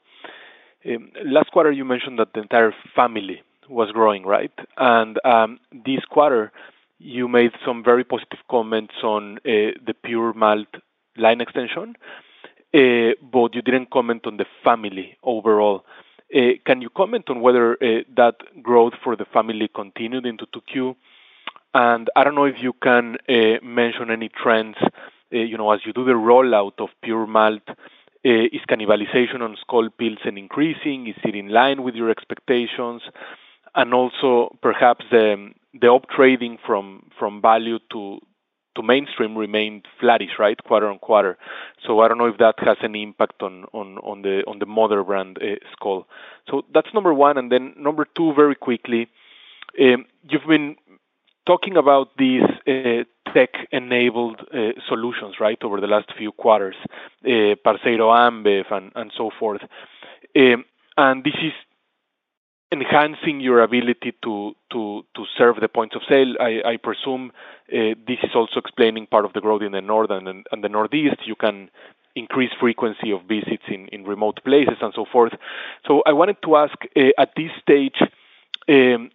Um, 0.86 1.12
last 1.26 1.50
quarter, 1.50 1.72
you 1.72 1.84
mentioned 1.84 2.20
that 2.20 2.28
the 2.36 2.42
entire 2.42 2.76
family 2.96 3.42
was 3.68 3.92
growing, 3.92 4.24
right? 4.24 4.52
And 4.78 5.18
um, 5.26 5.60
this 5.72 6.06
quarter, 6.12 6.52
you 7.00 7.28
made 7.28 7.54
some 7.66 7.84
very 7.84 8.04
positive 8.04 8.38
comments 8.52 8.94
on 9.02 9.38
uh, 9.38 9.74
the 9.84 9.96
pure 10.04 10.32
malt 10.34 10.68
line 11.18 11.42
extension, 11.42 11.96
uh, 12.72 13.18
but 13.32 13.56
you 13.56 13.64
didn't 13.64 13.90
comment 13.90 14.28
on 14.28 14.38
the 14.38 14.46
family 14.64 15.18
overall. 15.24 15.86
Can 16.66 16.82
you 16.82 16.90
comment 16.90 17.32
on 17.32 17.42
whether 17.42 17.78
that 18.16 18.36
growth 18.62 18.94
for 19.04 19.16
the 19.16 19.26
family 19.26 19.70
continued 19.74 20.28
into 20.28 20.46
2Q? 20.48 20.96
I 21.74 22.24
don't 22.24 22.36
know 22.36 22.46
if 22.46 22.56
you 22.62 22.74
can 22.74 23.18
uh, 23.28 23.64
mention 23.64 24.12
any 24.12 24.30
trends 24.30 24.78
uh, 25.34 25.40
you 25.40 25.58
know, 25.58 25.72
as 25.72 25.80
you 25.86 25.94
do 25.94 26.06
the 26.06 26.12
rollout 26.12 26.80
of 26.80 26.90
pure 27.02 27.26
malt. 27.26 27.64
Uh, 28.26 28.48
is 28.54 28.62
cannibalization 28.70 29.42
on 29.42 29.58
Skol 29.68 29.90
Pilsen 29.98 30.38
increasing? 30.38 31.08
Is 31.08 31.16
it 31.26 31.36
in 31.36 31.50
line 31.50 31.84
with 31.84 31.96
your 31.96 32.10
expectations? 32.10 33.02
And 33.76 33.94
also 33.94 34.56
perhaps 34.62 35.06
the 35.12 35.52
the 35.74 35.92
up-trading 35.92 36.60
from 36.66 37.10
from 37.20 37.42
value 37.42 37.80
to 37.92 38.20
to 38.76 38.82
mainstream 38.82 39.38
remained 39.38 39.86
flattish, 40.00 40.40
right, 40.40 40.58
quarter-on-quarter. 40.64 41.38
So 41.86 42.00
I 42.00 42.08
don't 42.08 42.18
know 42.18 42.28
if 42.28 42.38
that 42.38 42.56
has 42.60 42.78
any 42.82 43.04
impact 43.04 43.42
on 43.42 43.66
on 43.74 43.98
on 43.98 44.22
the 44.22 44.44
on 44.48 44.60
the 44.60 44.66
mother 44.66 45.04
brand, 45.04 45.40
Skol. 45.76 46.06
So 46.50 46.64
that's 46.74 46.94
number 46.94 47.14
one. 47.14 47.38
And 47.38 47.52
then 47.52 47.74
number 47.76 48.06
two, 48.16 48.34
very 48.34 48.56
quickly, 48.56 49.10
um, 49.82 50.06
you've 50.30 50.48
been 50.48 50.76
talking 51.46 51.78
about 51.78 52.16
these 52.18 52.44
uh, 52.68 53.04
tech-enabled 53.34 54.42
uh, 54.54 54.72
solutions, 54.88 55.36
right, 55.40 55.58
over 55.64 55.82
the 55.82 55.88
last 55.88 56.12
few 56.18 56.32
quarters, 56.32 56.76
uh, 57.26 57.56
Parceiro 57.64 58.10
Ambev 58.10 58.66
and 58.96 59.12
so 59.18 59.32
forth. 59.40 59.62
Um, 60.36 60.66
and 60.98 61.24
this 61.24 61.36
is 61.42 61.54
enhancing 62.72 63.40
your 63.40 63.62
ability 63.62 64.14
to 64.24 64.56
serve 65.38 65.58
the 65.60 65.68
points 65.68 65.96
of 65.96 66.02
sale. 66.10 66.36
I 66.40 66.78
presume 66.82 67.32
this 67.70 68.20
is 68.24 68.32
also 68.36 68.60
explaining 68.60 69.08
part 69.08 69.26
of 69.26 69.34
the 69.34 69.42
growth 69.42 69.62
in 69.62 69.74
the 69.74 69.82
North 69.82 70.10
and 70.10 70.46
the 70.64 70.70
Northeast. 70.70 71.18
You 71.26 71.36
can 71.36 71.70
increase 72.16 72.52
frequency 72.60 73.12
of 73.12 73.24
visits 73.24 73.64
in 73.70 74.04
remote 74.06 74.40
places 74.44 74.78
and 74.82 74.94
so 74.96 75.06
forth. 75.12 75.34
So 75.88 76.04
I 76.06 76.14
wanted 76.14 76.38
to 76.44 76.56
ask, 76.56 76.76
at 77.18 77.34
this 77.36 77.52
stage, 77.62 78.00
um, 78.70 79.12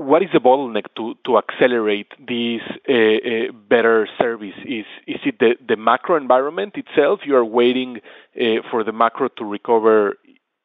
what 0.00 0.22
is 0.22 0.30
the 0.32 0.40
bottleneck 0.40 0.86
to 0.96 1.14
to 1.26 1.36
accelerate 1.36 2.10
this 2.18 2.62
uh, 2.88 2.94
uh, 2.94 3.52
better 3.68 4.08
service? 4.18 4.56
Is 4.64 4.86
is 5.06 5.20
it 5.26 5.38
the 5.38 5.56
the 5.68 5.76
macro 5.76 6.16
environment 6.16 6.74
itself? 6.76 7.20
You 7.24 7.36
are 7.36 7.44
waiting 7.44 8.00
uh, 8.34 8.62
for 8.70 8.82
the 8.82 8.92
macro 8.92 9.28
to 9.36 9.44
recover 9.44 10.14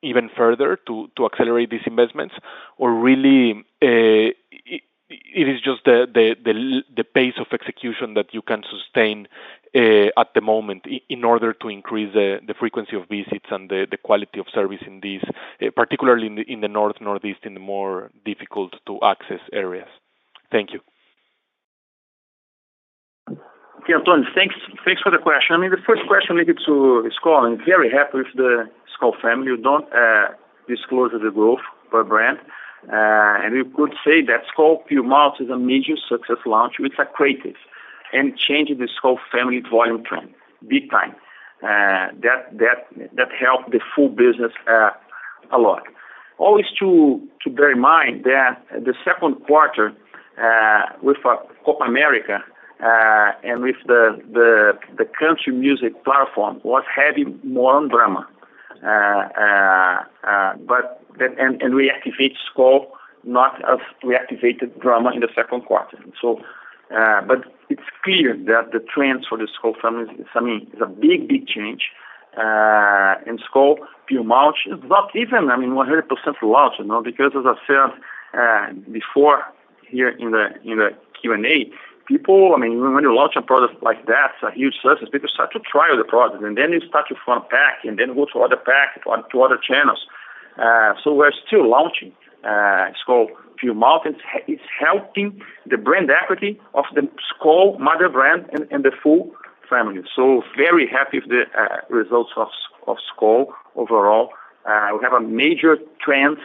even 0.01 0.29
further 0.37 0.77
to, 0.87 1.09
to 1.17 1.25
accelerate 1.25 1.69
these 1.69 1.85
investments? 1.85 2.35
Or 2.77 2.93
really, 2.93 3.65
it 5.09 5.47
is 5.47 5.61
just 5.61 5.83
the 5.85 6.07
the, 6.11 6.35
the, 6.43 6.83
the, 6.95 7.03
pace 7.03 7.35
of 7.39 7.47
execution 7.51 8.15
that 8.15 8.33
you 8.33 8.41
can 8.41 8.63
sustain 8.69 9.27
uh, 9.75 10.09
at 10.17 10.33
the 10.33 10.41
moment 10.41 10.85
in 11.09 11.23
order 11.23 11.53
to 11.53 11.67
increase 11.69 12.13
the 12.13 12.39
the 12.45 12.53
frequency 12.53 12.95
of 12.95 13.07
visits 13.07 13.45
and 13.51 13.69
the 13.69 13.85
the 13.89 13.97
quality 13.97 14.39
of 14.39 14.47
service 14.53 14.81
in 14.85 15.01
these, 15.01 15.23
uh, 15.61 15.69
particularly 15.75 16.27
in 16.27 16.35
the 16.35 16.41
in 16.51 16.61
the 16.61 16.67
North, 16.67 16.99
Northeast, 17.01 17.39
in 17.43 17.53
the 17.53 17.59
more 17.59 18.09
difficult 18.25 18.73
to 18.87 18.99
access 19.03 19.41
areas? 19.53 19.89
Thank 20.51 20.73
you. 20.73 20.79
Yeah, 23.87 23.97
Antonio, 23.97 24.25
thanks, 24.33 24.55
thanks 24.83 25.01
for 25.03 25.11
the 25.11 25.19
question. 25.19 25.55
I 25.55 25.59
mean, 25.59 25.69
the 25.69 25.77
first 25.85 26.01
question 26.07 26.35
related 26.35 26.57
to 26.65 27.07
Skol, 27.13 27.45
I'm 27.45 27.63
very 27.63 27.91
happy 27.91 28.17
with 28.17 28.33
the 28.35 28.67
Skol 28.89 29.13
family. 29.21 29.51
We 29.51 29.61
don't 29.61 29.85
uh, 29.93 30.33
disclose 30.67 31.11
the 31.11 31.29
growth 31.29 31.61
per 31.91 32.03
brand. 32.03 32.39
Uh, 32.91 33.41
and 33.43 33.53
we 33.53 33.63
could 33.63 33.93
say 34.05 34.21
that 34.21 34.43
Skol 34.55 34.79
is 35.41 35.49
a 35.49 35.57
major 35.57 35.95
success 36.07 36.37
launch 36.45 36.75
with 36.79 36.93
a 36.99 37.05
creative 37.05 37.55
and 38.13 38.37
changed 38.37 38.77
the 38.77 38.87
Skol 38.87 39.17
family 39.31 39.61
volume 39.69 40.03
trend, 40.03 40.33
big 40.67 40.89
time. 40.91 41.15
Uh 41.63 42.11
that 42.21 42.49
that 42.53 42.87
that 43.15 43.29
helped 43.39 43.71
the 43.71 43.79
full 43.95 44.09
business 44.09 44.51
uh, 44.67 44.91
a 45.51 45.57
lot. 45.57 45.83
Always 46.37 46.65
to 46.79 47.21
to 47.43 47.49
bear 47.49 47.71
in 47.71 47.79
mind 47.79 48.25
that 48.25 48.61
the 48.71 48.93
second 49.03 49.35
quarter 49.47 49.93
uh, 50.37 50.81
with 51.01 51.17
Copa 51.65 51.85
America 51.85 52.43
and 52.79 53.61
with 53.63 53.77
the 53.87 54.21
the 54.31 54.77
the 54.97 55.05
country 55.05 55.53
music 55.53 56.03
platform 56.03 56.59
was 56.63 56.83
heavy 56.93 57.25
more 57.43 57.75
on 57.75 57.87
Brahma. 57.87 58.27
But 58.81 61.01
and 61.19 61.75
we 61.75 61.89
activate 61.89 62.35
Skol, 62.47 62.87
not 63.23 63.61
as 63.69 63.79
we 64.03 64.15
activated 64.15 64.79
Brahma 64.79 65.11
in 65.11 65.21
the 65.21 65.29
second 65.33 65.61
quarter. 65.61 65.97
So, 66.21 66.41
but 66.89 67.45
it's 67.69 67.81
clear 68.03 68.35
that 68.35 68.71
the 68.71 68.79
trends 68.79 69.25
for 69.27 69.37
the 69.37 69.47
Skol 69.47 69.79
family, 69.81 70.07
I 70.33 70.39
mean, 70.41 70.67
is 70.73 70.81
a 70.81 70.87
big, 70.87 71.27
big 71.27 71.47
change. 71.47 71.91
Uh, 72.37 73.15
And 73.25 73.41
Skol 73.41 73.77
Puro 74.07 74.23
Malte 74.23 74.69
is 74.69 74.79
not 74.83 75.15
even, 75.15 75.49
I 75.49 75.57
mean, 75.57 75.71
100% 75.71 76.41
launch, 76.41 76.75
you 76.79 76.85
know, 76.85 77.01
because 77.01 77.31
as 77.33 77.45
I 77.45 77.55
said 77.65 77.91
uh, 78.37 78.73
before 78.91 79.45
here 79.87 80.09
in 80.09 80.31
the 80.31 80.49
in 80.63 80.79
the 80.79 80.89
Q&A, 81.19 81.71
people, 82.07 82.53
I 82.55 82.59
mean, 82.59 82.93
when 82.93 83.03
you 83.03 83.15
launch 83.15 83.33
a 83.35 83.41
product 83.41 83.81
like 83.83 84.05
that, 84.05 84.31
it's 84.35 84.43
a 84.43 84.51
huge 84.55 84.75
success, 84.81 85.09
people 85.11 85.29
start 85.33 85.51
to 85.53 85.59
trial 85.59 85.97
the 85.97 86.03
product, 86.03 86.43
and 86.43 86.57
then 86.57 86.71
you 86.71 86.81
start 86.87 87.05
to 87.09 87.15
front 87.23 87.49
pack, 87.49 87.83
and 87.83 87.97
then 87.99 88.15
go 88.15 88.25
to 88.33 88.39
other 88.41 88.57
pack, 88.57 89.03
to 89.03 89.41
other 89.41 89.57
channels. 89.57 90.05
Uh, 90.57 90.93
so 91.03 91.13
we're 91.13 91.31
still 91.45 91.69
launching 91.69 92.13
uh, 92.43 92.91
Skol 93.01 93.27
Puro 93.59 93.73
Malte. 93.73 94.09
It's 94.47 94.61
helping 94.79 95.41
the 95.65 95.77
brand 95.77 96.09
equity 96.09 96.59
of 96.73 96.85
the 96.93 97.09
Skol 97.33 97.77
mother 97.79 98.09
brand 98.09 98.49
and 98.71 98.83
the 98.83 98.91
full 99.03 99.31
family. 99.69 100.01
So 100.15 100.43
very 100.55 100.87
happy 100.87 101.19
with 101.19 101.29
the 101.29 101.43
uh, 101.57 101.77
results 101.89 102.31
of 102.37 102.47
Skol 102.87 103.47
overall. 103.75 104.29
We 104.65 105.03
have 105.03 105.13
a 105.13 105.21
major 105.21 105.77
trend 105.99 106.37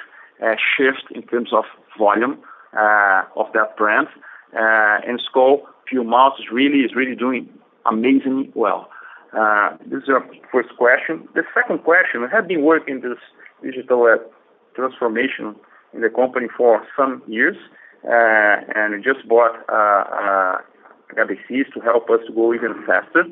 shift 0.77 1.05
in 1.13 1.23
terms 1.23 1.53
of 1.53 1.65
volume 1.99 2.39
of 2.73 3.47
that 3.55 3.77
brand. 3.77 4.09
Uh, 4.55 4.99
and 5.07 5.21
Skol 5.21 5.63
Puro 5.89 6.05
Malte 6.05 6.43
is 6.43 6.51
really 6.51 6.81
is 6.81 6.95
really 6.95 7.15
doing 7.15 7.49
amazingly 7.87 8.51
well. 8.55 8.89
Uh, 9.37 9.77
this 9.87 10.03
is 10.03 10.09
our 10.09 10.27
first 10.51 10.71
question. 10.77 11.29
The 11.35 11.43
second 11.55 11.85
question, 11.85 12.23
we 12.23 12.29
have 12.33 12.49
been 12.49 12.63
working 12.63 13.01
this 13.01 13.19
digital 13.63 14.05
uh, 14.05 14.17
transformation 14.75 15.55
in 15.95 16.01
the 16.01 16.11
company 16.11 16.49
for 16.57 16.85
some 16.97 17.23
years, 17.27 17.57
and 18.03 18.95
we 18.95 19.03
just 19.03 19.29
bought 19.29 19.55
ABC 21.17 21.73
to 21.73 21.81
help 21.81 22.11
us 22.11 22.21
go 22.35 22.55
even 22.55 22.75
faster. 22.87 23.25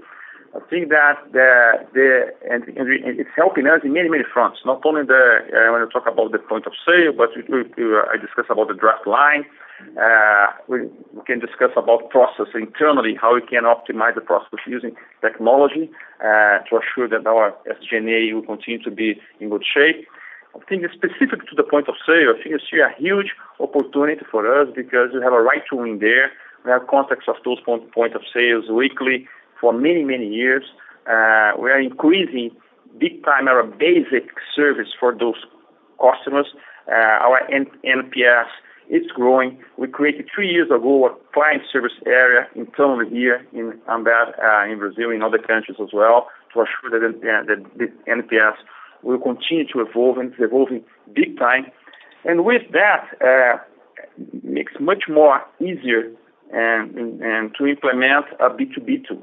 I 0.56 0.60
think 0.70 0.88
that 0.88 1.18
the, 1.32 1.84
the 1.92 2.32
and, 2.50 2.64
and 2.64 2.88
it's 3.20 3.30
helping 3.36 3.66
us 3.66 3.80
in 3.84 3.92
many, 3.92 4.08
many 4.08 4.24
fronts, 4.32 4.60
not 4.64 4.80
only 4.84 5.02
the 5.04 5.44
when 5.72 5.80
you 5.82 5.88
talk 5.92 6.06
about 6.06 6.32
the 6.32 6.38
point 6.38 6.66
of 6.66 6.72
sale, 6.86 7.12
but 7.12 7.30
we 7.36 7.42
we, 7.52 7.62
we, 7.76 7.96
I 7.96 8.16
discuss 8.16 8.46
about 8.48 8.68
the 8.68 8.74
draft 8.74 9.06
line. 9.06 9.44
Uh, 10.00 10.46
We 10.66 10.88
we 11.12 11.22
can 11.26 11.38
discuss 11.38 11.72
about 11.76 12.08
process 12.08 12.48
internally, 12.54 13.14
how 13.14 13.34
we 13.34 13.42
can 13.42 13.64
optimize 13.64 14.14
the 14.14 14.22
process 14.22 14.60
using 14.66 14.96
technology 15.20 15.90
uh, 16.24 16.64
to 16.66 16.80
assure 16.80 17.08
that 17.08 17.26
our 17.26 17.54
SG&A 17.68 18.32
will 18.32 18.48
continue 18.54 18.82
to 18.82 18.90
be 18.90 19.20
in 19.40 19.50
good 19.50 19.64
shape. 19.74 20.08
I 20.56 20.64
think 20.64 20.82
specific 20.92 21.40
to 21.50 21.54
the 21.54 21.62
point 21.62 21.88
of 21.88 21.94
sale, 22.06 22.32
I 22.32 22.36
think 22.40 22.50
you 22.56 22.60
see 22.70 22.80
a 22.80 22.92
huge 22.96 23.30
opportunity 23.60 24.24
for 24.30 24.42
us 24.58 24.68
because 24.74 25.10
we 25.12 25.20
have 25.22 25.34
a 25.34 25.42
right 25.42 25.62
to 25.70 25.76
win 25.76 25.98
there. 25.98 26.32
We 26.64 26.70
have 26.70 26.86
contacts 26.88 27.28
of 27.28 27.36
those 27.44 27.60
point 27.60 28.14
of 28.18 28.22
sales 28.34 28.64
weekly 28.70 29.28
for 29.60 29.72
many, 29.72 30.04
many 30.04 30.26
years. 30.26 30.64
Uh, 31.06 31.52
we 31.58 31.70
are 31.70 31.80
increasing 31.80 32.50
big 32.98 33.24
time 33.24 33.48
our 33.48 33.62
basic 33.62 34.28
service 34.54 34.88
for 34.98 35.14
those 35.14 35.44
customers. 36.00 36.46
Uh, 36.90 36.94
our 36.94 37.40
NPS 37.84 38.46
is 38.88 39.06
growing. 39.14 39.62
We 39.76 39.88
created 39.88 40.28
three 40.34 40.50
years 40.50 40.70
ago, 40.70 41.06
a 41.06 41.14
client 41.34 41.62
service 41.70 41.92
area 42.06 42.46
internally 42.54 43.10
here 43.10 43.46
in 43.52 43.72
Ambev, 43.88 44.32
uh, 44.42 44.70
in 44.70 44.78
Brazil, 44.78 45.10
in 45.10 45.22
other 45.22 45.38
countries 45.38 45.78
as 45.80 45.92
well, 45.92 46.28
to 46.54 46.62
assure 46.62 46.98
that 46.98 47.20
the 47.76 47.92
NPS 48.06 48.56
will 49.02 49.18
continue 49.18 49.66
to 49.72 49.80
evolve, 49.80 50.18
and 50.18 50.32
it's 50.32 50.40
evolving 50.40 50.82
big 51.14 51.38
time. 51.38 51.66
And 52.24 52.44
with 52.44 52.62
that, 52.72 53.64
makes 54.42 54.72
much 54.80 55.04
more 55.08 55.42
easier 55.60 56.10
um, 56.52 57.20
and 57.22 57.54
to 57.56 57.66
implement 57.66 58.26
a 58.40 58.50
B2B 58.50 59.06
tool. 59.06 59.22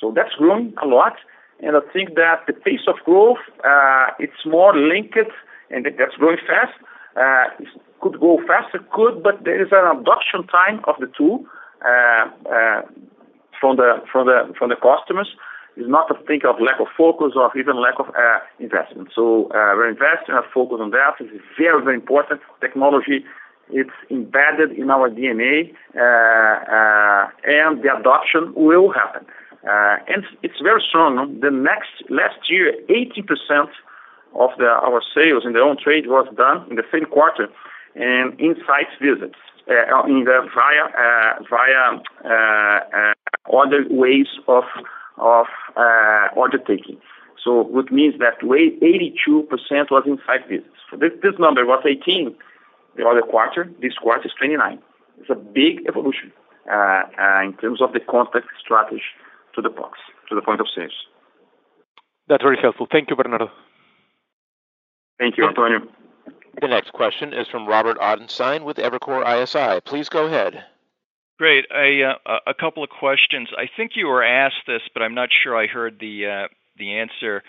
So 0.00 0.12
that's 0.14 0.34
growing 0.34 0.74
a 0.82 0.86
lot, 0.86 1.16
and 1.60 1.76
I 1.76 1.80
think 1.92 2.14
that 2.16 2.44
the 2.46 2.52
pace 2.52 2.86
of 2.86 2.96
growth, 3.04 3.38
uh, 3.64 4.08
it's 4.18 4.44
more 4.44 4.76
linked, 4.76 5.16
and 5.70 5.86
that's 5.86 6.14
growing 6.16 6.38
fast. 6.46 6.76
Uh, 7.16 7.48
it 7.58 7.68
could 8.00 8.20
go 8.20 8.38
faster, 8.46 8.80
could, 8.92 9.22
but 9.22 9.44
there 9.44 9.60
is 9.60 9.68
an 9.72 9.98
adoption 9.98 10.46
time 10.48 10.80
of 10.84 10.96
the 11.00 11.10
tool 11.16 11.46
uh, 11.80 12.26
from 13.58 13.76
the 13.76 14.02
from 14.12 14.26
the 14.26 14.52
from 14.58 14.68
the 14.68 14.76
customers. 14.76 15.34
It's 15.76 15.88
not 15.88 16.10
a 16.10 16.14
thing 16.26 16.40
of 16.48 16.56
lack 16.60 16.80
of 16.80 16.88
focus 16.96 17.32
or 17.36 17.50
even 17.56 17.76
lack 17.76 17.98
of 17.98 18.06
investment. 18.58 19.10
So, 19.14 19.50
we're 19.52 19.90
investing 19.90 20.34
and 20.34 20.44
focus 20.52 20.78
on 20.80 20.90
that. 20.92 21.20
It's 21.20 21.30
very, 21.58 21.84
very 21.84 21.96
important. 21.96 22.40
Technology, 22.62 23.26
it's 23.68 23.90
embedded 24.10 24.72
in 24.72 24.90
our 24.90 25.10
DNA, 25.10 25.74
and 27.44 27.82
the 27.82 27.94
adoption 27.94 28.54
will 28.54 28.90
happen. 28.90 29.26
Uh, 29.66 29.98
and 30.06 30.24
it's 30.42 30.60
very 30.62 30.82
strong. 30.86 31.40
The 31.40 31.50
next 31.50 31.90
last 32.08 32.48
year, 32.48 32.72
80% 32.88 33.68
of 34.34 34.50
our 34.60 35.02
sales 35.14 35.44
in 35.44 35.54
the 35.54 35.60
on-trade 35.60 36.06
was 36.06 36.28
done 36.36 36.66
in 36.70 36.76
the 36.76 36.84
same 36.92 37.06
quarter, 37.06 37.48
and 37.96 38.38
in 38.38 38.54
site 38.66 38.92
visits 39.00 39.38
uh, 39.68 40.04
in 40.04 40.22
the 40.24 40.48
via 40.54 40.84
uh, 40.94 41.42
via 41.50 43.14
other 43.52 43.84
ways 43.90 44.28
of 44.46 44.64
of 45.18 45.46
order 46.36 46.58
taking. 46.58 46.98
So 47.42 47.62
which 47.62 47.90
means 47.90 48.14
that 48.18 48.40
82% 48.40 49.90
was 49.90 50.02
in 50.06 50.18
site 50.26 50.48
visits. 50.48 50.76
So 50.90 50.96
this 50.96 51.38
number 51.38 51.64
was 51.64 51.82
18 51.84 52.34
the 52.96 53.06
other 53.06 53.22
quarter, 53.22 53.70
this 53.80 53.94
quarter 53.94 54.26
is 54.26 54.32
29. 54.38 54.78
It's 55.20 55.30
a 55.30 55.34
big 55.34 55.86
evolution 55.88 56.32
in 56.66 57.54
terms 57.60 57.82
of 57.82 57.92
the 57.92 58.00
contact 58.00 58.46
strategy 58.62 59.02
to 59.56 59.62
the 59.62 59.70
box, 59.70 59.98
to 60.28 60.34
the 60.34 60.42
point 60.42 60.60
of 60.60 60.66
sales. 60.74 60.92
That's 62.28 62.42
very 62.42 62.58
helpful. 62.60 62.86
Thank 62.90 63.10
you, 63.10 63.16
Bernardo. 63.16 63.50
Thank 65.18 65.36
you, 65.36 65.46
Antonio. 65.46 65.80
The 66.60 66.68
next 66.68 66.92
question 66.92 67.32
is 67.32 67.46
from 67.48 67.66
Robert 67.66 67.98
Ottenstein 67.98 68.64
with 68.64 68.76
Evercore 68.78 69.24
ISI. 69.24 69.80
Please 69.82 70.08
go 70.08 70.26
ahead. 70.26 70.64
Great. 71.38 71.66
Uh, 71.70 72.38
a 72.46 72.54
couple 72.54 72.82
of 72.82 72.88
questions. 72.88 73.48
I 73.56 73.68
think 73.76 73.92
you 73.94 74.06
were 74.06 74.24
asked 74.24 74.66
this, 74.66 74.82
but 74.94 75.02
I'm 75.02 75.14
not 75.14 75.28
sure 75.42 75.56
I 75.56 75.66
heard 75.66 75.98
the 76.00 76.26
uh, 76.26 76.48
the 76.78 76.98
answer. 76.98 77.42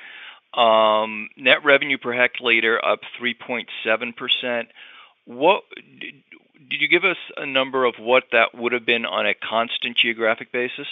Um, 0.53 1.29
net 1.37 1.63
revenue 1.63 1.97
per 1.97 2.11
hectoliter 2.11 2.77
up 2.83 2.99
3.7%. 3.21 4.63
What 5.25 5.63
did 5.99 6.81
you 6.81 6.87
give 6.87 7.03
us 7.03 7.17
a 7.35 7.45
number 7.45 7.85
of 7.85 7.95
what 7.99 8.23
that 8.31 8.55
would 8.55 8.71
have 8.71 8.85
been 8.85 9.05
on 9.05 9.25
a 9.25 9.33
constant 9.33 9.97
geographic 9.97 10.51
basis? 10.51 10.87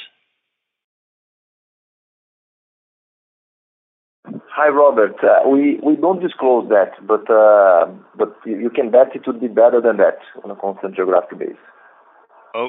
Hi, 4.58 4.70
Robert. 4.70 5.18
Uh, 5.22 5.50
We 5.50 5.80
we 5.84 5.98
don't 5.98 6.22
disclose 6.22 6.70
that, 6.70 6.92
but 7.06 7.30
uh, 7.30 7.88
but 8.16 8.38
you 8.46 8.70
can 8.70 8.90
bet 8.90 9.14
it 9.14 9.28
would 9.28 9.42
be 9.42 9.50
better 9.50 9.82
than 9.82 9.98
that 9.98 10.20
on 10.46 10.50
a 10.50 10.56
constant 10.56 10.96
geographic 10.96 11.38
basis. 11.40 11.58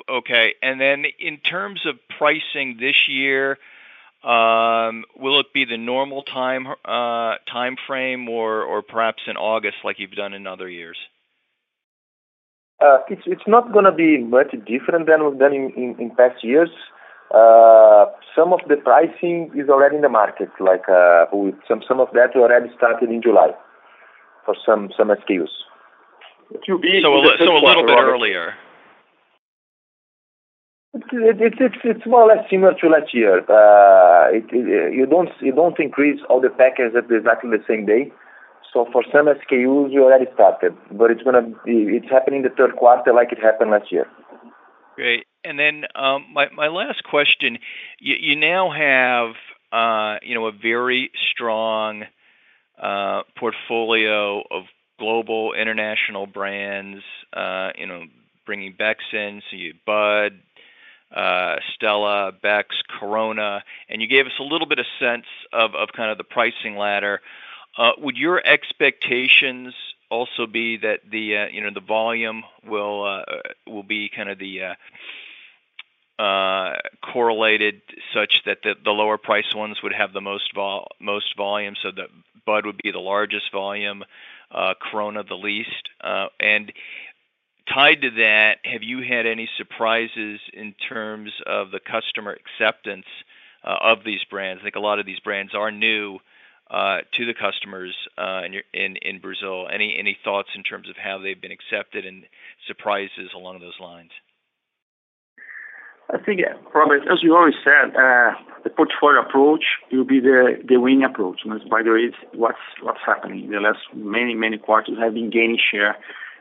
Okay. 0.09 0.55
And 0.63 0.81
then 0.81 1.05
in 1.21 1.37
terms 1.39 1.87
of 1.87 1.95
pricing 2.19 2.79
this 2.81 3.07
year, 3.07 3.59
um, 4.25 5.05
will 5.17 5.39
it 5.39 5.53
be 5.55 5.65
the 5.65 5.77
normal 5.77 6.23
time 6.23 6.67
uh, 6.85 7.37
time 7.49 7.77
frame, 7.87 8.29
or 8.29 8.65
or 8.65 8.83
perhaps 8.83 9.23
in 9.29 9.37
August 9.37 9.77
like 9.85 10.01
you've 10.01 10.19
done 10.25 10.35
in 10.35 10.49
other 10.49 10.69
years? 10.69 10.99
Uh, 12.81 12.99
It's 13.09 13.23
it's 13.27 13.47
not 13.47 13.73
going 13.73 13.85
to 13.85 13.93
be 13.93 14.19
much 14.19 14.51
different 14.67 15.07
than 15.07 15.39
than 15.39 15.53
in, 15.53 15.95
in 16.01 16.11
past 16.17 16.43
years. 16.43 16.71
Some 17.33 18.53
of 18.53 18.61
the 18.69 18.77
pricing 18.77 19.51
is 19.55 19.69
already 19.69 19.97
in 19.97 20.03
the 20.03 20.09
market. 20.09 20.51
Like 20.61 20.89
uh 20.89 21.27
with 21.33 21.55
some 21.69 21.83
some 21.87 22.01
of 22.01 22.09
that 22.13 22.37
already 22.37 22.69
started 22.77 23.11
in 23.11 23.23
July 23.23 23.51
for 24.45 24.55
some 24.65 24.91
some 24.97 25.09
SKUs. 25.09 25.51
So 27.03 27.57
a 27.57 27.59
little 27.59 27.87
bit 27.87 27.99
earlier. 27.99 28.55
It's 30.95 32.07
more 32.07 32.23
or 32.23 32.29
less 32.35 32.49
similar 32.49 32.75
to 32.75 32.89
last 32.89 33.13
year. 33.13 33.45
You 34.43 35.07
don't 35.07 35.29
you 35.41 35.53
don't 35.53 35.79
increase 35.79 36.21
all 36.29 36.41
the 36.41 36.49
packages 36.51 36.95
at 36.97 37.11
exactly 37.11 37.51
the 37.51 37.65
same 37.69 37.87
day. 37.87 38.13
So 38.73 38.87
for 38.93 39.03
some 39.13 39.27
SKUs, 39.27 39.91
we 39.91 39.99
already 39.99 40.27
started, 40.35 40.75
but 40.93 41.11
it's 41.11 41.23
gonna 41.23 41.43
be 41.65 41.97
it's 41.97 42.11
happening 42.11 42.43
the 42.43 42.51
third 42.51 42.77
quarter 42.77 43.13
like 43.13 43.33
it 43.33 43.43
happened 43.43 43.71
last 43.71 43.91
year. 43.93 44.07
Great. 44.95 45.27
My 45.55 46.49
my 46.53 46.69
last 46.69 47.05
question, 47.05 47.59
you 48.01 48.37
now 48.37 48.71
have 48.71 49.35
uh, 49.73 50.19
you 50.23 50.35
know 50.35 50.47
a 50.47 50.53
very 50.53 51.11
strong 51.31 52.05
portfolio 53.37 54.43
of 54.51 54.65
global 54.99 55.53
international 55.53 56.27
brands, 56.27 57.03
Uh, 57.33 57.71
you 57.77 57.87
know, 57.87 58.05
bringing 58.45 58.73
Beck's 58.73 59.05
in, 59.13 59.43
so 59.51 59.57
you 59.57 59.75
Bud, 59.85 60.41
Stella, 61.75 62.33
Beck's, 62.33 62.83
Corona, 62.99 63.63
and 63.89 64.01
you 64.01 64.09
gave 64.09 64.27
us 64.27 64.39
a 64.39 64.43
little 64.43 64.67
bit 64.67 64.79
of 64.79 64.87
sense 64.99 65.27
of 65.53 65.75
of 65.75 65.93
kind 65.93 66.11
of 66.11 66.19
the 66.19 66.25
pricing 66.25 66.77
ladder. 66.77 67.21
Would 67.99 68.17
your 68.17 68.41
expectations 68.45 69.75
also 70.09 70.47
be 70.47 70.79
that 70.79 71.01
the 71.11 71.37
uh, 71.37 71.47
you 71.49 71.61
know 71.61 71.71
the 71.75 71.81
volume 71.81 72.45
will 72.65 73.23
will 73.67 73.83
be 73.83 74.09
kind 74.09 74.31
of 74.31 74.39
correlated 76.19 77.83
such 78.15 78.43
that 78.47 78.63
the 78.63 78.75
the 78.83 78.91
lower 78.91 79.19
price 79.19 79.55
ones 79.55 79.83
would 79.83 79.93
have 79.93 80.13
the 80.13 80.21
most 80.21 80.55
vol- 80.55 80.89
most 81.01 81.37
volume, 81.37 81.75
so 81.83 81.91
that 81.91 82.09
Bud 82.47 82.65
would 82.67 82.79
be 82.83 82.91
the 82.91 82.99
largest 83.01 83.53
volume, 83.53 84.05
uh, 84.51 84.75
Corona 84.81 85.25
the 85.25 85.35
least? 85.37 85.89
Uh, 86.01 86.29
and 86.41 86.73
tied 87.69 88.03
to 88.03 88.11
that, 88.13 88.59
have 88.65 88.83
you 88.83 89.03
had 89.03 89.27
any 89.27 89.49
surprises 89.57 90.41
in 90.53 90.73
terms 90.89 91.33
of 91.45 91.71
the 91.71 91.81
customer 91.81 92.33
acceptance 92.33 93.07
of 93.63 94.05
these 94.05 94.25
brands? 94.25 94.61
I 94.61 94.65
think 94.65 94.77
a 94.77 94.81
lot 94.81 95.01
of 95.01 95.07
these 95.07 95.21
brands 95.21 95.55
are 95.55 95.71
new 95.71 96.21
to 96.71 97.27
the 97.27 97.35
customers 97.35 97.95
in 98.73 98.97
in 98.97 99.19
Brazil. 99.19 99.69
Any 99.71 99.99
any 99.99 100.17
thoughts 100.25 100.51
in 100.55 100.63
terms 100.63 100.89
of 100.89 100.97
how 100.97 101.19
they've 101.19 101.41
been 101.41 101.53
accepted 101.53 102.07
and 102.07 102.25
surprises 102.67 103.31
along 103.35 103.61
those 103.61 103.79
lines? 103.81 104.13
I 106.09 106.19
think, 106.19 106.41
Robert, 106.73 107.03
as 107.11 107.23
you 107.23 107.35
always 107.35 107.55
said, 107.65 107.97
uh, 107.97 108.35
the 108.63 108.71
portfolio 108.71 109.21
approach 109.21 109.65
will 109.91 110.05
be 110.05 110.21
the 110.21 110.61
the 110.65 110.79
winning 110.79 111.05
approach. 111.05 111.41
And 111.45 111.69
By 111.69 111.83
the 111.83 111.91
way, 111.91 112.13
what's 112.33 112.59
what's 112.81 113.01
happening. 113.05 113.51
The 113.51 113.61
last 113.61 113.81
many 113.95 114.35
many 114.35 114.59
quarters 114.59 114.99
have 114.99 115.15
been 115.15 115.31
gaining 115.31 115.59
share 115.59 115.97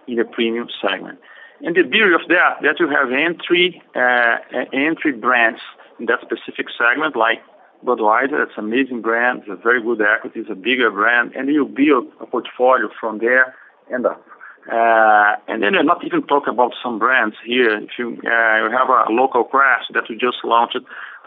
in 0.07 0.17
the 0.17 0.25
premium 0.25 0.67
segment. 0.81 1.19
And 1.61 1.75
the 1.75 1.83
beauty 1.83 2.13
of 2.13 2.27
that 2.29 2.61
that 2.61 2.79
you 2.79 2.87
have 2.89 3.11
entry 3.11 3.81
uh, 3.95 4.37
entry 4.71 5.13
brands 5.13 5.61
in 5.99 6.05
that 6.07 6.19
specific 6.21 6.67
segment, 6.77 7.15
like 7.15 7.41
Budweiser, 7.83 8.43
it's 8.43 8.57
amazing 8.57 9.01
brand, 9.01 9.39
it's 9.41 9.49
a 9.49 9.55
very 9.55 9.81
good 9.81 10.01
equity, 10.01 10.41
it's 10.41 10.49
a 10.49 10.55
bigger 10.55 10.91
brand, 10.91 11.33
and 11.35 11.47
you 11.49 11.65
build 11.65 12.07
a 12.19 12.25
portfolio 12.25 12.89
from 12.99 13.19
there 13.19 13.55
and 13.89 14.05
up. 14.05 14.23
Uh, 14.71 15.35
then 15.47 15.73
we're 15.73 15.83
not 15.83 16.03
even 16.03 16.23
talk 16.23 16.47
about 16.47 16.73
some 16.81 16.97
brands 16.97 17.35
here. 17.45 17.77
If 17.77 17.91
you 17.99 18.17
uh, 18.25 18.71
have 18.71 18.89
a 18.89 19.11
local 19.11 19.43
craft 19.43 19.93
that 19.93 20.05
we 20.09 20.15
just 20.17 20.37
launched, 20.43 20.77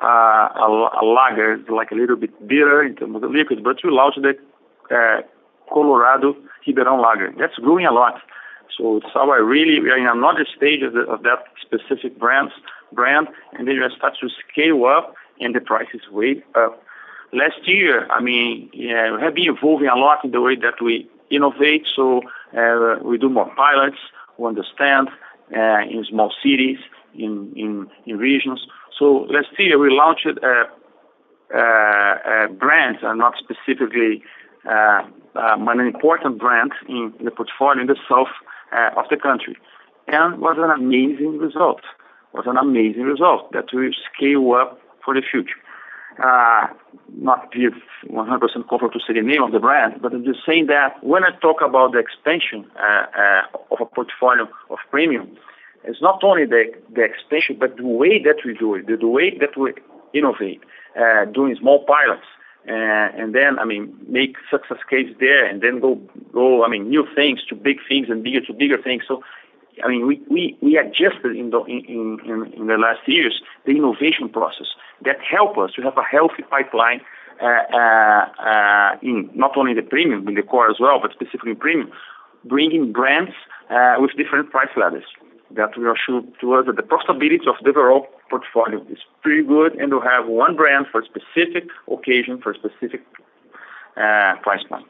uh, 0.02 0.04
a 0.04 1.04
lager, 1.04 1.58
like 1.68 1.90
a 1.90 1.94
little 1.94 2.16
bit 2.16 2.32
bitter 2.46 2.82
in 2.82 2.96
terms 2.96 3.14
of 3.14 3.22
the 3.22 3.28
liquid, 3.28 3.62
but 3.62 3.76
we 3.84 3.90
launched 3.90 4.20
the 4.22 4.34
Colorado 5.72 6.36
Ribeirão 6.66 7.00
Lager. 7.00 7.32
That's 7.38 7.56
growing 7.56 7.86
a 7.86 7.92
lot. 7.92 8.20
So 8.76 8.98
it's 8.98 9.06
how 9.12 9.30
I 9.30 9.36
really, 9.36 9.80
we 9.80 9.90
are 9.90 9.98
in 9.98 10.06
another 10.06 10.46
stage 10.56 10.82
of 10.82 11.22
that 11.22 11.44
specific 11.60 12.18
brands, 12.18 12.52
brand, 12.92 13.28
and 13.52 13.66
then 13.66 13.74
you 13.74 13.88
start 13.96 14.14
to 14.20 14.28
scale 14.50 14.84
up 14.84 15.14
and 15.40 15.54
the 15.54 15.60
price 15.60 15.88
is 15.94 16.08
way 16.10 16.42
up. 16.54 16.82
Last 17.32 17.66
year, 17.66 18.06
I 18.10 18.20
mean, 18.20 18.70
yeah, 18.72 19.14
we 19.14 19.20
have 19.20 19.34
been 19.34 19.54
evolving 19.54 19.88
a 19.88 19.96
lot 19.96 20.24
in 20.24 20.30
the 20.30 20.40
way 20.40 20.56
that 20.56 20.80
we 20.82 21.08
innovate. 21.30 21.86
So 21.94 22.22
uh, 22.56 22.96
we 23.02 23.18
do 23.18 23.28
more 23.28 23.50
pilots, 23.54 23.98
we 24.38 24.46
understand 24.46 25.08
uh, 25.56 25.80
in 25.90 26.04
small 26.08 26.32
cities, 26.42 26.78
in 27.14 27.52
in 27.56 27.88
in 28.06 28.18
regions. 28.18 28.66
So 28.98 29.26
last 29.30 29.48
year, 29.58 29.78
we 29.78 29.90
launched 29.90 30.26
a, 30.26 30.36
a, 31.54 32.44
a 32.44 32.48
brand, 32.48 32.98
and 33.02 33.18
not 33.18 33.34
specifically 33.38 34.22
uh, 34.68 35.02
an 35.34 35.80
important 35.80 36.38
brand 36.38 36.72
in 36.88 37.12
the 37.22 37.30
portfolio 37.30 37.80
in 37.80 37.86
the 37.86 37.96
south 38.08 38.34
of 38.96 39.04
the 39.10 39.16
country. 39.16 39.56
And 40.08 40.40
was 40.40 40.56
an 40.58 40.70
amazing 40.70 41.38
result. 41.38 41.82
Was 42.32 42.46
an 42.46 42.56
amazing 42.56 43.04
result 43.04 43.52
that 43.52 43.66
will 43.72 43.92
scale 44.12 44.52
up 44.52 44.80
for 45.04 45.14
the 45.14 45.22
future. 45.22 45.60
Not 46.18 47.52
give 47.52 47.74
100% 48.06 48.68
comfort 48.68 48.92
to 48.92 49.00
say 49.06 49.14
the 49.14 49.22
name 49.22 49.42
of 49.42 49.52
the 49.52 49.58
brand, 49.58 50.00
but 50.02 50.12
I'm 50.12 50.24
just 50.24 50.40
saying 50.46 50.66
that 50.66 51.02
when 51.02 51.24
I 51.24 51.30
talk 51.40 51.62
about 51.62 51.92
the 51.92 51.98
expansion 51.98 52.66
uh, 52.76 53.06
uh, 53.18 53.42
of 53.70 53.80
a 53.80 53.86
portfolio 53.86 54.48
of 54.70 54.78
premium, 54.90 55.36
it's 55.84 56.02
not 56.02 56.22
only 56.22 56.44
the 56.44 56.64
the 56.92 57.02
expansion, 57.02 57.56
but 57.58 57.76
the 57.76 57.86
way 57.86 58.22
that 58.22 58.36
we 58.44 58.54
do 58.54 58.74
it, 58.74 58.86
the 58.86 59.06
way 59.06 59.36
that 59.38 59.56
we 59.56 59.74
innovate, 60.12 60.62
uh, 61.00 61.24
doing 61.26 61.56
small 61.56 61.84
pilots, 61.84 62.26
and 62.66 63.34
then 63.34 63.58
I 63.58 63.64
mean 63.64 63.96
make 64.08 64.36
success 64.50 64.78
case 64.90 65.14
there, 65.20 65.44
and 65.46 65.62
then 65.62 65.80
go 65.80 66.00
go 66.32 66.64
I 66.64 66.68
mean 66.68 66.88
new 66.88 67.06
things 67.14 67.44
to 67.48 67.54
big 67.54 67.78
things 67.88 68.08
and 68.10 68.22
bigger 68.22 68.40
to 68.42 68.52
bigger 68.52 68.80
things. 68.80 69.04
I 69.84 69.88
mean, 69.88 70.06
we 70.06 70.20
we, 70.28 70.56
we 70.60 70.76
adjusted 70.76 71.36
in 71.36 71.50
the 71.50 71.60
in, 71.64 72.18
in, 72.24 72.52
in 72.56 72.66
the 72.66 72.76
last 72.76 73.00
years, 73.06 73.40
the 73.66 73.72
innovation 73.72 74.28
process 74.28 74.66
that 75.04 75.16
help 75.20 75.58
us 75.58 75.72
to 75.76 75.82
have 75.82 75.96
a 75.96 76.02
healthy 76.02 76.42
pipeline, 76.48 77.00
uh, 77.40 77.46
uh, 77.46 78.98
in 79.02 79.30
not 79.34 79.56
only 79.56 79.74
the 79.74 79.82
premium, 79.82 80.26
in 80.26 80.34
the 80.34 80.42
core 80.42 80.68
as 80.70 80.76
well, 80.80 80.98
but 81.00 81.12
specifically 81.12 81.54
premium, 81.54 81.90
bringing 82.44 82.92
brands 82.92 83.32
uh, 83.70 83.94
with 83.98 84.10
different 84.16 84.50
price 84.50 84.70
ladders 84.76 85.04
that 85.54 85.76
will 85.76 85.94
show 85.94 86.22
to 86.40 86.54
us 86.54 86.66
that 86.66 86.76
the 86.76 86.82
profitability 86.82 87.46
of 87.46 87.56
the 87.62 87.70
overall 87.70 88.06
portfolio 88.28 88.84
is 88.90 88.98
pretty 89.22 89.42
good, 89.42 89.74
and 89.76 89.90
to 89.90 90.00
have 90.00 90.26
one 90.26 90.56
brand 90.56 90.86
for 90.90 91.00
a 91.00 91.04
specific 91.04 91.68
occasion, 91.90 92.40
for 92.40 92.52
a 92.52 92.54
specific 92.54 93.02
price 93.94 94.62
point. 94.68 94.86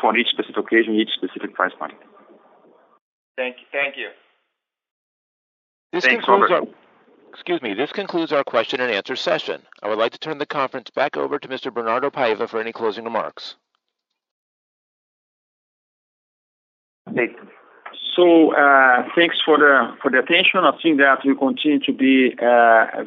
For 0.00 0.16
each 0.16 0.28
specific 0.28 0.56
occasion, 0.56 0.94
each 0.94 1.10
specific 1.10 1.54
price 1.54 1.72
point. 1.78 1.94
Thank 3.38 3.58
you. 3.58 3.66
Thank 3.70 3.96
you. 3.96 4.08
This 5.92 6.04
Thanks, 6.04 6.26
Robert. 6.26 6.68
Excuse 7.32 7.62
me. 7.62 7.72
This 7.72 7.92
concludes 7.92 8.32
our 8.32 8.42
question 8.42 8.80
and 8.80 8.90
answer 8.90 9.14
session. 9.14 9.62
I 9.80 9.88
would 9.88 9.96
like 9.96 10.10
to 10.10 10.18
turn 10.18 10.38
the 10.38 10.46
conference 10.46 10.90
back 10.90 11.16
over 11.16 11.38
to 11.38 11.46
Mr. 11.46 11.72
Bernardo 11.72 12.10
Paiva 12.10 12.48
for 12.48 12.60
any 12.60 12.72
closing 12.72 13.04
remarks. 13.04 13.54
Thank 17.14 17.30
you. 17.30 17.48
So 18.16 18.52
uh 18.56 19.04
thanks 19.14 19.36
for 19.44 19.56
the 19.56 20.18
attention. 20.18 20.64
I 20.64 20.72
think 20.82 20.98
that 20.98 21.20
we 21.24 21.36
continue 21.36 21.78
to 21.78 21.92
be 21.92 22.34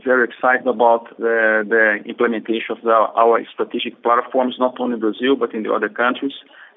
very 0.05 0.23
excited 0.23 0.65
about 0.65 1.09
the 1.19 1.99
implementation 2.05 2.77
of 2.77 2.87
our 2.87 3.45
strategic 3.51 4.01
platforms, 4.01 4.55
not 4.57 4.79
only 4.79 4.93
in 4.93 5.01
Brazil, 5.01 5.35
but 5.35 5.53
in 5.53 5.63
the 5.63 5.73
other 5.73 5.89
countries. 5.89 6.33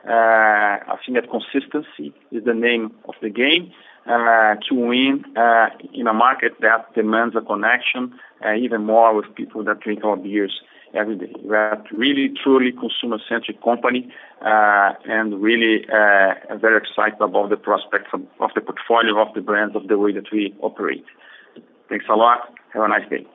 I 0.06 0.96
think 1.04 1.18
that 1.18 1.30
consistency 1.30 2.14
is 2.30 2.44
the 2.44 2.54
name 2.54 2.92
of 3.08 3.14
the 3.22 3.30
game 3.30 3.72
uh, 4.06 4.56
to 4.68 4.74
win 4.74 5.24
uh, 5.36 5.68
in 5.92 6.06
a 6.06 6.12
market 6.12 6.52
that 6.60 6.94
demands 6.94 7.34
a 7.36 7.40
connection 7.40 8.18
uh, 8.44 8.54
even 8.54 8.84
more 8.84 9.14
with 9.14 9.34
people 9.34 9.64
that 9.64 9.80
drink 9.80 10.04
our 10.04 10.16
beers 10.16 10.60
every 10.94 11.16
day. 11.16 11.32
We 11.42 11.56
are 11.56 11.82
really, 11.92 12.32
truly 12.42 12.72
consumer-centric 12.72 13.62
company 13.62 14.12
uh, 14.42 14.92
and 15.06 15.42
really 15.42 15.86
uh, 15.88 16.56
very 16.56 16.76
excited 16.76 17.20
about 17.20 17.50
the 17.50 17.56
prospects 17.56 18.10
of, 18.12 18.20
of 18.40 18.50
the 18.54 18.60
portfolio, 18.60 19.18
of 19.20 19.34
the 19.34 19.40
brands, 19.40 19.74
of 19.74 19.88
the 19.88 19.98
way 19.98 20.12
that 20.12 20.30
we 20.30 20.54
operate. 20.60 21.04
Thanks 21.88 22.04
a 22.10 22.14
lot. 22.14 22.52
Have 22.72 22.82
a 22.82 22.88
nice 22.88 23.08
day. 23.08 23.26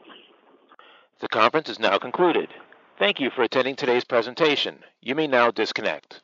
The 1.19 1.27
conference 1.27 1.69
is 1.69 1.79
now 1.79 1.97
concluded. 1.97 2.49
Thank 2.97 3.19
you 3.19 3.29
for 3.29 3.43
attending 3.43 3.75
today's 3.75 4.05
presentation. 4.05 4.79
You 5.01 5.15
may 5.15 5.27
now 5.27 5.51
disconnect. 5.51 6.21